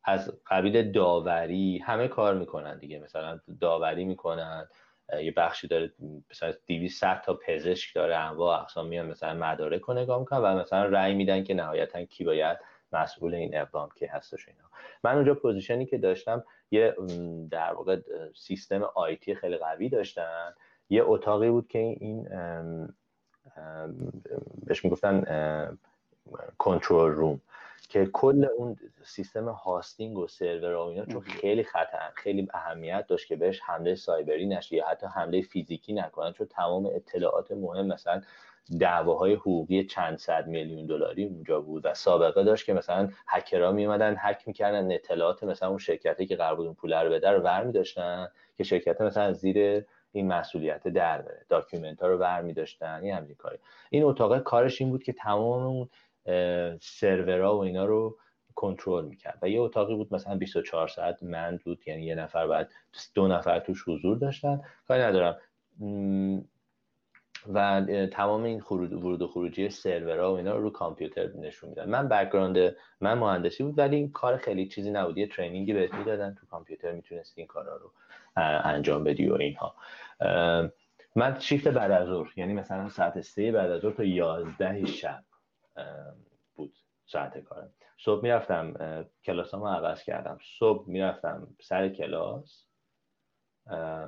از 0.04 0.34
قبیل 0.48 0.92
داوری 0.92 1.78
همه 1.78 2.08
کار 2.08 2.36
می‌کنن 2.36 2.78
دیگه. 2.78 3.00
مثلا 3.00 3.40
داوری 3.62 4.06
می‌کنن 4.06 4.68
یه 5.24 5.32
بخشی 5.32 5.68
داره 5.68 5.92
مثلا 6.32 6.54
200 6.68 7.22
تا 7.22 7.34
پزشک 7.34 7.96
داره 7.96 8.16
انواع 8.16 8.62
اقسام 8.62 8.88
میان 8.88 9.06
مثلا 9.06 9.34
مدارک 9.34 9.82
رو 9.82 9.94
نگاه 9.94 10.20
می‌کنن 10.20 10.40
و 10.40 10.60
مثلا 10.60 10.86
رأی 10.86 11.14
میدن 11.14 11.44
که 11.44 11.54
نهایتا 11.54 12.06
کی 12.06 12.24
باید 12.24 12.58
مسئول 12.92 13.34
این 13.36 13.58
اقدام 13.58 13.90
که 13.96 14.10
هستش 14.12 14.48
اینا. 14.48 14.64
من 15.04 15.16
اونجا 15.16 15.34
position 15.34 15.80
ی 15.80 15.86
که 15.86 15.98
داشتم 15.98 16.44
یه 16.72 16.96
در 17.52 17.74
واقع 17.74 17.98
سیستم 18.36 18.84
IT 18.84 19.36
خیلی 19.36 19.58
قوی 19.58 19.90
داشتن. 19.90 20.54
یه 20.90 21.04
اتاقی 21.06 21.50
بود 21.50 21.68
که 21.68 21.80
این 21.80 22.28
بهش 24.66 24.86
می‌گفتن 24.86 25.26
کنترل 26.58 27.12
روم. 27.12 27.42
که 27.90 28.06
کل 28.06 28.48
اون 28.58 28.76
سیستم 29.04 29.50
هاستینگ 29.50 30.18
و 30.18 30.28
سرور 30.28 30.74
و 30.74 30.80
اینا 30.80 31.06
چون 31.06 31.22
خیلی 31.22 31.64
خطر 31.64 32.12
خیلی 32.16 32.48
اهمیت 32.54 33.06
داشت 33.08 33.28
که 33.28 33.36
بهش 33.36 33.62
حمله 33.62 33.96
سایبری 33.96 34.48
نشه 34.48 34.76
یا 34.76 34.88
حتی 34.88 35.08
حمله 35.08 35.42
فیزیکی 35.42 35.94
نکنن 35.94 36.34
چون 36.34 36.48
تمام 36.48 36.86
اطلاعات 36.86 37.52
مهم 37.52 37.86
مثلا 37.88 38.22
دعواهای 38.80 39.34
حقوقی 39.34 39.84
چند 39.84 40.18
صد 40.18 40.48
میلیون 40.48 40.86
دلاری 40.86 41.26
اونجا 41.26 41.62
بود 41.62 41.86
و 41.86 41.94
سابقه 41.94 42.44
داشت 42.44 42.66
که 42.66 42.74
مثلا 42.74 43.10
هکرها 43.28 43.72
می 43.72 43.86
اومدن 43.86 44.16
هک 44.20 44.48
می‌کردن 44.48 44.92
اطلاعات 44.92 45.44
مثلا 45.44 45.70
اون 45.70 45.78
شرکتی 45.78 46.26
که 46.26 46.36
قرار 46.36 46.56
بود 46.56 46.66
اون 46.66 46.76
پول 46.76 46.94
رو 46.94 47.12
بده 47.12 47.30
رو 47.30 47.42
ور 47.42 47.64
داشتن 47.64 48.28
که 48.58 48.64
شرکت 48.64 49.02
مثلا 49.02 49.34
زیر 49.34 49.86
این 50.12 50.28
مسئولیت 50.28 50.88
در 50.88 51.22
بره. 51.22 51.46
document 51.50 52.02
ها 52.02 52.08
رو 52.08 52.18
ور 52.18 52.42
می 52.42 52.54
داشتن 52.54 53.00
این 53.04 53.14
همین 53.14 53.36
کاری. 53.36 53.58
این 53.90 54.04
اتاق 54.04 54.40
کارش 54.40 54.82
این 54.82 54.90
بود 54.90 55.04
که 55.04 55.14
تمام 55.14 55.64
اون 55.64 55.90
سرورها 56.82 57.58
و 57.58 57.64
اینا 57.64 57.86
رو 57.86 58.18
کنترل 58.56 59.06
می‌کرد. 59.06 59.40
و 59.42 59.50
یه 59.50 59.62
اتاقی 59.62 59.96
بود 59.96 60.14
مثلا 60.14 60.36
24 60.36 60.88
ساعت 60.88 61.24
من 61.24 61.60
بود 61.66 61.88
یعنی 61.88 62.04
یه 62.06 62.16
نفر 62.16 62.48
بعد 62.48 62.72
دو 63.16 63.28
نفر 63.28 63.60
توش 63.60 63.84
حضور 63.88 64.18
داشتن. 64.18 64.62
کاری 64.88 65.02
ندارم. 65.02 65.38
و 67.54 67.86
تمام 68.12 68.44
این 68.44 68.62
ورود 68.72 69.22
و 69.22 69.28
خروجی 69.28 69.70
سرورها 69.70 70.34
و 70.34 70.38
اینا 70.38 70.56
رو 70.56 70.62
رو 70.62 70.70
کامپیوتر 70.70 71.28
نشون 71.28 71.70
میدن 71.70 71.90
من 71.90 72.08
background 72.08 72.76
من 73.02 73.14
مهندسی 73.14 73.64
بود 73.64 73.78
ولی 73.78 73.96
این 73.96 74.12
کار 74.12 74.38
خیلی 74.38 74.68
چیزی 74.68 74.92
نبود. 74.92 75.18
یه 75.18 75.28
training 75.28 75.69
ی 75.69 75.74
بهت 75.74 75.94
می‌دادن 75.94 76.36
تو 76.40 76.48
کامپیوتر 76.48 76.92
می‌تونستی 76.92 77.42
این 77.42 77.48
کارا 77.48 77.78
رو 77.78 77.92
انجام 78.64 79.04
بدی 79.04 79.30
و 79.30 79.34
اینها. 79.34 79.76
من 81.16 81.40
شیفت 81.40 81.68
بعد 81.68 81.92
از 81.92 82.08
ظهر 82.08 82.34
یعنی 82.36 82.54
مثلا 82.54 82.90
ساعت 82.90 83.22
سه 83.22 83.52
بعد 83.52 83.72
از 83.72 83.82
ظهر 83.82 83.94
تا 83.94 84.04
یازده 84.04 84.86
شب 84.86 85.24
بود 86.56 86.74
ساعت 87.06 87.38
کارم 87.38 87.74
صبح 87.98 88.24
می‌رفتم 88.24 88.74
کلاسامو 89.24 89.68
عوض 89.68 90.04
کردم. 90.04 90.38
صبح 90.60 90.90
می‌رفتم 90.90 91.48
سر 91.62 91.90
کلاس 91.90 92.66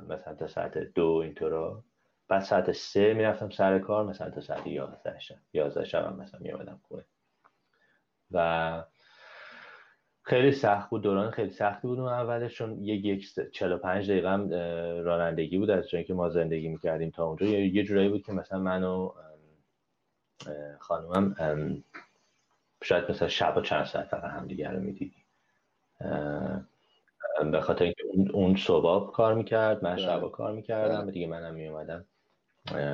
مثلا 0.09 0.35
تا 0.39 0.47
ساعت 0.47 0.77
دو 0.77 1.07
اینطورا 1.07 1.83
بعد 2.27 2.41
ساعت 2.41 2.71
سه 2.71 3.13
می‌رفتم 3.13 3.49
سر 3.49 3.79
کار 3.79 4.05
مثلا 4.05 4.29
تا 4.29 4.41
ساعت 4.41 4.67
یازده 4.67 5.19
شب 5.19 5.35
یازده 5.53 5.85
شب 5.85 6.05
هم 6.05 6.15
مثلا 6.15 6.39
میامدم 6.39 6.79
خونه. 6.83 7.05
و 8.31 8.83
خیلی 10.23 10.51
سخت 10.51 10.89
بود 10.89 11.01
دوران 11.01 11.31
خیلی 11.31 11.49
سختی 11.49 11.87
بود 11.87 11.99
اون 11.99 12.09
اولش 12.09 12.55
چون 12.55 12.83
یک 12.83 13.05
یک 13.05 13.51
45 13.51 14.11
دقیقه 14.11 14.29
هم 14.29 14.49
رانندگی 15.03 15.57
بود 15.57 15.69
از 15.69 15.89
جایی 15.89 16.03
که 16.03 16.13
ما 16.13 16.29
زندگی 16.29 16.67
می‌کردیم 16.67 17.09
تا 17.09 17.25
اونجا. 17.25 17.45
یه 17.45 17.83
جورایی 17.83 18.09
بود 18.09 18.23
که 18.25 18.31
مثلا 18.33 18.59
منو 18.59 19.13
خانومم 20.79 21.83
شاید 22.83 23.11
مثلا 23.11 23.27
شب 23.27 23.61
چند 23.61 23.85
ساعت 23.85 24.07
فقط 24.07 24.31
هم 24.31 24.47
دیگر 24.47 24.71
رو 24.71 24.79
می‌دیدیم. 24.79 25.25
به 27.51 27.61
خاطر 27.61 27.83
اینکه 27.83 28.03
اون 28.33 28.55
صبح 28.55 29.11
کار 29.11 29.33
می‌کرد 29.33 29.83
من 29.83 29.97
شبا 29.97 30.19
بله. 30.19 30.29
کار 30.29 30.51
می‌کردم 30.53 31.01
بله. 31.01 31.11
دیگه 31.11 31.27
منم 31.27 31.53
میومدم 31.53 32.05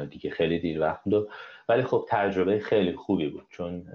دیگه 0.10 0.30
خیلی 0.30 0.60
دیر 0.60 0.82
وقت 0.82 1.04
بود. 1.04 1.30
ولی 1.70 1.84
خب 1.84 2.06
تجربه 2.10 2.60
خیلی 2.60 2.95
خوبی 2.95 3.30
بود 3.30 3.48
چون 3.50 3.88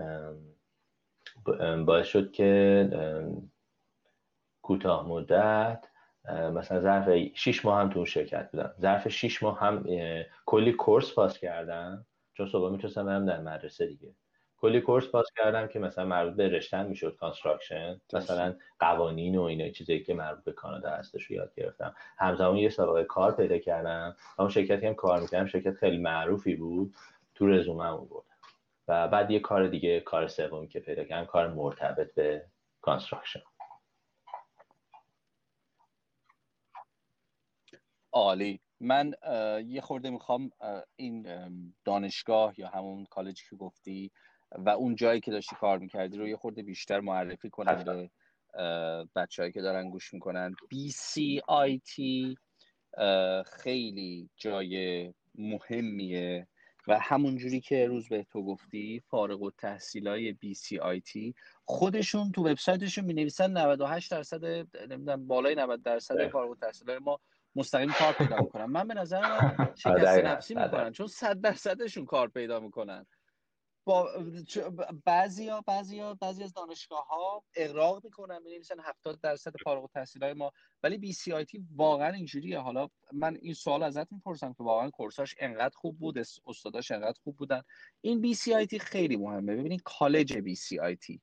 باعث 1.85 2.07
شد 2.07 2.33
که 2.33 2.89
کوتاه 4.63 5.09
مدت 5.09 5.85
مثلا 6.31 6.81
ظرف 6.81 7.09
6 7.35 7.65
ماه 7.65 7.81
هم 7.81 7.91
تو 7.91 7.99
اون 7.99 8.07
شرکت 8.07 8.51
بودم. 8.51 8.75
ظرف 8.81 9.09
6 9.09 9.43
ماه 9.43 9.61
هم 9.61 9.85
کلی 10.47 10.73
course 10.73 11.15
پاس 11.15 11.39
کردم. 11.39 12.07
چون 12.35 12.47
صبح 12.47 12.73
می‌تونستم 12.73 13.07
برم 13.07 13.27
در 13.27 13.41
مدرسه 13.41 13.87
دیگه. 13.87 14.15
کلی 14.57 14.81
course 14.81 15.09
پاس 15.09 15.27
کردم 15.37 15.67
که 15.67 15.79
مثلا 15.79 16.05
مربوط 16.05 16.37
به 16.37 16.49
رشتم 16.49 16.87
می‌شد 16.87 17.17
construction 17.17 18.01
مثلا 18.13 18.57
قوانین 18.79 19.37
و 19.39 19.43
اینا 19.43 19.69
چیزایی 19.69 20.03
که 20.03 20.15
مربوط 20.15 20.45
به 20.45 20.53
کانادا 20.53 20.91
هستش 20.91 21.25
رو 21.25 21.37
یاد 21.37 21.55
گرفتم. 21.57 21.95
همزمان 22.19 22.57
یه 22.57 22.69
سابقه 22.69 23.05
کار 23.05 23.33
پیدا 23.33 23.59
کردم. 23.59 24.17
اون 24.39 24.49
شرکتی 24.49 24.87
هم 24.87 24.95
کار 24.95 25.21
می‌کردم. 25.21 25.47
شرکت 25.47 25.75
خیلی 25.75 25.99
معروفی 25.99 26.55
بود. 26.55 26.95
تو 27.35 27.47
رزومم 27.47 27.97
بود 27.97 28.25
و 28.89 29.09
بعد 29.09 29.31
یه 29.31 29.41
کار 29.41 29.69
دیگه 29.69 30.01
کار 30.01 30.29
سومی 30.29 30.69
که 30.69 30.81
پیدا 30.81 31.05
کردم 31.05 31.27
کار 31.27 31.49
مرتبط 31.49 32.15
به 32.15 32.47
construction 32.81 33.43
عالی. 38.13 38.61
من 38.83 39.13
یه 39.67 39.81
خورده 39.81 40.11
می‌خوام 40.11 40.51
این 40.97 41.27
دانشگاه 41.85 42.61
یا 42.61 42.69
همون 42.69 43.05
کالجی 43.05 43.43
که 43.51 43.57
گفتی 43.57 44.11
و 44.53 44.69
اون 44.69 44.95
جایی 44.95 45.21
که 45.21 45.31
داشتی 45.31 45.57
کار 45.57 45.79
می‌کردی 45.79 46.19
رو 46.19 46.29
یه 46.29 46.37
خورده 46.37 46.63
بیشتر 46.63 47.01
معرفی 47.01 47.51
کنم 47.51 47.85
به 47.85 48.11
بچههایی 49.17 49.53
که 49.53 49.61
دارن 49.61 49.91
گوش 49.91 50.15
می‌کنن. 50.15 50.55
BCIT 50.75 52.03
خیلی 53.47 54.31
جای 54.37 55.15
مهمیه 55.35 56.49
و 56.89 56.99
همون 56.99 57.37
جوری 57.37 57.61
که 57.61 57.87
روز 57.87 58.09
به 58.09 58.27
تو 58.33 58.45
گفتی 58.45 59.03
فارغ 59.11 59.43
و 59.43 59.51
تحصیل 59.51 60.09
های 60.09 60.35
BCIT 60.35 61.35
خودشون 61.65 62.33
تو 62.33 62.43
وبسایتشون 62.43 63.05
می 63.05 63.15
نویسن 63.15 63.51
98 63.51 64.11
درصد 64.11 64.45
نمی‌دونم 64.91 65.27
بالای 65.27 65.55
90 65.55 65.83
درصد 65.83 66.29
فارغ 66.29 66.51
و 66.51 66.55
تحصیل 66.55 66.91
های 66.91 66.99
ما 66.99 67.21
مستقیم 67.57 67.93
کار 67.93 68.13
پیدا 68.13 68.37
می‌کنن. 68.45 68.65
من 68.65 68.89
به 68.89 68.95
نظر 68.95 69.21
من 69.21 69.75
شکست 69.77 70.19
نفسی 70.19 70.55
می‌کنن 70.55 70.93
چون 70.93 71.07
100 71.07 71.41
درصدشون 71.41 72.05
کار 72.05 72.29
پیدا 72.29 72.61
می‌کنن. 72.61 73.07
با 73.85 74.09
بعضی 75.05 75.49
ها 75.49 75.61
بعضی 75.61 75.99
ها 76.01 76.15
بعضی 76.15 76.45
از 76.45 76.55
دانشگاه 76.55 77.07
ها 77.07 77.45
اقراق 77.57 78.05
می‌کنن 78.05 78.43
می 78.43 78.51
نویسن 78.51 78.81
70 78.81 79.21
درصد 79.21 79.53
فارغ 79.65 79.83
التحصیل 79.83 80.25
های 80.25 80.33
ما. 80.33 80.53
ولی 80.83 80.99
BCIT 80.99 81.67
واقعا 81.77 82.13
اینجوریه. 82.13 82.59
حالا 82.59 82.89
من 83.13 83.39
این 83.43 83.55
سوال 83.55 83.83
ازت 83.83 84.13
می‌پرسم 84.13 84.53
که 84.53 84.63
واقعا 84.63 84.91
course 84.91 85.24
اش 85.24 85.35
انقدر 85.39 85.75
خوب 85.77 85.99
بود 85.99 86.19
استاداش 86.47 86.91
انقدر 86.91 87.19
خوب 87.25 87.37
بودن. 87.37 87.63
این 88.01 88.21
BCIT 88.21 88.79
خیلی 88.79 89.17
مهمه. 89.17 89.57
ببینید 89.57 89.83
کالج 89.85 90.39
BCIT. 90.39 91.21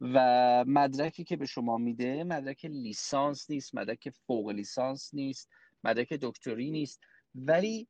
و 0.00 0.64
مدرکی 0.66 1.24
که 1.24 1.36
به 1.36 1.46
شما 1.46 1.78
میده 1.78 2.24
مدرک 2.24 2.64
لیسانس 2.64 3.50
نیست 3.50 3.74
مدرک 3.74 4.10
فوق 4.10 4.48
لیسانس 4.48 5.14
نیست 5.14 5.48
مدرک 5.84 6.12
دکتری 6.12 6.70
نیست. 6.70 7.00
ولی 7.34 7.88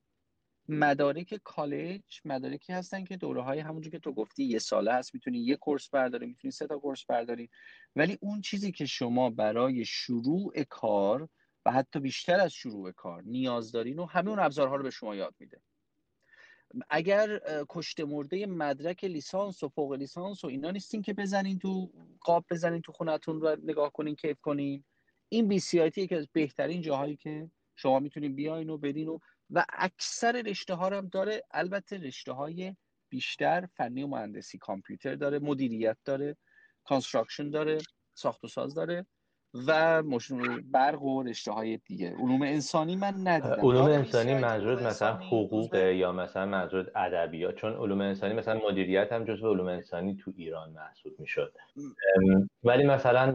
مدارک 0.69 1.41
کالج 1.45 2.21
مدارکی 2.25 2.73
هستن 2.73 3.05
که 3.05 3.17
دوره 3.17 3.43
های 3.43 3.59
همونجور 3.59 3.93
که 3.93 3.99
تو 3.99 4.13
گفتی 4.13 4.45
یه 4.45 4.59
ساله 4.59 4.93
هست 4.93 5.15
می‌تونی 5.15 5.39
یه 5.39 5.57
course 5.57 5.89
برداری 5.89 6.27
می‌تونی 6.27 6.53
سه 6.53 6.67
تا 6.67 6.79
course 6.79 7.05
برداری. 7.05 7.51
ولی 7.97 8.19
اون 8.21 8.41
چیزی 8.41 8.73
که 8.73 8.87
شما 8.87 9.31
برای 9.31 9.85
شروع 9.85 10.63
کار 10.63 11.29
و 11.67 11.73
حتی 11.73 12.01
بیشتر 12.01 12.41
از 12.41 12.53
شروع 12.53 12.93
کار 12.93 13.23
نیاز 13.23 13.73
دارین 13.73 13.99
و 13.99 14.07
همه 14.07 14.31
اون 14.31 14.39
ابزارها 14.39 14.77
رو 14.77 14.83
به 14.83 14.91
شما 14.91 15.15
یاد 15.17 15.35
میده. 15.39 15.61
اگر 16.91 17.41
کشته 17.69 18.05
مرده 18.05 18.47
مدرک 18.47 19.05
لیسانس 19.05 19.63
و 19.63 19.69
فوق 19.69 19.93
لیسانس 19.93 20.45
و 20.45 20.47
اینا 20.47 20.71
نیستین 20.71 21.03
که 21.03 21.13
بزنین 21.15 21.59
تو 21.59 21.93
قاب 22.21 22.45
بزنین 22.51 22.83
تو 22.83 22.93
خونتون 22.93 23.37
و 23.37 23.57
نگاه 23.63 23.93
کنین 23.93 24.15
کیف 24.15 24.41
کنین. 24.41 24.85
این 25.29 25.49
بی 25.49 25.59
سی 25.59 25.91
تی 25.91 26.03
یکی 26.03 26.15
از 26.15 26.29
بهترین 26.33 26.83
جاهایی 26.83 27.17
که 27.17 27.51
شما 27.77 27.99
می‌تونین 27.99 28.35
بیاین 28.35 28.71
و 28.71 28.79
بدین 28.79 29.09
و 29.09 29.19
و 29.51 29.65
اکثر 29.73 30.43
رشته 30.43 30.75
ها 30.75 30.87
هم 30.87 31.09
داره. 31.09 31.43
البته 31.51 31.99
رشته 31.99 32.33
های 32.33 32.77
بیشتر 33.09 33.67
فنی 33.67 34.03
و 34.03 34.07
مهندسی 34.07 34.59
کامپیوتر 34.59 35.15
داره 35.15 35.39
مدیریت 35.39 35.97
داره 36.05 36.37
construction 36.85 37.51
داره 37.51 37.79
ساخت 38.15 38.45
و 38.45 38.49
ساز 38.49 38.75
داره. 38.75 39.07
و 39.55 40.03
برق 40.73 41.03
و 41.03 41.23
رشته 41.23 41.53
های 41.53 41.77
دیگه. 41.77 42.15
علوم 42.19 42.43
انسانی 42.43 42.97
من 42.97 43.15
ندیدم. 43.25 43.57
علوم 43.63 43.85
انسانی 43.85 44.35
منظور 44.35 44.83
مثلا 44.83 45.15
حقوق 45.15 45.75
یا 45.75 46.13
مثلا 46.13 46.47
منظور 46.47 46.91
ادبیات 46.97 47.55
چون 47.55 47.73
علوم 47.73 48.01
انسانی 48.01 48.35
مثلا 48.35 48.61
مدیریت 48.71 49.13
هم 49.13 49.25
جزو 49.25 49.51
علوم 49.51 49.67
انسانی 49.67 50.17
تو 50.17 50.33
ایران 50.37 50.71
محسوب 50.71 51.13
می‌شد. 51.19 51.53
ولی 52.65 52.85
مثلا 52.85 53.35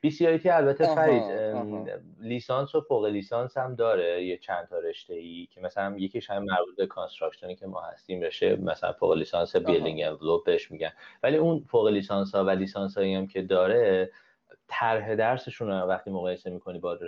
BCIT 0.00 0.48
البته 0.50 0.94
فرید 0.94 1.22
لیسانس 2.20 2.74
و 2.74 2.80
فوق 2.80 3.04
لیسانس 3.06 3.56
هم 3.56 3.74
داره. 3.74 4.24
یه 4.24 4.36
چند 4.36 4.66
تا 4.66 4.78
رشته 4.78 5.14
ای 5.14 5.48
که 5.50 5.60
مثلا 5.60 5.96
یکیش 5.98 6.30
هم 6.30 6.44
مربوط 6.44 6.76
به 6.76 6.86
construction 6.86 7.51
ی 7.51 7.56
که 7.56 7.66
ما 7.66 7.80
هستیم 7.80 8.20
رشته 8.20 8.56
مثلا 8.56 8.92
فوق 8.92 9.12
لیسانس 9.12 9.56
building 9.56 10.02
envelope 10.02 10.44
بهش 10.44 10.70
میگن. 10.70 10.90
ولی 11.22 11.36
اون 11.36 11.64
فوق 11.68 11.88
لیسانس 11.88 12.34
ها 12.34 12.44
و 12.44 12.50
لیسانس 12.50 12.98
هایی 12.98 13.14
هم 13.14 13.26
که 13.26 13.42
داره 13.42 14.10
طرح 14.68 15.14
درسشون 15.14 15.68
رو 15.68 15.74
وقتی 15.74 16.10
مقایسه 16.10 16.50
می‌کنی 16.50 16.78
با 16.78 16.98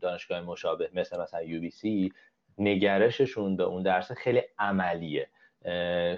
دانشگاه 0.00 0.40
مشابه 0.40 0.90
مثل 0.94 1.20
مثلا 1.20 1.42
UBC 1.42 2.12
نگرششون 2.58 3.56
به 3.56 3.62
اون 3.62 3.82
درس 3.82 4.12
خیلی 4.12 4.42
عملیه. 4.58 5.28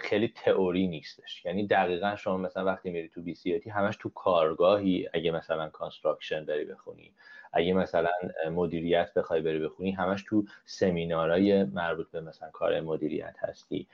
خیلی 0.00 0.32
تئوری 0.36 0.86
نیستش. 0.88 1.44
یعنی 1.44 1.66
دقیقا 1.66 2.16
شما 2.16 2.36
مثلا 2.36 2.64
وقتی 2.64 2.90
میری 2.90 3.08
تو 3.08 3.22
BC 3.22 3.70
همش 3.70 3.96
تو 3.96 4.08
کارگاهی. 4.08 5.08
اگه 5.12 5.30
مثلا 5.30 5.68
construction 5.68 6.44
بری 6.44 6.64
بخونی 6.64 7.12
اگه 7.52 7.72
مثلا 7.72 8.10
مدیریت 8.50 9.14
بخوای 9.14 9.40
بری 9.40 9.58
بخونی 9.58 9.90
همش 9.90 10.24
تو 10.28 10.44
سمینارهای 10.64 11.64
مربوط 11.64 12.10
به 12.10 12.20
مثلا 12.20 12.50
کار 12.50 12.80
مدیریت 12.80 13.36
هستی. 13.38 13.86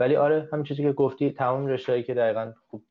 ولی 0.00 0.16
آره 0.16 0.48
همین 0.52 0.64
چیزی 0.64 0.82
که 0.82 0.92
گفتی 0.92 1.30
تمام 1.30 1.66
رشتهایی 1.66 2.02
که 2.02 2.14
دقیقا 2.14 2.52
خوب 2.70 2.82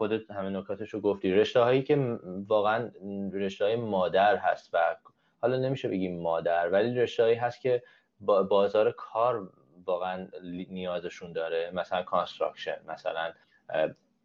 خودت 0.00 0.30
همه 0.30 0.50
نکاتش 0.50 0.94
رو 0.94 1.00
گفتی. 1.00 1.32
رشته 1.32 1.60
هایی 1.60 1.82
که 1.82 2.18
واقعا 2.48 2.90
رشته 3.32 3.64
های 3.64 3.76
مادر 3.76 4.36
هست 4.36 4.70
و 4.72 4.96
حالا 5.42 5.56
نمیشه 5.56 5.88
بگیم 5.88 6.20
مادر 6.20 6.68
ولی 6.68 6.94
رشته 6.94 7.22
هایی 7.22 7.34
هست 7.34 7.60
که 7.60 7.82
بازار 8.20 8.92
کار 8.92 9.50
واقعا 9.84 10.28
نیازشون 10.70 11.32
داره. 11.32 11.70
مثلا 11.74 12.02
construction 12.02 12.76
مثلا 12.88 13.32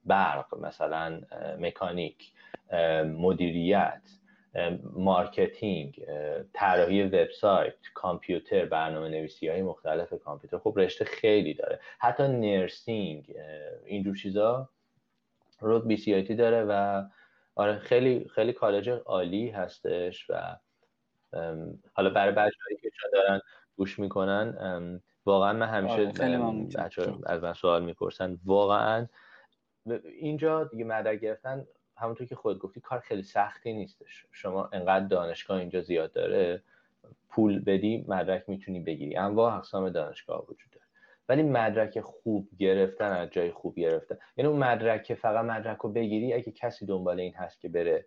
برق 0.05 0.57
مثلا 0.57 1.21
مکانیک 1.59 2.31
مدیریت 3.05 4.01
marketing 4.93 6.05
طراحی 6.53 7.03
وبسایت 7.03 7.75
کامپیوتر 7.93 8.65
برنامه 8.65 9.09
نویسی 9.09 9.47
های 9.47 9.61
مختلف 9.61 10.13
کامپیوتر. 10.13 10.57
خب 10.57 10.73
رشته 10.77 11.05
خیلی 11.05 11.53
داره. 11.53 11.79
حتی 11.99 12.23
nursing 12.23 13.35
اینجور 13.85 14.15
چیزا 14.15 14.69
رو 15.65 15.79
بی 15.79 15.97
سی 15.97 16.13
آی 16.13 16.35
داره 16.35 16.63
و 16.63 17.03
آره 17.55 17.79
خیلی 17.79 18.29
خیلی 18.35 18.53
کالج 18.53 18.89
عالی 18.89 19.49
هستش 19.49 20.29
و 20.29 20.55
حالا 21.93 22.09
برای 22.09 22.31
بچه‌هایی 22.31 22.77
که 22.81 22.89
دارن 23.13 23.41
گوش 23.77 23.99
می‌کنن 23.99 25.01
واقعا 25.25 25.53
من 25.53 25.67
همیشه 25.67 26.23
آره 26.23 26.67
بچه 26.77 27.13
از 27.25 27.43
من 27.43 27.53
سوال 27.53 27.83
می‌پرسن. 27.83 28.37
واقعا 28.45 29.07
اینجا 30.19 30.63
دیگه 30.63 30.83
مدرک 30.83 31.19
گرفتن 31.19 31.67
همونطور 31.97 32.27
که 32.27 32.35
خود 32.35 32.59
گفتی 32.59 32.81
کار 32.81 32.99
خیلی 32.99 33.23
سختی 33.23 33.73
نیستش. 33.73 34.25
شما 34.31 34.69
انقدر 34.73 35.05
دانشگاه 35.05 35.59
اینجا 35.59 35.81
زیاد 35.81 36.13
داره 36.13 36.63
پول 37.29 37.59
بدی 37.59 38.05
مدرک 38.07 38.43
می‌تونی 38.47 38.79
بگیری. 38.79 39.15
انواع 39.15 39.55
اقسام 39.57 39.89
دانشگاه 39.89 40.43
وجود 40.43 40.71
داره 40.71 40.84
ولی 41.29 41.43
مدرک 41.43 41.99
خوب 42.01 42.49
گرفتن 42.59 43.11
از 43.11 43.29
جای 43.29 43.51
خوب 43.51 43.75
گرفتن. 43.75 44.17
یعنی 44.37 44.49
اون 44.49 44.59
مدرک 44.59 45.03
که 45.03 45.15
فقط 45.15 45.45
مدرک 45.45 45.77
رو 45.77 45.89
بگیری 45.89 46.33
اگه 46.33 46.51
کسی 46.51 46.85
دنبال 46.85 47.19
این 47.19 47.33
هست 47.33 47.61
که 47.61 47.69
بره 47.69 48.05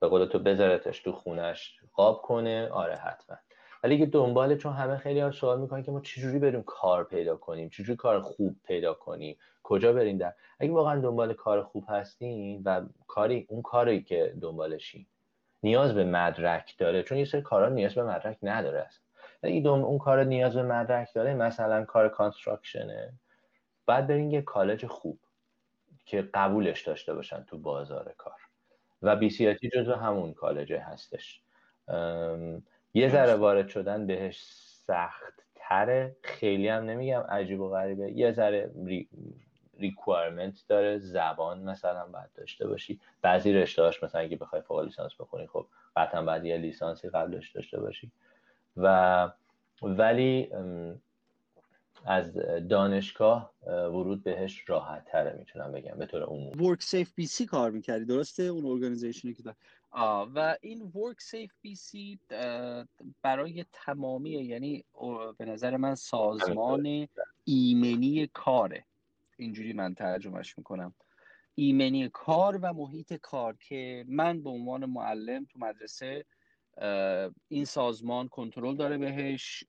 به 0.00 0.08
قول 0.08 0.24
تو 0.24 0.38
بذارتش 0.38 1.00
تو 1.00 1.12
خونش 1.12 1.80
قاب 1.92 2.22
کنه 2.22 2.68
آره 2.68 2.94
حتما. 2.94 3.36
ولی 3.84 3.94
اگه 3.94 4.06
دنباله 4.06 4.56
چون 4.56 4.72
همه 4.72 4.96
خیلی 4.96 5.20
ها 5.20 5.30
سوال 5.30 5.60
می‌کنن 5.60 5.82
که 5.82 5.90
ما 5.90 6.00
چجوری 6.00 6.38
بریم 6.38 6.62
کار 6.62 7.04
پیدا 7.04 7.36
کنیم؟ 7.36 7.68
چجوری 7.68 7.96
کار 7.96 8.20
خوب 8.20 8.56
پیدا 8.64 8.94
کنیم؟ 8.94 9.36
کجا 9.62 9.92
بریم 9.92 10.18
در؟ 10.18 10.32
اگه 10.60 10.72
واقعا 10.72 11.00
دنبال 11.00 11.34
کار 11.34 11.62
خوب 11.62 11.84
هستین 11.88 12.62
و 12.64 12.86
کاری 13.06 13.46
اون 13.48 13.62
کاری 13.62 14.02
که 14.02 14.34
دنبالشین 14.42 15.06
نیاز 15.62 15.94
به 15.94 16.04
مدرک 16.04 16.74
داره 16.78 17.02
چون 17.02 17.18
یه 17.18 17.24
سری 17.24 17.42
کارا 17.42 17.68
نیاز 17.68 17.94
به 17.94 18.02
مدرک 18.02 18.38
نداره 18.42 18.80
است 18.80 19.05
اگه 19.42 19.68
اون 19.68 19.98
کار 19.98 20.24
نیاز 20.24 20.56
به 20.56 20.62
مدرک 20.62 21.14
داره 21.14 21.34
مثلا 21.34 21.84
کار 21.84 22.08
construction 22.08 23.04
ه 23.04 23.12
بعد 23.86 24.06
برین 24.06 24.30
یه 24.30 24.42
کالج 24.42 24.86
خوب 24.86 25.18
که 26.04 26.28
قبولش 26.34 26.82
داشته 26.82 27.14
باشن 27.14 27.44
تو 27.44 27.58
بازار 27.58 28.14
کار. 28.18 28.40
و 29.02 29.16
BC 29.16 29.54
جزو 29.54 29.94
همون 29.94 30.34
کالجه 30.34 30.80
هستش. 30.80 31.42
یه 32.94 33.08
ذره 33.08 33.34
وارد 33.34 33.68
شدن 33.68 34.06
بهش 34.06 34.42
سخت 34.86 35.42
تره 35.54 36.16
خیلی 36.22 36.68
هم 36.68 36.84
نمیگم 36.84 37.20
عجیب 37.20 37.60
و 37.60 37.68
غریبه. 37.68 38.12
یه 38.12 38.32
ذره 38.32 38.70
re... 38.84 39.08
requirement 39.78 40.64
داره. 40.68 40.98
زبان 40.98 41.62
مثلا 41.62 42.06
باید 42.06 42.32
داشته 42.34 42.66
باشی. 42.66 43.00
بعضی 43.22 43.52
رشتهاش 43.52 44.02
مثلا 44.02 44.20
اگه 44.20 44.36
بخوای 44.36 44.62
فوق 44.62 44.80
لیسانس 44.80 45.12
بخونی 45.20 45.46
خب 45.46 45.66
قطعا 45.96 46.22
باید 46.22 46.44
یه 46.44 46.56
لیسانسی 46.56 47.08
قبلش 47.08 47.50
داشته 47.50 47.80
باشی. 47.80 48.12
و 48.76 49.28
ولی 49.82 50.48
از 52.04 52.32
دانشگاه 52.68 53.52
ورود 53.66 54.22
بهش 54.22 54.64
راحت 54.66 55.04
تره 55.04 55.36
می‌تونم 55.38 55.72
بگم 55.72 55.98
به 55.98 56.06
طور 56.06 56.22
عمومی. 56.22 56.66
WorkSafe 56.66 57.14
BC 57.14 57.46
کار 57.46 57.70
می‌کردی 57.70 58.04
درسته؟ 58.04 58.42
اون 58.42 58.66
organization 58.66 59.29
ی 59.29 59.34
که 59.34 59.42
دار 59.42 59.54
و 60.34 60.56
این 60.60 60.82
WorkSafe 60.82 61.52
BC 61.62 62.18
برای 63.22 63.64
تمامی 63.72 64.30
یعنی 64.30 64.84
به 65.38 65.44
نظر 65.44 65.76
من 65.76 65.94
سازمان 65.94 67.08
ایمنی 67.44 68.26
کاره. 68.26 68.84
اینجوری 69.36 69.72
من 69.72 69.94
ترجمهش 69.94 70.58
می‌کنم. 70.58 70.94
ایمنی 71.54 72.08
کار 72.08 72.58
و 72.62 72.72
محیط 72.72 73.14
کار 73.14 73.56
که 73.68 74.04
من 74.08 74.42
به 74.42 74.50
عنوان 74.50 74.86
معلم 74.86 75.44
تو 75.44 75.58
مدرسه 75.58 76.24
این 77.48 77.64
سازمان 77.64 78.28
کنترل 78.28 78.76
داره 78.76 78.98
بهش 78.98 79.64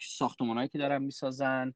ساختمانهایی 0.00 0.68
که 0.68 0.78
دارن 0.78 1.02
می‌سازن 1.02 1.74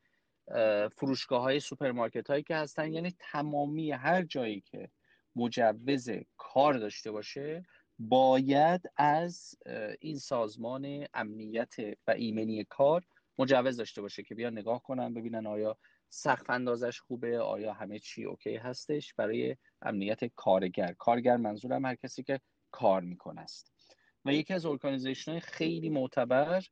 فروشگاه 0.97 1.43
های 1.43 1.61
سوپرمارکت 1.61 2.31
هایی 2.31 2.43
که 2.43 2.57
هستن. 2.57 2.93
یعنی 2.93 3.15
تمامی 3.19 3.91
هر 3.91 4.23
جایی 4.23 4.61
که 4.61 4.91
مجوز 5.37 6.11
کار 6.37 6.75
داشته 6.75 7.11
باشه 7.11 7.63
باید 7.99 8.83
از 8.97 9.55
این 10.01 10.19
سازمان 10.19 11.07
امنیت 11.15 11.75
و 12.07 12.11
ایمنی 12.11 12.65
کار 12.65 13.03
مجوز 13.39 13.77
داشته 13.77 14.03
باشه 14.03 14.23
که 14.23 14.35
بیا 14.35 14.51
نگاه 14.51 14.83
کنن 14.83 15.15
ببینن 15.15 15.47
آیا 15.47 15.79
سقف 16.09 16.51
اندازش 16.51 17.01
خوبه 17.01 17.41
آیا 17.41 17.73
همه 17.73 17.99
چی 17.99 18.25
OK 18.25 18.57
هستش 18.57 19.15
برای 19.15 19.57
امنیت 19.83 20.25
کارگر. 20.25 20.93
کارگر 20.99 21.37
منظورم 21.37 21.85
هر 21.87 21.95
کسی 21.95 22.23
که 22.23 22.41
کار 22.71 23.01
می‌کنه 23.03 23.41
است. 23.41 23.80
و 24.25 24.33
یکی 24.33 24.55
از 24.55 24.67
organization 24.67 25.31
های 25.31 25.41
خیلی 25.41 25.89
معتبر 25.89 26.63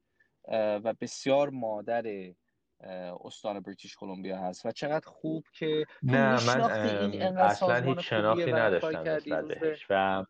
و 0.84 0.94
بسیار 1.00 1.50
مادر 1.50 2.04
استان 3.24 3.60
بریتیش 3.60 3.96
کلمبیا 3.96 4.38
هست. 4.38 4.66
و 4.66 4.70
چقدر 4.70 5.06
خوب 5.06 5.44
که 5.58 5.84
نه 6.02 6.46
من 6.46 6.60
اصلا 7.38 7.74
هیچ 7.74 7.98
شناختی 7.98 8.52
نداشتم 8.52 9.04
و 9.90 10.24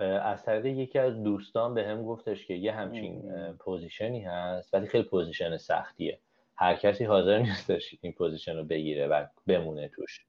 از 0.00 0.44
طریق 0.44 0.66
یکی 0.66 0.98
از 0.98 1.22
دوستان 1.22 1.74
بهم 1.74 2.04
گفتش 2.04 2.46
که 2.46 2.54
یه 2.54 2.72
همچین 2.72 3.22
position 3.52 4.16
ی 4.16 4.24
هست 4.24 4.74
ولی 4.74 4.86
خیلی 4.86 5.04
position 5.04 5.56
سختیه. 5.56 6.20
هر 6.56 6.74
کسی 6.74 7.04
حاضر 7.04 7.38
نیستش 7.38 7.94
این 8.00 8.12
position 8.12 8.56
رو 8.56 8.64
بگیره 8.64 9.06
و 9.06 9.26
بمونه 9.46 9.88
توش. 9.88 10.26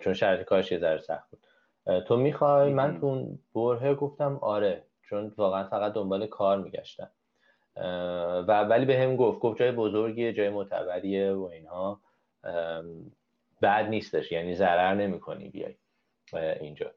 چون 0.00 0.14
شرط 0.14 0.40
کارش 0.40 0.72
یه 0.72 0.78
ذره 0.78 1.00
سخت 1.00 1.30
بود. 1.30 1.46
تو 2.00 2.16
می‌خوای؟ 2.16 2.72
من 2.72 3.00
تو 3.00 3.38
برهه 3.54 3.94
گفتم 3.94 4.38
آره 4.42 4.84
چون 5.10 5.32
واقعا 5.36 5.64
فقط 5.64 5.92
دنبال 5.92 6.26
کار 6.26 6.58
میگشتم 6.58 7.10
و 8.46 8.64
ولی 8.64 8.84
بهم 8.84 9.16
گفت 9.16 9.40
گفت 9.40 9.58
جای 9.58 9.72
بزرگیه 9.72 10.32
جای 10.32 10.50
معتبریه 10.50 11.32
و 11.32 11.42
اینها. 11.42 12.00
بعد 13.60 13.88
نیستش 13.88 14.32
یعنی 14.32 14.54
ضرر 14.54 14.94
نمی‌کنی 14.94 15.48
بیای 15.48 15.74
اینجا. 16.60 16.90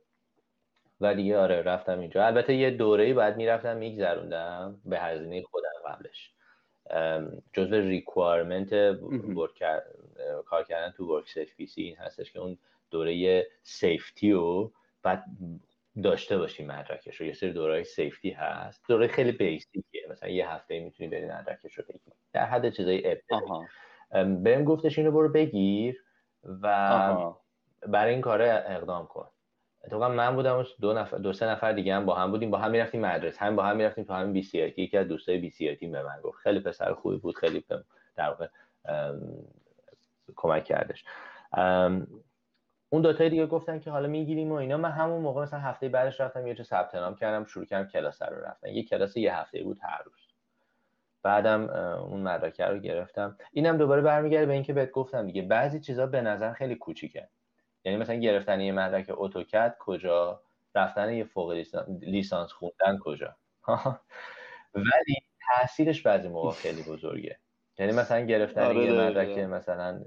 و 1.01 1.15
دیگه 1.15 1.37
آره 1.37 1.61
رفتم 1.61 1.99
اینجا. 1.99 2.25
البته 2.25 2.55
یه 2.55 2.71
دوره‌ای 2.71 3.13
باید 3.13 3.37
می‌رفتم 3.37 3.77
میگذروندم 3.77 4.81
به 4.85 4.99
هزینه 4.99 5.43
خودم 5.43 5.69
قبلش. 5.87 6.33
جزو 7.53 7.75
requirement 7.75 8.69
کار 10.45 10.63
کردن 10.63 10.93
تو 10.97 11.15
WorkSafe 11.15 11.55
BC 11.55 11.83
این 11.83 11.95
هستش 11.95 12.31
که 12.31 12.39
اون 12.39 12.57
دوره 12.91 13.47
safety 13.63 14.31
رو 14.31 14.71
باید 15.03 15.23
داشته 16.03 16.37
باشی 16.37 16.65
مدرکش 16.65 17.15
رو. 17.15 17.25
یه 17.25 17.33
سری 17.33 17.53
دورای 17.53 17.83
safety 17.83 18.29
هست. 18.31 18.83
دوره 18.87 19.07
خیلی 19.07 19.31
basic 19.31 19.86
یه 19.86 20.07
مثلا 20.09 20.29
یه 20.29 20.49
هفته 20.49 20.79
می‌تونی 20.79 21.09
بری 21.09 21.25
مدرکش 21.25 21.73
رو 21.73 21.83
بگیری. 21.89 22.15
در 22.33 22.45
حد 22.45 22.69
چیزای 22.69 23.11
ابتدایی. 23.11 23.67
بهم 24.43 24.63
گفتش 24.63 24.97
اینو 24.97 25.11
برو 25.11 25.29
بگیر 25.29 26.03
و 26.61 27.29
برای 27.87 28.13
این 28.13 28.21
کار 28.21 28.41
اقدام 28.41 29.07
کن. 29.07 29.27
اتفاقا 29.83 30.09
من 30.09 30.35
بودم 30.35 30.65
دو 30.81 30.93
نفر 30.93 31.17
دو 31.17 31.33
سه 31.33 31.45
نفر 31.45 31.71
دیگه 31.71 31.95
هم 31.95 32.05
با 32.05 32.15
هم 32.15 32.31
بودیم. 32.31 32.51
با 32.51 32.57
هم 32.57 32.71
می‌رفتیم 32.71 33.01
مدرسه. 33.01 33.39
هم 33.39 33.55
با 33.55 33.63
هم 33.63 33.77
می‌رفتیم 33.77 34.03
تو 34.03 34.13
همین 34.13 34.33
بی 34.33 34.43
سی 34.43 34.57
یکی 34.57 34.97
از 34.97 35.07
دوستای 35.07 35.37
بی 35.37 35.49
سی 35.49 35.75
به 35.75 36.03
من 36.03 36.21
گفت. 36.23 36.37
خیلی 36.37 36.59
پسر 36.59 36.93
خوبی 36.93 37.17
بود. 37.17 37.35
خیلی 37.35 37.65
در 38.15 38.29
واقع 38.29 38.47
کمک 40.35 40.63
کردش. 40.63 41.05
اون 42.93 43.01
دوتای 43.01 43.29
دیگه 43.29 43.45
گفتن 43.45 43.79
که 43.79 43.91
حالا 43.91 44.07
می‌گیریم 44.07 44.51
و 44.51 44.55
اینا. 44.55 44.77
من 44.77 44.91
همون 44.91 45.21
موقع 45.21 45.41
مثلا 45.41 45.59
هفته 45.59 45.89
بعدش 45.89 46.21
رفتم 46.21 46.47
یه 46.47 46.53
جا 46.53 46.63
ثبت 46.63 46.95
نام 46.95 47.15
کردم 47.15 47.45
شروع 47.45 47.65
کردم 47.65 47.89
کلاس 47.89 48.21
رو 48.21 48.45
رفتن. 48.45 48.69
یه 48.69 48.83
کلاس 48.83 49.17
یه 49.17 49.35
هفته 49.35 49.63
بود 49.63 49.79
هر 49.81 50.01
روز. 50.05 50.27
بعدم 51.23 51.69
اون 52.09 52.21
مدرکه 52.21 52.65
رو 52.65 52.79
گرفتم. 52.79 53.37
اینم 53.51 53.77
دوباره 53.77 54.01
برمیگرده 54.01 54.45
به 54.45 54.53
اینکه 54.53 54.73
بهت 54.73 54.91
گفتم 54.91 55.25
دیگه 55.25 55.41
بعضی 55.41 55.79
چیزا 55.79 56.07
به 56.07 56.21
نظر 56.21 56.53
خیلی 56.53 56.75
کوچیکه. 56.75 57.27
یعنی 57.85 57.97
مثلا 57.97 58.15
گرفتن 58.15 58.61
یه 58.61 58.71
مدرک 58.71 59.05
اتوکد 59.09 59.75
کجا؟ 59.79 60.41
رفتن 60.75 61.13
یه 61.13 61.23
فوق 61.23 61.63
لیسانس 62.01 62.51
خوندن 62.51 62.97
کجا؟ 63.01 63.35
ولی 64.75 65.15
تاثیرش 65.47 66.01
بعضی 66.01 66.27
موقع 66.27 66.51
خیلی 66.51 66.83
بزرگه. 66.83 67.37
یعنی 67.77 67.91
مثلا 67.91 68.19
گرفتن 68.19 68.63
آره، 68.63 68.85
یه 68.85 68.93
مدرک 68.93 69.37
مثلا 69.37 70.03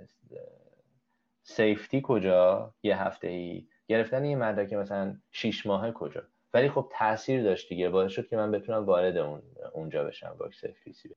سیفتی 1.49 2.01
کجا 2.05 2.74
یه 2.82 3.03
هفته 3.03 3.28
ای 3.28 3.68
گرفتن 3.88 4.24
یه 4.24 4.36
مدرک 4.36 4.72
مثلا 4.72 5.20
شیش 5.30 5.66
ماهه 5.66 5.92
کجا؟ 5.92 6.22
ولی 6.55 6.68
خب 6.68 6.92
تاثیر 6.99 7.42
داشت 7.42 7.68
دیگه. 7.68 7.88
باعث 7.88 8.12
شد 8.12 8.28
که 8.28 8.36
من 8.36 8.51
بتونم 8.51 8.84
وارد 8.84 9.16
اون 9.16 9.42
اونجا 9.72 10.05
بشم 10.05 10.36
باکس 10.38 10.61
سیفتی 10.61 11.16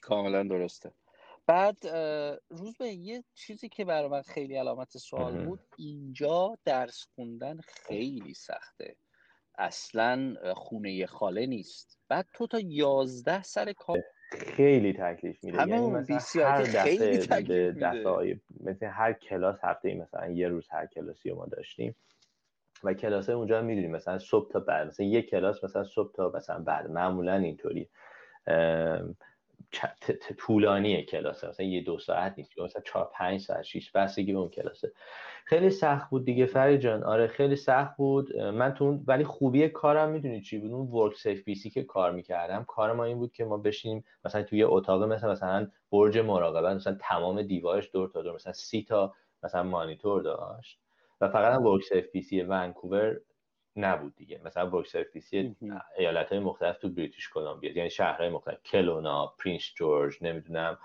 کاملا 0.00 0.42
درسته. 0.42 0.92
بعد 1.46 1.86
روز 2.50 2.76
به 2.78 2.88
یه 2.88 3.24
چیزی 3.34 3.68
که 3.68 3.84
برای 3.84 4.08
من 4.08 4.22
خیلی 4.22 4.56
علامت 4.56 4.98
سوال 4.98 5.44
بود 5.44 5.60
اینجا 5.78 6.58
درس 6.64 7.06
خوندن 7.14 7.60
خیلی 7.60 8.34
سخته. 8.34 8.96
اصلا 9.58 10.34
خونه 10.54 11.06
خاله 11.06 11.46
نیست. 11.46 11.98
بعد 12.08 12.26
تو 12.32 12.46
تا 12.46 12.58
یازده 12.58 13.42
سر 13.42 13.72
کار 13.72 13.98
خیلی 14.38 14.92
تکلیف 14.92 15.44
میده. 15.44 15.58
همه 15.58 15.70
یعنی 15.70 15.90
مثلا 15.90 16.18
هر 16.44 16.64
خیلی 16.64 17.18
تکلیف 17.18 17.76
دفعه 17.76 18.40
مثل 18.60 18.86
هر 18.86 19.12
کلاس 19.12 19.58
هفته 19.62 19.88
ای 19.88 19.94
مثلا 19.94 20.30
یه 20.30 20.48
روز 20.48 20.68
هر 20.70 20.86
کلاسی 20.86 21.30
رو 21.30 21.36
ما 21.36 21.46
داشتیم 21.46 21.94
و 22.84 22.94
کلاس 22.94 23.30
اونجا 23.30 23.62
می‌دونیم 23.62 23.90
مثلا 23.90 24.18
صبح 24.18 24.52
تا 24.52 24.60
بعد 24.60 24.86
مثلا 24.86 25.06
یه 25.06 25.22
کلاس 25.22 25.64
مثلا 25.64 25.84
صبح 25.84 26.12
تا 26.12 26.32
مثلا 26.34 26.58
بعد. 26.58 26.90
معمولا 26.90 27.34
اینطوری. 27.34 27.88
طولانی 30.38 31.02
کلاسه. 31.02 31.48
مثلا 31.48 31.66
یه 31.66 31.82
دو 31.82 31.98
ساعت 31.98 32.34
نیست. 32.36 32.58
مثلا 32.58 32.82
چهار 32.82 33.10
پنج 33.14 33.40
ساعت 33.40 33.62
شیش 33.62 33.92
بستگی 33.92 34.32
به 34.32 34.38
اون 34.38 34.48
کلاسه. 34.48 34.92
خیلی 35.44 35.70
سخت 35.70 36.10
بود 36.10 36.24
دیگه 36.24 36.46
فرید 36.46 36.80
جان. 36.80 37.02
آره 37.02 37.26
خیلی 37.26 37.56
سخت 37.56 37.96
بود. 37.96 38.36
من 38.36 38.74
تو 38.74 39.00
ولی 39.06 39.24
خوبی 39.24 39.68
کارم 39.68 40.10
می‌دونی 40.10 40.40
چی 40.40 40.58
بود؟ 40.58 40.72
اون 40.72 40.88
ورک 40.88 41.16
سیف 41.16 41.44
بیسی 41.44 41.70
که 41.70 41.82
کار 41.82 42.12
می‌کردم 42.12 42.64
کار 42.64 42.92
ما 42.92 43.04
این 43.04 43.18
بود 43.18 43.32
که 43.32 43.44
ما 43.44 43.56
بشینیم 43.56 44.04
مثلا 44.24 44.42
توی 44.42 44.62
اتاق 44.62 45.02
مثلا 45.02 45.32
مثلا 45.32 45.68
برج 45.90 46.18
مراقبت 46.18 46.76
مثلا 46.76 46.96
تمام 47.00 47.42
دیوارش 47.42 47.90
دور 47.92 48.08
تا 48.08 48.22
دور 48.22 48.34
مثلا 48.34 48.52
سی 48.52 48.82
تا 48.88 49.14
مثلا 49.42 49.62
مانیتور 49.62 50.22
داشت. 50.22 50.78
و 51.20 51.28
فقط 51.28 51.54
هم 51.54 51.66
ورک 51.66 51.82
سیف 51.84 52.10
بیسی 52.10 52.42
ونکوور 52.42 53.20
نبود 53.76 54.14
دیگه. 54.16 54.40
مثلا 54.44 54.70
ورک 54.70 54.86
سرفیسی 54.86 55.56
ایالت 55.98 56.28
های 56.28 56.38
مختلف 56.38 56.78
تو 56.78 56.88
بریتیش 56.88 57.30
کلمبیا 57.30 57.72
یعنی 57.76 57.90
شهرهای 57.90 58.28
مختلف 58.28 58.62
کلونا 58.62 59.34
پرینس 59.38 59.72
جورج 59.76 60.18
نمی‌دونم 60.20 60.78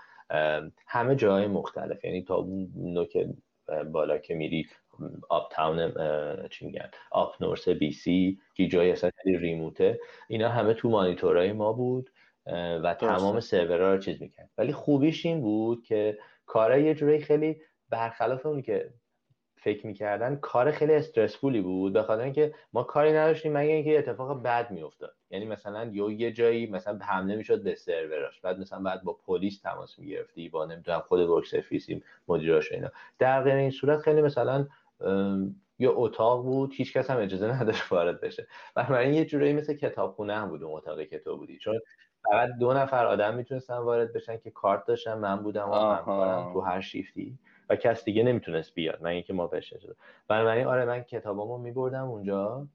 همه 0.86 1.16
جای 1.16 1.46
مختلف. 1.46 2.04
یعنی 2.04 2.22
تا 2.22 2.34
اون 2.34 2.72
نوک 2.76 3.26
بالا 3.92 4.18
که 4.18 4.34
میری 4.34 4.68
up 5.28 5.52
town 5.52 5.92
چی 6.48 6.66
میگن 6.66 6.90
up 7.10 7.42
north 7.42 7.68
BC 7.68 8.38
که 8.54 8.66
جای 8.66 8.92
اصلا 8.92 9.10
remote 9.24 9.89
ه 9.89 10.00
اینا 10.28 10.48
همه 10.48 10.74
تو 10.74 10.88
مانیتورهای 10.88 11.52
ما 11.52 11.72
بود 11.72 12.10
و 12.84 12.94
تمام 13.00 13.40
سرورها 13.40 13.94
رو 13.94 13.98
چیز 13.98 14.22
می‌کرد. 14.22 14.50
ولی 14.58 14.72
خوبیش 14.72 15.26
این 15.26 15.40
بود 15.40 15.84
که 15.84 16.18
کارا 16.46 16.78
یه 16.78 16.94
جوری 16.94 17.20
خیلی 17.20 17.56
برخلاف 17.88 18.46
اونی 18.46 18.62
که 18.62 18.90
فکر 19.62 19.86
می‌کردن 19.86 20.36
کار 20.36 20.70
خیلی 20.70 20.94
stressful 20.94 21.53
ی 21.53 21.60
بود 21.60 21.92
به 21.92 22.02
خاطر 22.02 22.22
اینکه 22.22 22.54
ما 22.72 22.82
کاری 22.82 23.12
نداشتیم 23.12 23.52
مگه 23.52 23.72
اینکه 23.72 23.98
اتفاق 23.98 24.42
بد 24.42 24.70
میافتاد. 24.70 25.14
یعنی 25.30 25.46
مثلا 25.46 25.84
یه 25.84 26.12
یه 26.20 26.32
جایی 26.32 26.70
مثلا 26.70 26.98
حمله 27.02 27.36
می‌شد 27.36 27.62
به 27.62 27.74
سروراش 27.74 28.40
بعد 28.40 28.58
مثلا 28.58 28.82
بعد 28.82 29.02
با 29.02 29.12
پلیس 29.26 29.60
تماس 29.60 29.98
می‌گرفتی 29.98 30.48
با 30.48 30.66
نمی‌دونم 30.66 31.00
خود 31.00 31.20
WorkSafe 31.20 31.46
BC 31.46 32.02
مدیراش 32.28 32.72
اینا. 32.72 32.90
در 33.18 33.42
غیر 33.42 33.54
این 33.54 33.70
صورت 33.70 33.98
خیلی 34.00 34.22
مثلا 34.22 34.66
یه 35.78 35.88
اتاق 35.90 36.42
بود 36.42 36.72
هیچ 36.74 36.92
کس 36.92 37.10
هم 37.10 37.20
اجازه 37.20 37.60
نداشت 37.60 37.92
وارد 37.92 38.20
بشه. 38.20 38.46
بنابراین 38.74 39.14
یه 39.14 39.24
جورایی 39.24 39.52
مثل 39.52 39.74
کتابخونه 39.74 40.34
هم 40.34 40.48
بود 40.48 40.62
اون 40.62 40.76
اتاقی 40.76 41.06
که 41.06 41.18
تو 41.18 41.36
بودی. 41.36 41.58
چون 41.58 41.78
فقط 42.22 42.48
دو 42.60 42.72
نفر 42.72 43.06
آدم 43.06 43.34
می‌تونستن 43.34 43.76
وارد 43.76 44.12
بشن 44.12 44.38
که 44.38 44.50
کارت 44.50 44.84
داشتن 44.86 45.18
من 45.18 45.36
بودم 45.42 45.70
و 45.70 45.74
همکارم 45.74 46.52
تو 46.52 46.60
هر 46.60 46.80
شیفتی. 46.80 47.38
و 47.70 47.76
کس 47.76 48.04
دیگه 48.04 48.22
نمی‌تونست 48.22 48.74
بیاد 48.74 49.02
من 49.02 49.10
اینکه 49.10 49.32
ما 49.32 49.46
بهش 49.46 49.68
شده 49.74 49.94
بنابراین 50.28 50.66
آره 50.66 50.84
من 50.84 51.02
کتابامو 51.02 51.58
میبردم 51.58 52.04
اونجا. 52.04 52.66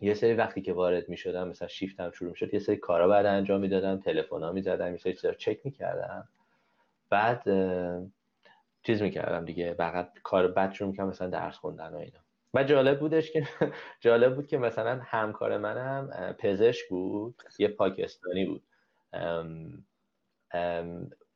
یه 0.00 0.14
سری 0.14 0.34
وقتی 0.34 0.62
که 0.62 0.72
وارد 0.72 1.08
می‌شدم 1.08 1.48
مثلا 1.48 1.68
شیفتم 1.68 2.10
شروع 2.10 2.30
می‌شد 2.30 2.54
یه 2.54 2.60
سری 2.60 2.76
کارا 2.76 3.08
بعد 3.08 3.26
انجام 3.26 3.60
می‌دادم 3.60 4.00
تلفنا 4.00 4.52
می‌زدم 4.52 4.90
یه 4.92 4.96
سری 4.98 5.12
چیزا 5.14 5.32
چک 5.32 5.60
می‌کردم. 5.64 6.28
بعد 7.10 7.42
چیز 8.82 9.02
می‌کردم 9.02 9.44
دیگه 9.44 9.74
فقط 9.74 10.12
کار 10.22 10.48
بعد 10.48 10.72
شروع 10.72 10.90
می‌کردم 10.90 11.08
مثلا 11.08 11.28
درس 11.28 11.56
خوندن 11.56 11.88
و 11.94 11.96
اینا. 11.96 12.18
و 12.54 12.64
جالب 12.64 13.00
بودش 13.00 13.30
که 13.30 13.46
جالب 14.00 14.34
بود 14.34 14.46
که 14.46 14.58
مثلا 14.58 15.00
همکار 15.04 15.58
منم 15.58 16.32
پزشک 16.38 16.88
بود 16.88 17.42
یه 17.58 17.68
پاکستانی 17.68 18.46
بود. 18.46 18.62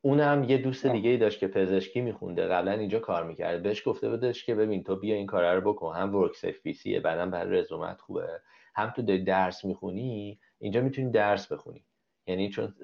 اونم 0.02 0.44
یه 0.48 0.58
دوست 0.58 0.86
دیگه 0.86 1.10
ای 1.10 1.16
داشت 1.16 1.38
که 1.38 1.48
پزشکی 1.48 2.00
میخونده. 2.00 2.46
قبلا 2.46 2.72
اینجا 2.72 2.98
کار 2.98 3.24
می‌کرد. 3.24 3.62
بهش 3.62 3.88
گفته 3.88 4.08
بودش 4.08 4.44
که 4.44 4.54
ببین 4.54 4.84
تو 4.84 4.96
بیا 4.96 5.14
این 5.14 5.26
کار 5.26 5.54
رو 5.54 5.72
بکن. 5.72 5.94
هم 5.94 6.14
ورک 6.14 6.34
سیه 6.72 7.00
بعدم 7.00 7.30
برای 7.30 7.58
رزومت 7.58 8.00
خوبه. 8.00 8.40
هم 8.74 8.92
تو 8.96 9.02
درس 9.02 9.64
می‌خونی 9.64 10.40
اینجا 10.58 10.80
می‌تونی 10.80 11.10
درس 11.10 11.52
بخونی. 11.52 11.84
یعنی 12.26 12.48
چون 12.48 12.74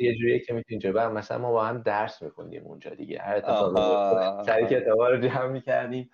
یه 0.00 0.14
جوریه 0.14 0.38
که 0.38 0.52
می‌تونی 0.52 0.80
اینجا 0.84 1.10
مثلا 1.10 1.38
ما 1.38 1.52
با 1.52 1.64
هم 1.64 1.82
درس 1.82 2.22
میخوندیم 2.22 2.62
اونجا 2.64 2.90
دیگه. 2.90 3.18
هر 3.18 3.36
اتفاقی 3.36 4.44
سری 4.46 4.66
کتابا 4.66 5.08
رو 5.08 5.20
جمع 5.20 5.46
می‌کردیم 5.46 6.10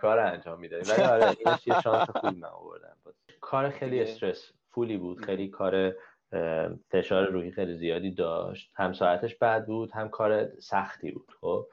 کار 0.00 0.18
انجام 0.18 0.60
می‌دادیم. 0.60 0.94
ولی 0.94 1.02
آره 1.02 1.36
اینش 1.46 1.66
یه 1.66 1.80
شانس 1.80 2.10
خوبی 2.10 2.36
من 2.36 2.48
آوردم. 2.48 2.96
کار 3.40 3.70
خیلی 3.70 4.00
استرس 4.00 4.52
فولی 4.70 4.96
بود. 4.96 5.24
خیلی 5.24 5.48
کار 5.48 5.94
فشار 6.88 7.26
روحی 7.26 7.50
خیلی 7.50 7.76
زیادی 7.76 8.10
داشت. 8.10 8.70
هم 8.74 8.92
ساعتش 8.92 9.34
بد 9.34 9.66
بود 9.66 9.90
هم 9.90 10.08
کار 10.08 10.60
سختی 10.60 11.10
بود 11.10 11.32
خب؟ 11.40 11.66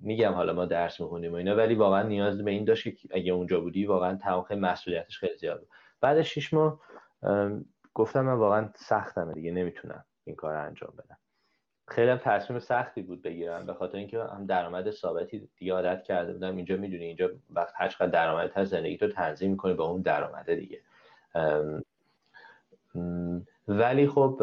میگم 0.00 0.32
حالا 0.32 0.52
ما 0.52 0.64
درس 0.66 1.00
می‌خونیم 1.00 1.32
و 1.32 1.34
اینا 1.34 1.56
ولی 1.56 1.74
واقعا 1.74 2.02
نیاز 2.02 2.44
به 2.44 2.50
این 2.50 2.64
داشت 2.64 2.84
که 2.84 3.08
اگه 3.10 3.32
اونجا 3.32 3.60
بودی 3.60 3.86
واقعا 3.86 4.16
تمام 4.16 4.46
مسئولیتش 4.50 5.18
خیلی 5.18 5.36
زیاد 5.36 5.60
بود. 5.60 5.68
بعد 6.00 6.22
شیش 6.22 6.54
ماه 6.54 6.80
گفتم 7.94 8.20
من 8.20 8.32
واقعا 8.32 8.70
سختمه 8.76 9.32
دیگه 9.32 9.50
نمی‌تونم 9.50 10.04
این 10.24 10.36
کار 10.36 10.54
رو 10.54 10.64
انجام 10.64 10.92
بدم. 10.98 11.16
خیلی 11.88 12.10
هم 12.10 12.18
تصمیم 12.18 12.58
سختی 12.58 13.02
بود 13.02 13.22
بگیرم 13.22 13.66
به 13.66 13.74
خاطر 13.74 13.98
اینکه 13.98 14.22
هم 14.22 14.46
درآمد 14.46 14.90
ثابتی 14.90 15.48
دیگه 15.56 15.72
عادت 15.72 16.02
کرده 16.02 16.32
بودم. 16.32 16.56
اینجا 16.56 16.76
می‌دونی 16.76 17.04
اینجا 17.04 17.30
وقت 17.50 17.74
هر 17.76 17.88
چقدر 17.88 18.06
درآمد 18.06 18.52
هست 18.52 18.70
زندگی 18.70 18.96
تو 18.96 19.08
تنظیم 19.08 19.50
می‌کنی 19.50 19.74
به 19.74 19.82
اون 19.82 20.02
درآمده 20.02 20.54
دیگه. 20.54 20.80
ولی 23.70 24.08
خب 24.08 24.42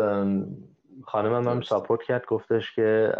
خانمم 1.05 1.47
هم 1.47 1.61
ساپورت 1.61 2.03
کرد 2.03 2.25
گفتش 2.25 2.75
که 2.75 3.13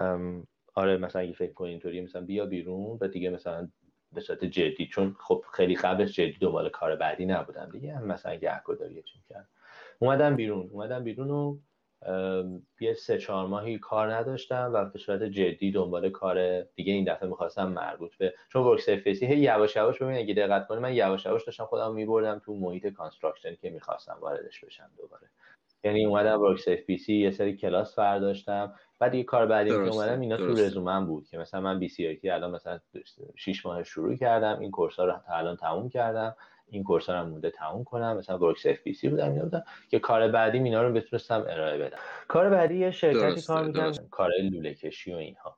آره 0.76 0.98
مثلا 0.98 1.22
اگه 1.22 1.34
فکر 1.34 1.54
کنی 1.54 1.70
اینطوری 1.70 2.02
مثلا 2.02 2.22
بیا 2.22 2.46
بیرون 2.46 2.98
و 3.02 3.08
دیگه 3.08 3.30
مثلا 3.30 3.68
به 4.14 4.22
صورت 4.22 4.46
جدی 4.46 4.88
چون 4.88 5.16
خب 5.20 5.44
خیلی 5.54 5.76
قبلش 5.76 6.16
جدی 6.16 6.38
دنبال 6.42 6.70
کار 6.70 6.96
بعدی 6.96 7.26
نبودم 7.26 7.70
دیگه 7.72 7.96
هم 7.96 8.06
مثلا 8.08 8.36
گهگداری 8.36 9.04
چون 9.04 9.22
کرد. 9.30 9.48
اومدم 10.00 10.36
بیرون 10.36 10.70
اومدم 10.72 11.04
بیرون 11.04 11.30
و 11.30 11.58
یه 12.80 12.94
سه 12.94 13.18
چهار 13.18 13.48
ماهی 13.48 13.80
کار 13.80 14.14
نداشتم 14.14 14.72
و 14.74 14.86
به 14.86 15.00
صورت 15.00 15.24
جدی 15.24 15.72
دنبال 15.72 16.10
کار 16.10 16.62
دیگه 16.62 16.94
این 16.94 17.14
دفعه 17.14 17.30
می‌خواستم 17.30 17.68
مربوط 17.70 18.16
به 18.18 18.34
چون 18.50 18.64
WorkSafeBC 18.64 19.26
هی 19.26 19.38
یواش 19.38 19.76
یواش 19.76 20.02
ببین 20.02 20.18
اگه 20.18 20.34
دقت 20.34 20.68
کنی 20.68 20.80
من 20.80 20.94
یواش 20.94 21.26
یواش 21.26 21.46
داشتم 21.46 21.66
خودم 21.66 21.94
میبردم 21.94 22.42
تو 22.46 22.54
محیط 22.56 22.88
construction 22.88 23.56
که 23.56 23.70
می‌خواستم 23.70 24.18
واردش 24.22 24.66
بشم 24.66 24.90
دوباره. 24.98 25.30
یعنی 25.84 26.06
اومدم 26.06 26.42
WorkSafeBC 26.42 27.16
یه 27.16 27.32
سری 27.32 27.56
کلاس 27.58 27.96
برداشتم. 27.96 28.74
بعد 29.00 29.16
یه 29.16 29.24
کار 29.24 29.46
بعدی 29.46 29.70
که 29.70 29.76
اومدم 29.76 30.20
اینا 30.20 30.38
درست. 30.38 30.60
تو 30.60 30.66
رزومم 30.66 31.06
بود 31.06 31.28
که 31.28 31.38
مثلا 31.38 31.62
من 31.62 31.80
BCIT 31.80 32.30
الان 32.30 32.52
مثلا 32.52 32.80
6 33.36 33.66
ماه 33.66 33.84
شروع 33.84 34.16
کردم 34.16 34.60
این 34.60 34.72
course 34.72 34.96
ها 34.96 35.06
رو 35.06 35.14
تا 35.28 35.34
الان 35.34 35.58
تموم 35.58 35.90
کردم 35.90 36.36
این 36.70 36.84
کورس 36.84 37.10
ها 37.10 37.22
رو 37.22 37.28
مونده 37.28 37.50
تموم 37.50 37.84
کنم. 37.84 38.18
مثلا 38.18 38.38
WorkSafeBC 38.38 39.10
بودم 39.10 39.32
اینا 39.32 39.44
بودم 39.44 39.64
که 39.90 40.00
کار 40.00 40.28
بعدی 40.28 40.58
اینا 40.58 40.84
رو 40.84 40.94
بتونستم 40.94 41.46
ارائه 41.50 41.78
بدم. 41.78 41.98
کار 42.28 42.50
بعدی 42.50 42.78
یه 42.78 42.92
شرکتی 42.92 43.42
کار 43.42 43.66
می‌کنم 43.66 43.92
کار 44.12 44.30
لوله 44.52 44.74
کشی 44.74 45.14
و 45.14 45.16
اینها. 45.16 45.58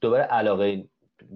دوباره 0.00 0.22
علاقه 0.22 0.84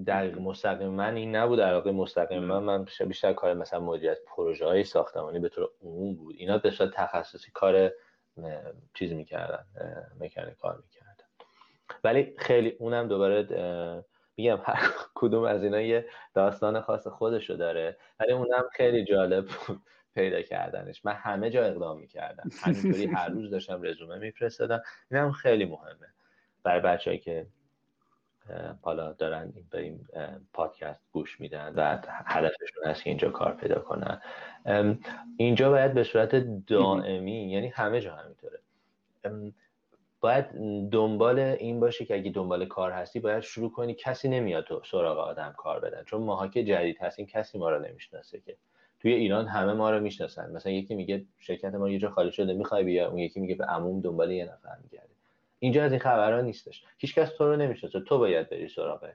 دقیق 0.07 0.39
مستقیم 0.39 0.89
من 0.89 1.17
این 1.17 1.37
نبود 1.37 1.61
علاقه 1.61 1.93
مستقیم 1.93 2.43
من 2.43 2.59
من 2.59 2.87
بیشتر 3.07 3.33
کار 3.33 3.55
مثلا 3.55 3.81
مدیریت 3.81 4.19
پروژه 4.27 4.67
های 4.67 4.85
ساختمانی 4.85 5.39
به 5.39 5.49
طور 5.49 5.71
عموم 5.83 6.15
بود. 6.15 6.35
اینا 6.39 6.59
به 6.59 6.71
صورت 6.71 6.91
تخصصی 6.91 7.51
کار 7.51 7.93
چیز 8.95 9.13
می‌کردن 9.13 9.65
مکانیک 10.21 10.57
کار 10.57 10.83
می‌کردن. 10.85 11.25
ولی 12.05 12.35
خیلی 12.39 12.77
اونم 12.79 13.09
دوباره 13.09 13.43
میگم 14.37 14.59
هر 14.65 14.91
کدوم 15.15 15.43
از 15.43 15.65
اینا 15.65 15.81
یه 15.81 16.07
داستان 16.35 16.81
خاص 16.81 17.07
خودشو 17.07 17.55
داره. 17.55 17.97
ولی 18.21 18.33
اونم 18.33 18.65
خیلی 18.73 19.05
جالب 19.05 19.45
بود 19.45 19.83
پیدا 20.15 20.43
کردنش. 20.43 21.05
من 21.05 21.13
همه 21.13 21.51
جا 21.51 21.65
اقدام 21.65 22.01
می‌کردم. 22.01 22.51
همینطوری 22.63 23.07
هر 23.07 23.29
روز 23.35 23.51
داشتم 23.51 23.83
رزومه 23.83 24.19
میفرستادم. 24.19 24.83
اینم 25.11 25.33
خیلی 25.33 25.65
مهمه. 25.65 26.07
برای 26.65 26.81
بچه‌ای 26.81 27.19
که 27.19 27.47
حالا 28.83 29.13
دارن 29.13 29.53
به 29.71 29.81
این 29.81 30.01
پادکست 30.53 31.01
گوش 31.13 31.41
میدن 31.41 31.73
و 31.77 31.99
هدفشون 32.09 32.85
هست 32.87 33.03
که 33.03 33.11
اینجا 33.11 33.31
کار 33.31 33.53
پیدا 33.53 33.79
کنن. 33.79 34.21
اینجا 35.37 35.71
باید 35.71 35.95
به 35.95 36.05
صورت 36.05 36.35
دائمی 36.67 37.51
یعنی 37.53 37.69
همه 37.69 38.01
جا 38.01 38.15
همینطوره. 38.15 38.59
باید 40.21 40.47
دنبال 40.91 41.39
این 41.39 41.81
باشه 41.81 42.05
که 42.05 42.15
اگه 42.15 42.31
دنبال 42.31 42.67
کار 42.67 42.91
هستی 42.91 43.21
باید 43.21 43.41
شروع 43.41 43.73
کنی 43.73 43.95
کسی 43.95 44.29
نمیاد 44.29 44.65
تو 44.65 44.83
سراغ 44.85 45.19
آدم 45.19 45.55
کار 45.57 45.81
بدن. 45.81 46.05
چون 46.05 46.23
ماها 46.23 46.49
که 46.49 46.65
جدید 46.65 46.99
هستیم 47.01 47.27
کسی 47.27 47.59
ما 47.59 47.71
رو 47.71 47.79
نمی‌شناسه 47.79 48.41
که. 48.41 48.57
توی 49.01 49.13
ایران 49.13 49.47
همه 49.47 49.73
ما 49.73 49.91
رو 49.91 50.01
می‌شناسن. 50.01 50.53
مثلا 50.53 50.73
یکی 50.73 50.95
میگه 50.95 51.25
شرکت 51.39 51.75
ما 51.75 51.91
یه 51.91 51.99
جا 51.99 52.11
خالی 52.11 52.33
شده 52.33 52.55
می‌خوای 52.55 52.85
بیا. 52.85 53.09
اون 53.09 53.19
یکی 53.19 53.41
میگه 53.41 53.55
به 53.55 53.65
عموم 53.65 54.01
دنبال 54.01 54.31
یه 54.31 54.45
نفر 54.45 54.77
میگرده 54.83 55.12
اینجا 55.63 55.85
از 55.85 55.93
این 55.93 56.01
خبرها 56.01 56.41
نیستش. 56.41 56.85
هیچکس 56.99 57.29
تو 57.29 57.47
رو 57.47 57.57
نمی‌شناسه. 57.57 58.01
تو 58.01 58.19
باید 58.19 58.51
بری 58.51 58.69
سراغ 58.69 59.09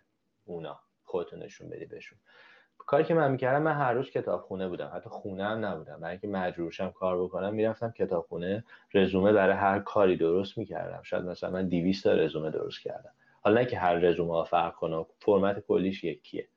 اونا. 0.45 0.79
خودتو 1.03 1.37
نشون 1.37 1.69
بدی 1.69 1.85
بهشون. 1.85 2.17
کاری 2.77 3.03
که 3.03 3.13
من 3.13 3.31
می‌کردم 3.31 3.61
من 3.61 3.73
هر 3.73 3.93
روز 3.93 4.09
کتابخونه 4.09 4.67
بودم. 4.67 4.91
حتی 4.95 5.09
خونه 5.09 5.45
هم 5.45 5.65
نبودم. 5.65 5.99
برای 5.99 6.11
اینکه 6.11 6.27
مجبورشم 6.27 6.91
کار 6.91 7.23
بکنم 7.23 7.53
می‌رفتم 7.53 7.91
کتابخونه. 7.91 8.63
رزومه 8.93 9.33
برای 9.33 9.55
هر 9.55 9.79
کاری 9.79 10.17
درست 10.17 10.57
می‌کردم. 10.57 11.01
شاید 11.03 11.23
مثلا 11.23 11.49
من 11.49 11.67
200 11.69 12.03
تا 12.03 12.13
رزومه 12.13 12.51
درست 12.51 12.81
کردم. 12.81 13.11
حالا 13.41 13.61
نه 13.61 13.65
که 13.65 13.77
هر 13.77 13.93
رزومه 13.95 14.43
فرق 14.43 14.75
کنه. 14.75 15.05
فرمت 15.19 15.59
کلیش 15.59 16.03
یکیه. 16.03 16.47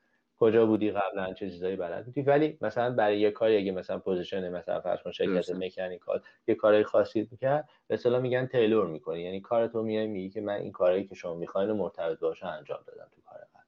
کجا 0.41 0.67
بودی 0.67 0.91
قبلا؟ 0.91 1.33
چه 1.33 1.51
چیزایی 1.51 1.77
بلد 1.77 2.05
بودی؟ 2.05 2.23
ولی 2.23 2.59
مثلا 2.61 2.91
برای 2.91 3.21
یه 3.21 3.31
کاری 3.31 3.57
اگه 3.57 3.73
مثلا 3.73 3.99
position 3.99 4.49
مثلا 4.49 4.81
فرض 4.81 5.03
کن 5.03 5.13
شرکت 5.13 5.51
mechanical 5.51 6.23
یه 6.49 6.55
کارای 6.55 6.85
خاصی 6.85 7.29
می‌کرد 7.31 7.69
به 7.87 7.95
اصطلاح 7.95 8.21
میگن 8.21 8.47
tailor 8.47 8.87
می‌کنی. 8.87 9.21
یعنی 9.21 9.41
کارتو 9.41 9.83
میای 9.83 10.07
میگی 10.07 10.31
که 10.31 10.41
من 10.41 10.55
این 10.55 10.73
کاری 10.73 11.07
که 11.07 11.15
شما 11.15 11.35
می‌خواین 11.35 11.73
مرتبط 11.73 12.19
باشه 12.19 12.47
انجام 12.47 12.79
دادم 12.87 13.09
تو 13.15 13.21
کار 13.23 13.39
قبل. 13.39 13.65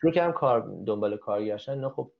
رو 0.00 0.10
که 0.10 0.22
هم 0.22 0.32
کار 0.32 0.82
دنبال 0.86 1.16
کار 1.16 1.44
گشتن 1.44 1.80
نه 1.80 1.88
خب 1.88 2.10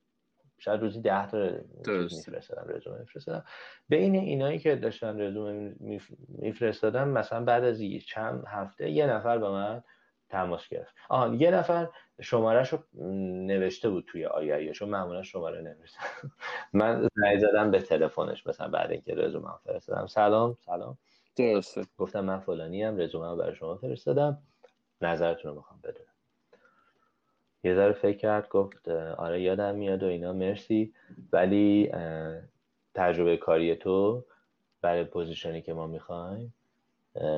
شاید 0.59 0.81
روزی 0.81 1.01
ده 1.01 1.31
تا 1.31 1.51
میفرستادم 1.87 2.65
رزومه 2.69 2.99
میفرستادم. 2.99 3.45
بین 3.89 4.15
اینایی 4.15 4.59
که 4.59 4.77
داشتن 4.77 5.21
رزومه 5.21 5.75
میفرستادم 6.29 7.09
مثلا 7.09 7.45
بعد 7.45 7.65
از 7.65 7.83
چند 8.07 8.45
هفته 8.47 8.91
یه 8.91 9.07
نفر 9.07 9.39
به 9.39 9.51
من 9.51 9.83
تماس 10.35 10.69
گرفت. 10.69 10.95
آها 11.09 11.35
یه 11.35 11.51
نفر 11.51 11.89
شمارهش 12.21 12.69
رو 12.69 12.79
نوشته 13.47 13.91
بود 13.91 14.05
توی 14.09 14.27
آیه 14.27 14.73
چون 14.73 14.89
معمولا 14.89 15.23
شماره 15.23 15.61
نوشته 15.61 15.99
من 16.73 17.09
زنگ 17.17 17.39
زدم 17.39 17.71
به 17.71 17.83
تلفنش 17.83 18.47
مثلا 18.47 18.69
بعد 18.69 18.91
اینکه 18.91 19.15
رزومه 19.15 19.51
فرستادم. 19.65 20.07
سلام 20.07 20.57
سلام. 20.61 20.99
درسته. 21.37 21.83
گفتم 21.99 22.21
من 22.25 22.41
فلانی 22.41 22.83
هم 22.83 22.99
رزومه 22.99 23.37
برای 23.37 23.55
شما 23.55 23.77
فرستادم. 23.77 24.39
نظرتون 25.01 25.51
رو 25.51 25.57
می‌خوام 25.57 25.81
بدونم. 25.85 26.09
یه 27.65 27.75
ذره 27.75 27.93
فکر 27.93 28.17
کرد 28.19 28.49
گفت 28.49 28.89
آره 29.19 29.43
یادم 29.43 29.75
میاد 29.75 30.03
و 30.03 30.07
اینا 30.07 30.33
مرسی. 30.33 30.95
ولی 31.33 31.93
تجربه 32.95 33.37
کاری 33.37 33.77
تو 33.77 34.25
برای 34.83 35.05
position 35.05 35.57
ی 35.57 35.63
که 35.63 35.73
ما 35.75 35.87
می‌خوایم 35.87 36.55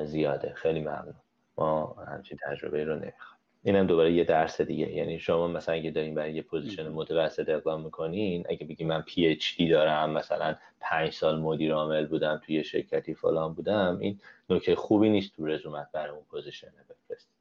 زیاده. 0.05 0.53
خیلی 0.55 0.79
ممنون. 0.81 1.15
ما 1.57 1.95
همچین 2.07 2.37
تجربه 2.47 2.83
رو 2.83 2.93
نمی‌خوایم. 2.93 3.37
اینم 3.63 3.87
دوباره 3.87 4.13
یه 4.13 4.23
درس 4.23 4.61
دیگه. 4.61 4.91
یعنی 4.91 5.19
شما 5.19 5.47
مثلا 5.47 5.75
اگه 5.75 5.91
دارین 5.91 6.15
برای 6.15 6.33
یه 6.33 6.41
position 6.41 6.87
متوسط 6.87 7.49
اقدام 7.49 7.83
می‌کنین 7.83 8.45
اگه 8.49 8.67
بگی 8.67 8.85
من 8.85 9.01
PhD 9.01 9.69
دارم 9.69 10.09
مثلا 10.09 10.55
پنج 10.79 11.13
سال 11.13 11.39
مدیر 11.39 11.73
عامل 11.73 12.05
بودم 12.05 12.41
توی 12.45 12.63
شرکتی 12.63 13.13
فلان 13.13 13.53
بودم 13.53 13.97
این 14.01 14.19
نکته 14.49 14.75
خوبی 14.75 15.09
نیست 15.09 15.35
تو 15.35 15.45
رزومت 15.45 15.91
برای 15.91 16.09
اون 16.09 16.23
پوزیشن 16.29 16.67
بفرستی. 16.89 17.31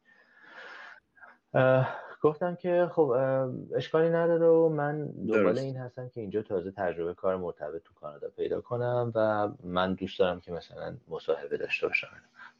گفتم 2.23 2.55
که 2.55 2.91
خب 2.93 3.14
اشکالی 3.75 4.09
نداره 4.09 4.47
و 4.47 4.69
من 4.69 5.07
دنبال 5.07 5.59
این 5.59 5.77
هستم 5.77 6.09
که 6.09 6.21
اینجا 6.21 6.43
تازه 6.43 6.71
تجربه 6.71 7.14
کار 7.14 7.37
مرتبط 7.37 7.83
تو 7.83 7.95
کانادا 7.95 8.29
پیدا 8.29 8.61
کنم 8.61 9.12
و 9.14 9.49
من 9.64 9.95
دوست 9.95 10.19
دارم 10.19 10.41
که 10.41 10.53
مثلا 10.53 10.97
مصاحبه 11.09 11.57
داشته 11.57 11.87
باشم. 11.87 12.09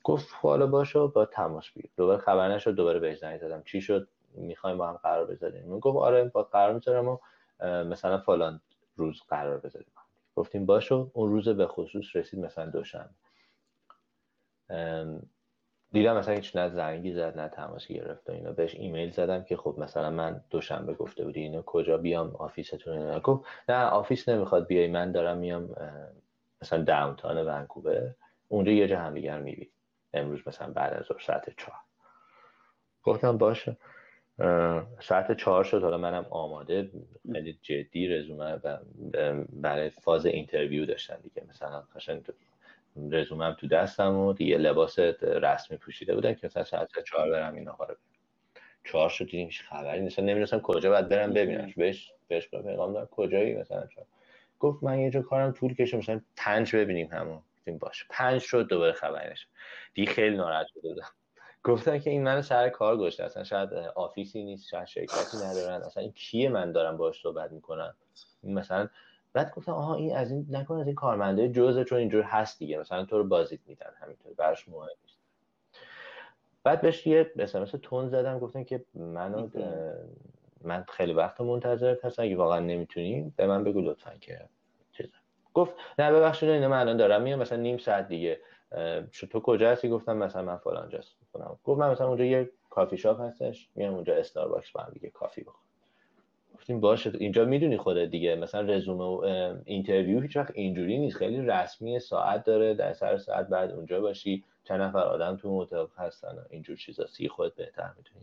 گفت 0.07 0.29
حالا 0.33 0.67
باشو 0.67 1.09
با 1.09 1.25
تماس 1.25 1.71
بگیر. 1.71 1.91
دوباره 1.97 2.19
خبر 2.19 2.49
نشد 2.49 2.75
دوباره 2.75 2.99
بهش 2.99 3.19
زنگ 3.19 3.39
زدم. 3.39 3.63
چی 3.63 3.81
شد؟ 3.81 4.09
می‌خوایم 4.35 4.79
با 4.79 4.89
هم 4.89 4.97
قرار 4.97 5.27
بذاریم. 5.27 5.69
من 5.69 5.79
گفت 5.79 5.99
آره 5.99 6.25
با 6.25 6.43
قرار 6.43 6.75
می‌ذارم 6.75 7.09
و 7.09 7.19
مثلا 7.85 8.19
فلان 8.19 8.61
روز 8.97 9.23
قرار 9.29 9.59
بذاریم. 9.59 9.89
گفتیم 10.37 10.67
باشه 10.67 11.11
اون 11.15 11.31
روز 11.31 11.49
به 11.49 11.67
خصوص 11.67 12.17
رسید 12.17 12.41
مثلا 12.41 12.71
دوشنبه. 12.71 13.11
دیدم 15.93 16.17
مثلا 16.17 16.35
هیچ 16.35 16.57
نه 16.57 16.69
زنگی 16.69 17.13
زد 17.13 17.41
نه 17.41 17.49
تماسی 17.49 17.95
گرفت 17.95 18.31
و 18.31 18.33
اینا. 18.33 18.53
بهش 18.53 18.75
ایمیل 18.75 19.11
زدم 19.11 19.43
که 19.43 19.57
خب 19.57 19.75
مثلا 19.79 20.11
من 20.11 20.45
دوشنبه 20.51 20.95
گفته 20.95 21.25
بودی 21.25 21.41
اینو 21.41 21.63
کجا 21.63 21.99
بیام؟ 21.99 22.37
office 22.37 22.78
تون 22.78 22.99
اینا 22.99 23.21
گفت 23.21 23.45
نه 23.69 23.85
office 23.85 24.29
نمی‌خواد 24.29 24.67
بیای 24.67 24.89
من 24.89 25.13
دارم 25.13 25.39
میام 25.39 25.77
مثلا 26.63 26.85
downtown 26.85 27.37
ونکوور. 27.37 28.15
اونجا 28.49 28.73
یه 28.73 28.89
جا 28.89 28.99
همدیگر 28.99 29.39
می‌بینیم 29.39 29.71
امروز 30.17 30.41
مثلا 30.47 30.73
بعد 30.73 30.93
از 30.95 31.07
ساعت 31.27 31.57
چهار. 31.57 31.79
گفتم 33.03 33.39
باشه. 33.39 33.77
ساعت 35.01 35.37
چهار 35.37 35.65
شد. 35.65 35.83
حالا 35.83 35.99
منم 35.99 36.27
آماده. 36.31 36.91
خیلی 37.33 37.59
جدی 37.63 38.09
رزومه 38.09 38.53
و 38.65 38.79
برای 39.53 39.91
فاز 39.91 40.27
interview 40.27 40.87
داشتن 40.87 41.17
دیگه. 41.21 41.43
مثلا 41.49 41.83
قشنگ 41.97 42.25
رزومم 43.11 43.57
تو 43.61 43.69
دستم 43.69 44.17
و 44.17 44.33
دیگه 44.33 44.59
لباس 44.59 44.99
رسمی 45.23 45.77
پوشیده 45.77 46.15
بودن 46.15 46.35
که 46.35 46.47
مثلا 46.47 46.65
ساعت 46.65 46.89
چهار 47.07 47.31
برم 47.31 47.55
این 47.55 47.69
آقا 47.69 47.85
رو 47.85 47.95
چهار 48.85 49.09
شد 49.09 49.25
دیدیم 49.25 49.47
هیچ 49.47 49.63
خبری 49.63 50.01
نیست. 50.01 50.19
نمی‌دونستم 50.19 50.61
کجا 50.61 50.91
باید 50.91 51.09
برم 51.09 51.33
ببینمش. 51.33 51.75
بهش 51.75 52.13
بهش 52.29 52.49
پیغام 52.49 52.93
دارم 52.93 53.07
کجایی 53.07 53.55
مثلا 53.55 53.87
چهار؟ 53.87 54.07
گفت 54.61 54.83
من 54.83 54.99
یه 54.99 55.11
جا 55.11 55.23
کارم 55.23 55.53
طول 55.53 55.75
کشه. 55.75 55.97
مثلا 55.97 56.21
پنج 56.37 56.77
ببینیم 56.77 57.09
همون 57.13 57.43
گفتیم 57.67 57.79
باشه 57.79 58.05
پنج 58.11 58.41
شد 58.41 58.69
دوباره 58.69 58.93
خبری 58.93 59.31
نشد 59.31 59.49
دیگه 59.95 60.13
خیلی 60.13 60.37
ناراحت 60.37 60.67
شده 60.67 60.89
بودم. 60.89 61.07
گفتن 61.65 61.99
که 61.99 62.11
این 62.11 62.23
منو 62.23 62.43
سر 62.43 62.69
کار 62.69 62.97
گذاشته. 62.97 63.25
اصلا 63.25 63.45
شاید 63.45 63.73
office 63.75 64.35
ی 64.35 64.45
نیست 64.45 64.69
شاید 64.69 64.87
شرکتی 64.87 65.37
ندارن. 65.37 65.83
اصلا 65.83 66.03
این 66.03 66.13
کیه 66.13 66.49
من 66.49 66.73
دارم 66.73 66.97
باش 66.97 67.21
صحبت 67.23 67.53
می‌کنم؟ 67.53 67.95
مثلا 68.43 68.89
بعد 69.33 69.55
گفتم 69.55 69.73
آها 69.73 69.95
این 69.95 70.17
از 70.17 70.31
این 70.31 70.47
نکن 70.51 70.81
از 70.81 70.87
این 70.87 70.95
کارمنده. 70.95 71.49
جزء 71.49 71.85
چون 71.85 71.99
اینجور 71.99 72.23
هست 72.23 72.59
دیگه. 72.59 72.79
مثلا 72.79 73.05
تو 73.05 73.19
رو 73.19 73.25
بازیت 73.25 73.61
میدن 73.67 73.91
همینطور. 74.01 74.35
براش 74.35 74.69
مهم 74.69 74.89
نیست. 75.03 75.19
بعد 76.65 76.81
بهش 76.81 77.07
یه 77.07 77.33
اسمس 77.39 77.71
تون 77.83 78.09
زدم. 78.09 78.39
گفتم 78.39 78.65
که 78.65 78.85
منو 78.95 79.49
من 80.61 80.85
خیلی 80.89 81.13
وقت 81.13 81.41
منتظرت 81.41 82.05
هستم. 82.05 82.23
اگه 82.23 82.37
واقعا 82.37 82.61
نمی‌تونی 82.61 83.33
به 83.37 83.47
من 83.47 83.65
بگو 83.65 83.81
لطفا 83.81 84.15
که 84.21 84.49
گفت 85.57 85.75
نه 85.99 86.13
ببخشید 86.13 86.49
اینو 86.49 86.69
من 86.69 86.81
الان 86.81 86.97
دارم 86.97 87.23
میام 87.23 87.39
مثلا 87.39 87.59
نیم 87.59 87.79
ساعت 87.79 88.09
دیگه 88.09 88.41
تو 89.31 89.41
کجا 89.41 89.71
هستی؟ 89.71 89.89
گفتم 89.89 90.17
مثلا 90.17 90.43
من 90.43 90.57
فلان 90.57 90.89
جاست. 90.89 91.17
گفت 91.65 91.81
من 91.81 91.91
مثلا 91.91 92.09
اونجا 92.09 92.25
یه 92.25 92.51
coffee 92.71 92.97
shop 92.97 93.21
هستش 93.21 93.69
میام 93.75 93.95
اونجا 93.95 94.15
استارباکس 94.15 94.71
با 94.71 94.81
هم 94.81 94.91
دیگه 94.93 95.11
coffee 95.11 95.43
بخورم. 95.43 95.61
گفتیم 96.55 96.81
باشه 96.81 97.13
اینجا 97.19 97.45
می‌دونی 97.45 97.77
خودت 97.77 98.09
دیگه. 98.11 98.35
مثلا 98.35 98.61
رزومه 98.61 99.05
و 99.05 99.25
interview 99.65 100.21
هیچ 100.21 100.37
وقت 100.37 100.51
اینجوری 100.55 100.99
نیست. 100.99 101.17
خیلی 101.17 101.47
رسمی 101.47 102.01
ساعت 102.01 102.45
داره 102.45 102.75
در 102.75 102.93
سر 102.93 103.19
ساعت 103.19 103.49
بعد 103.49 103.71
اونجا 103.71 104.01
باشی. 104.01 104.45
چند 104.65 104.81
نفر 104.81 104.99
آدم 104.99 105.37
تو 105.37 105.49
اتاق 105.49 105.91
هستن 105.97 106.47
اینجور 106.51 106.77
چیزا. 106.77 107.07
سی 107.07 107.29
خود 107.29 107.55
بهتر 107.55 107.91
می‌تونی 107.97 108.21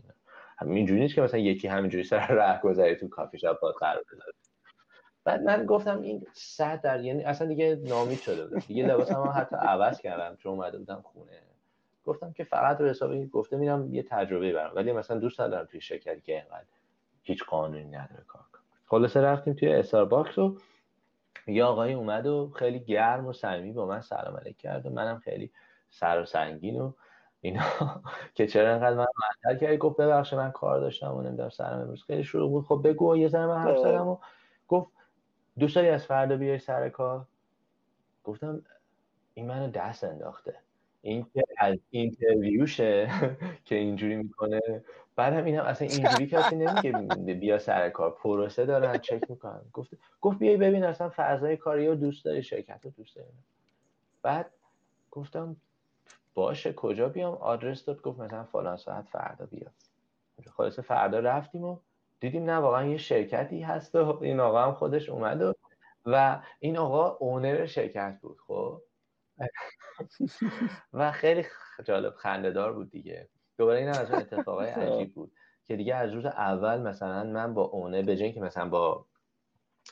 اینجوری 0.76 1.00
نیست 1.00 1.14
که 1.14 1.22
مثلا 1.22 1.40
یکی 1.40 1.68
همینجوری 1.68 2.04
سر 2.04 2.26
راه 2.26 2.60
گذری 2.60 2.96
تو 2.96 3.08
coffee 3.08 3.38
shop 3.38 3.60
با 3.60 3.72
قرار 3.72 4.04
بذاره 4.12 4.32
بعد 5.24 5.42
من 5.42 5.66
گفتم 5.66 6.00
این 6.00 6.26
صد 6.32 6.80
در 6.80 7.00
یعنی 7.00 7.24
اصلا 7.24 7.48
دیگه 7.48 7.80
نامید 7.84 8.20
شده 8.20 8.46
بودم. 8.46 8.58
دیگه 8.58 8.86
لباسم 8.86 9.14
هم 9.14 9.32
حتی 9.36 9.56
عوض 9.56 10.00
کردم 10.00 10.36
چون 10.36 10.52
اومده 10.52 10.78
بودم 10.78 11.00
خونه. 11.02 11.42
گفتم 12.04 12.32
که 12.32 12.44
فقط 12.44 12.80
رو 12.80 12.88
حسابی 12.88 13.26
گفته 13.26 13.56
میرم 13.56 13.94
یه 13.94 14.02
تجربه 14.02 14.52
برم. 14.52 14.72
ولی 14.74 14.92
مثلا 14.92 15.18
دوست 15.18 15.40
ندارم 15.40 15.66
توی 15.66 15.80
شرکتی 15.80 16.20
که 16.20 16.32
اینقدر 16.32 16.64
هیچ 17.22 17.44
قانونی 17.44 17.84
نداره 17.84 18.24
کار 18.26 18.42
کنم. 18.52 18.62
خلاصه 18.86 19.20
رفتیم 19.20 19.54
توی 19.54 19.68
استارباکس 19.68 20.38
و 20.38 20.58
یه 21.46 21.64
آقایی 21.64 21.94
اومد 21.94 22.26
و 22.26 22.52
خیلی 22.56 22.80
گرم 22.80 23.26
و 23.26 23.32
صمیمی 23.32 23.72
با 23.72 23.86
من 23.86 24.00
سلام 24.00 24.36
علیک 24.36 24.56
کرد 24.56 24.86
و 24.86 24.90
منم 24.90 25.18
خیلی 25.18 25.50
سر 25.90 26.20
و 26.22 26.24
سنگین 26.24 26.80
و 26.80 26.92
اینا. 27.40 27.62
که 28.34 28.46
چرا 28.46 28.72
انقدر 28.72 28.96
من 28.96 29.06
معطل 29.44 29.58
کردی؟ 29.60 29.76
گفت 29.76 29.96
ببخشید 29.96 30.38
من 30.38 30.50
کار 30.50 30.80
داشتم 30.80 31.14
و 31.14 31.22
نمی‌دونم 31.22 31.48
سرم 31.48 31.80
امروز 31.80 32.02
خیلی 32.02 32.24
شروع 32.24 32.50
بود. 32.50 32.64
خب 32.64 32.80
بگو 32.84 33.16
یه 33.16 33.28
ذره 33.28 33.46
من 33.46 33.58
حرف 33.58 33.78
زدم 33.78 34.08
و 34.08 34.18
دوست 35.58 35.76
داری 35.76 35.88
از 35.88 36.06
فردا 36.06 36.36
بیای 36.36 36.58
سر 36.58 36.88
کار؟ 36.88 37.26
گفتم 38.24 38.62
این 39.34 39.46
منو 39.46 39.70
دست 39.70 40.04
انداخته. 40.04 40.54
این 41.02 41.26
که 41.34 41.44
از 41.58 41.76
اینترویوشه 41.90 43.10
که 43.64 43.74
اینجوری 43.74 44.16
می‌کنه. 44.16 44.60
بعد 45.16 45.32
هم 45.34 45.44
این 45.44 45.58
هم 45.58 45.64
اصلا 45.64 45.88
اینجوری 45.88 46.26
کسی 46.26 46.56
نمیگه 46.56 47.34
بیا 47.34 47.58
سر 47.58 47.90
کار. 47.90 48.10
پروسه 48.10 48.66
دارن 48.66 48.98
چک 48.98 49.30
می‌کنن 49.30 49.62
گفت 49.72 49.90
گفت 50.20 50.38
بیای 50.38 50.56
ببین 50.56 50.84
اصلا 50.84 51.12
فضای 51.16 51.56
کاری 51.56 51.86
رو 51.86 51.94
دوست 51.94 52.24
داری 52.24 52.42
شرکت 52.42 52.84
رو 52.84 52.90
دوست 52.90 53.16
داری. 53.16 53.28
بعد 54.22 54.50
گفتم 55.10 55.56
باشه 56.34 56.72
کجا 56.72 57.08
بیام؟ 57.08 57.34
آدرس 57.34 57.84
داد 57.84 58.02
گفت 58.02 58.20
مثلا 58.20 58.44
فلان 58.44 58.76
ساعت 58.76 59.04
فردا 59.04 59.46
بیا 59.46 59.70
خلاصه 60.56 60.82
فردا 60.82 61.18
رفتیم 61.18 61.64
و 61.64 61.78
دیدیم 62.20 62.44
نه 62.44 62.56
واقعا 62.56 62.86
یه 62.86 62.96
شرکتی 62.96 63.62
هست 63.62 63.94
و 63.94 64.18
این 64.22 64.40
آقا 64.40 64.62
هم 64.62 64.74
خودش 64.74 65.08
اومد 65.08 65.42
و, 65.42 65.54
و 66.04 66.42
این 66.58 66.78
آقا 66.78 67.16
اونر 67.16 67.66
شرکت 67.66 68.18
بود 68.22 68.38
خب؟ 68.46 68.82
و 70.92 71.12
خیلی 71.12 71.44
جالب 71.84 72.14
خندهدار 72.14 72.72
بود 72.72 72.90
دیگه. 72.90 73.28
دوباره 73.58 73.78
این 73.78 73.88
از 73.88 74.10
اون 74.10 74.20
اتفاقای 74.20 74.68
عجیب 74.68 75.14
بود 75.14 75.32
که 75.64 75.76
دیگه 75.76 75.94
از 75.94 76.12
روز 76.12 76.26
اول 76.26 76.80
مثلا 76.80 77.24
من 77.24 77.54
با 77.54 77.62
اونه 77.62 78.02
به 78.02 78.32
که 78.32 78.40
مثلا 78.40 78.68
با 78.68 79.06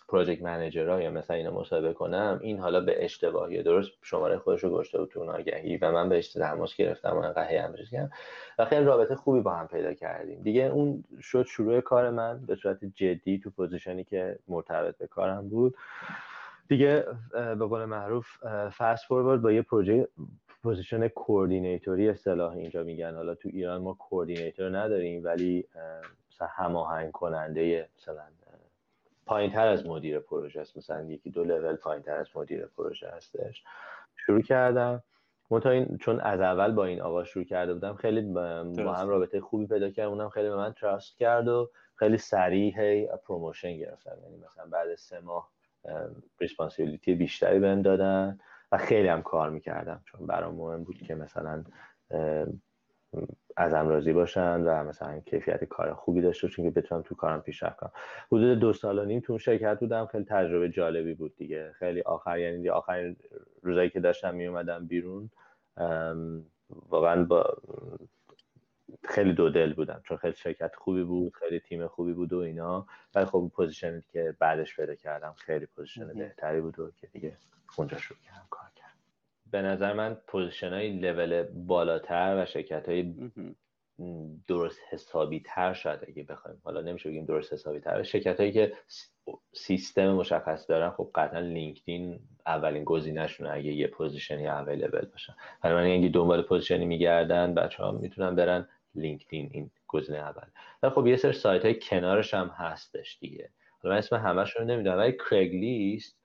پروژکت 0.09 0.43
منیجرها 0.43 1.03
یا 1.03 1.11
مثلا 1.11 1.37
اینو 1.37 1.61
مصاحبه 1.61 1.93
کنم 1.93 2.39
این 2.43 2.59
حالا 2.59 2.81
به 2.81 3.05
اشتباهی 3.05 3.63
درست 3.63 3.91
شماره 4.03 4.39
خودش 4.39 4.65
رو 4.65 4.71
گشته 4.71 4.99
بود 4.99 5.09
تو 5.09 5.25
ناگهی 5.25 5.77
و 5.77 5.93
من 5.93 6.09
بهش 6.09 6.33
تماس 6.33 6.77
گرفتم 6.77 7.11
و 7.11 7.17
انقدر 7.17 7.57
همش 7.57 7.91
کردم. 7.91 8.11
و 8.59 8.65
خیلی 8.65 8.85
رابطه 8.85 9.15
خوبی 9.15 9.41
با 9.41 9.55
هم 9.55 9.67
پیدا 9.67 9.95
کردیم. 9.95 10.43
دیگه 10.43 10.63
اون 10.63 11.05
شد 11.21 11.47
شروع 11.47 11.81
کار 11.81 12.11
من 12.11 12.47
به 12.47 12.55
صورت 12.55 12.85
جدی 12.85 13.39
تو 13.39 13.51
پوزیشنی 13.51 14.05
که 14.05 14.39
مرتبط 14.49 14.99
به 14.99 15.07
کارم 15.07 15.49
بود. 15.49 15.77
دیگه 16.69 17.07
به 17.33 17.67
قول 17.67 17.85
معروف 17.85 18.27
fast 18.79 19.05
forward 19.05 19.43
با 19.43 19.53
یه 19.53 19.63
پروژه 19.63 20.09
position 20.63 21.09
coordinator 21.09 22.00
ی 22.00 22.09
اصطلاح 22.09 22.53
اینجا 22.53 22.83
میگن. 22.83 23.15
حالا 23.15 23.35
تو 23.35 23.49
ایران 23.53 23.83
ما 23.83 23.95
coordinator 23.95 24.79
نداریم 24.79 25.25
ولی 25.25 25.65
مثلا 26.33 26.49
هماهنگ 26.51 27.13
کننده 27.13 27.89
مثلا 27.99 28.23
پایین 29.33 29.51
تر 29.51 29.69
از 29.69 29.87
مدیر 29.87 30.19
پروژه 30.19 30.61
است. 30.61 30.77
مثلا 30.77 31.03
یکی 31.03 31.31
دو 31.31 31.45
لول 31.45 31.77
پایین 31.77 32.03
تر 32.03 32.17
از 32.17 32.27
مدیر 32.35 32.67
پروژه 32.67 33.09
هستش. 33.09 33.65
شروع 34.17 34.43
کردم. 34.43 35.03
این 35.65 35.99
چون 36.01 36.21
از 36.21 36.41
اول 36.41 36.73
با 36.73 36.85
این 36.85 37.01
آقا 37.01 37.25
شروع 37.25 37.45
کرده 37.45 37.75
بودم 37.75 37.95
خیلی 37.95 38.21
با 38.23 38.95
هم 38.95 39.09
رابطه 39.09 39.41
خوبی 39.41 39.67
پیدا 39.67 39.91
کردم. 39.91 40.11
اونم 40.11 40.29
خیلی 40.29 40.49
به 40.49 40.57
من 40.57 40.73
trust 40.73 41.17
کرد 41.17 41.49
و 41.49 41.71
خیلی 41.95 42.19
سریع 42.19 42.81
هی 42.81 43.09
promotion 43.27 43.77
گرفتم. 43.77 44.17
یعنی 44.23 44.37
مثلا 44.37 44.67
بعد 44.67 44.95
سه 44.95 45.21
ماه 45.21 45.51
ریسپانسیبیلیتی 46.41 47.15
بیشتری 47.15 47.59
بهم 47.59 47.83
دادن 47.83 48.39
و 48.73 48.79
خیلی 48.79 49.09
هم 49.09 49.23
کار 49.23 49.51
می‌کردم. 49.51 50.03
چون 50.05 50.27
برام 50.27 50.55
مهم 50.55 50.85
بود 50.85 51.03
که 51.03 51.15
مثلا 51.15 51.65
از 53.57 53.75
راضی 53.75 54.13
باشن 54.13 54.61
و 54.61 54.85
مثلا 54.85 55.21
کیفیت 55.21 55.65
کار 55.65 55.95
خوبی 55.95 56.21
داشته 56.21 56.49
چون 56.49 56.65
که 56.65 56.71
بتونم 56.71 57.03
تو 57.03 57.15
کارم 57.15 57.41
پیشرفت 57.43 57.77
کنم. 57.77 57.93
حدود 58.27 58.59
دو 58.59 58.73
سال 58.73 58.99
و 58.99 59.05
نیم 59.05 59.21
تو 59.21 59.39
شرکت 59.39 59.81
بودم 59.81 60.07
خیلی 60.07 60.25
تجربه 60.25 60.69
جالبی 60.69 61.15
بود 61.15 61.37
دیگه. 61.37 61.73
خیلی 61.73 62.01
آخر 62.01 62.39
یعنی 62.39 62.69
آخرین 62.69 63.17
روزایی 63.63 63.91
که 63.91 64.01
داشتم 64.01 64.35
می 64.35 64.47
اومدم 64.47 64.87
بیرون 64.87 65.31
واقعا 66.71 67.25
با 67.25 67.57
خیلی 69.05 69.33
دو 69.33 69.51
دل 69.51 69.73
بودم 69.75 70.01
چون 70.05 70.17
خیلی 70.17 70.35
شرکت 70.35 70.75
خوبی 70.77 71.05
بود 71.05 71.37
خیلی 71.37 71.61
تیم 71.61 71.87
خوبی 71.87 72.13
بود 72.13 72.33
و 72.33 72.39
اینا. 72.39 72.87
ولی 73.15 73.25
خب 73.25 73.51
position 73.55 73.97
ی 73.97 74.03
که 74.13 74.37
بعدش 74.39 74.77
پیدا 74.77 74.95
کردم 74.95 75.35
خیلی 75.39 75.67
position 75.67 76.15
بهتری 76.15 76.61
بود 76.61 76.79
و 76.79 76.91
که 76.91 77.07
دیگه 77.07 77.37
اونجا 77.79 77.99
شروع 77.99 78.19
کردم 78.21 78.47
کار 78.51 78.71
کردم 78.75 78.82
به 79.53 79.63
نظر 79.63 79.93
من 79.93 80.15
position 80.27 80.73
های 80.73 80.91
level 80.91 81.43
بالاتر 81.43 82.43
و 82.43 82.47
شرکت 82.47 82.89
های 82.89 83.15
درست 84.49 84.79
حسابی 84.91 85.43
تر 85.47 85.73
شاید 85.73 86.01
اگه 86.09 86.23
بخوایم. 86.23 86.61
حالا 86.65 86.81
نمیشه 86.81 87.09
بگیم 87.09 87.25
درست 87.25 87.53
حسابی 87.53 87.81
تر 87.81 88.03
شرکت 88.03 88.41
هایی 88.41 88.53
که 88.53 88.73
سیستم 89.53 90.13
مشخص 90.13 90.71
دارن 90.71 90.91
خب 90.91 91.11
قطعا 91.15 91.41
LinkedIn 91.41 92.21
اولین 92.47 92.85
گزینهشونه 92.85 93.51
اگه 93.51 93.73
یه 93.73 93.87
position 93.87 94.49
ی 94.49 94.55
available 94.55 95.07
باشن 95.07 95.35
حالا 95.61 95.75
من 95.75 95.91
اگه 95.91 96.09
دنبال 96.09 96.43
position 96.43 96.80
ی 96.80 96.85
میگردن 96.85 97.55
بچه 97.55 97.83
ها 97.83 97.93
می‌تونن 97.93 98.35
برن 98.35 98.69
LinkedIn 98.95 99.51
این 99.53 99.71
گزینه 99.89 100.19
اول. 100.19 100.47
ولی 100.83 100.93
خب 100.93 101.07
یه 101.07 101.17
سری 101.17 101.33
سایت 101.33 101.65
های 101.65 101.75
کنارش 101.75 102.35
هم 102.35 102.49
هستش 102.49 103.19
دیگه. 103.21 103.51
حالا 103.83 103.95
من 103.95 103.99
اسم 103.99 104.17
همشون 104.17 104.63
رو 104.63 104.69
نمی‌دونم 104.69 104.99
ولی 104.99 105.17
Craigslist 105.31 106.22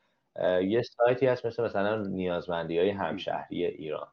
یه 0.63 0.81
سایتی 0.81 1.25
هست 1.25 1.45
مثل 1.45 1.63
مثلا 1.63 1.95
نیازمندی 1.95 2.79
های 2.79 2.89
همشهری 2.89 3.65
ایران. 3.65 4.07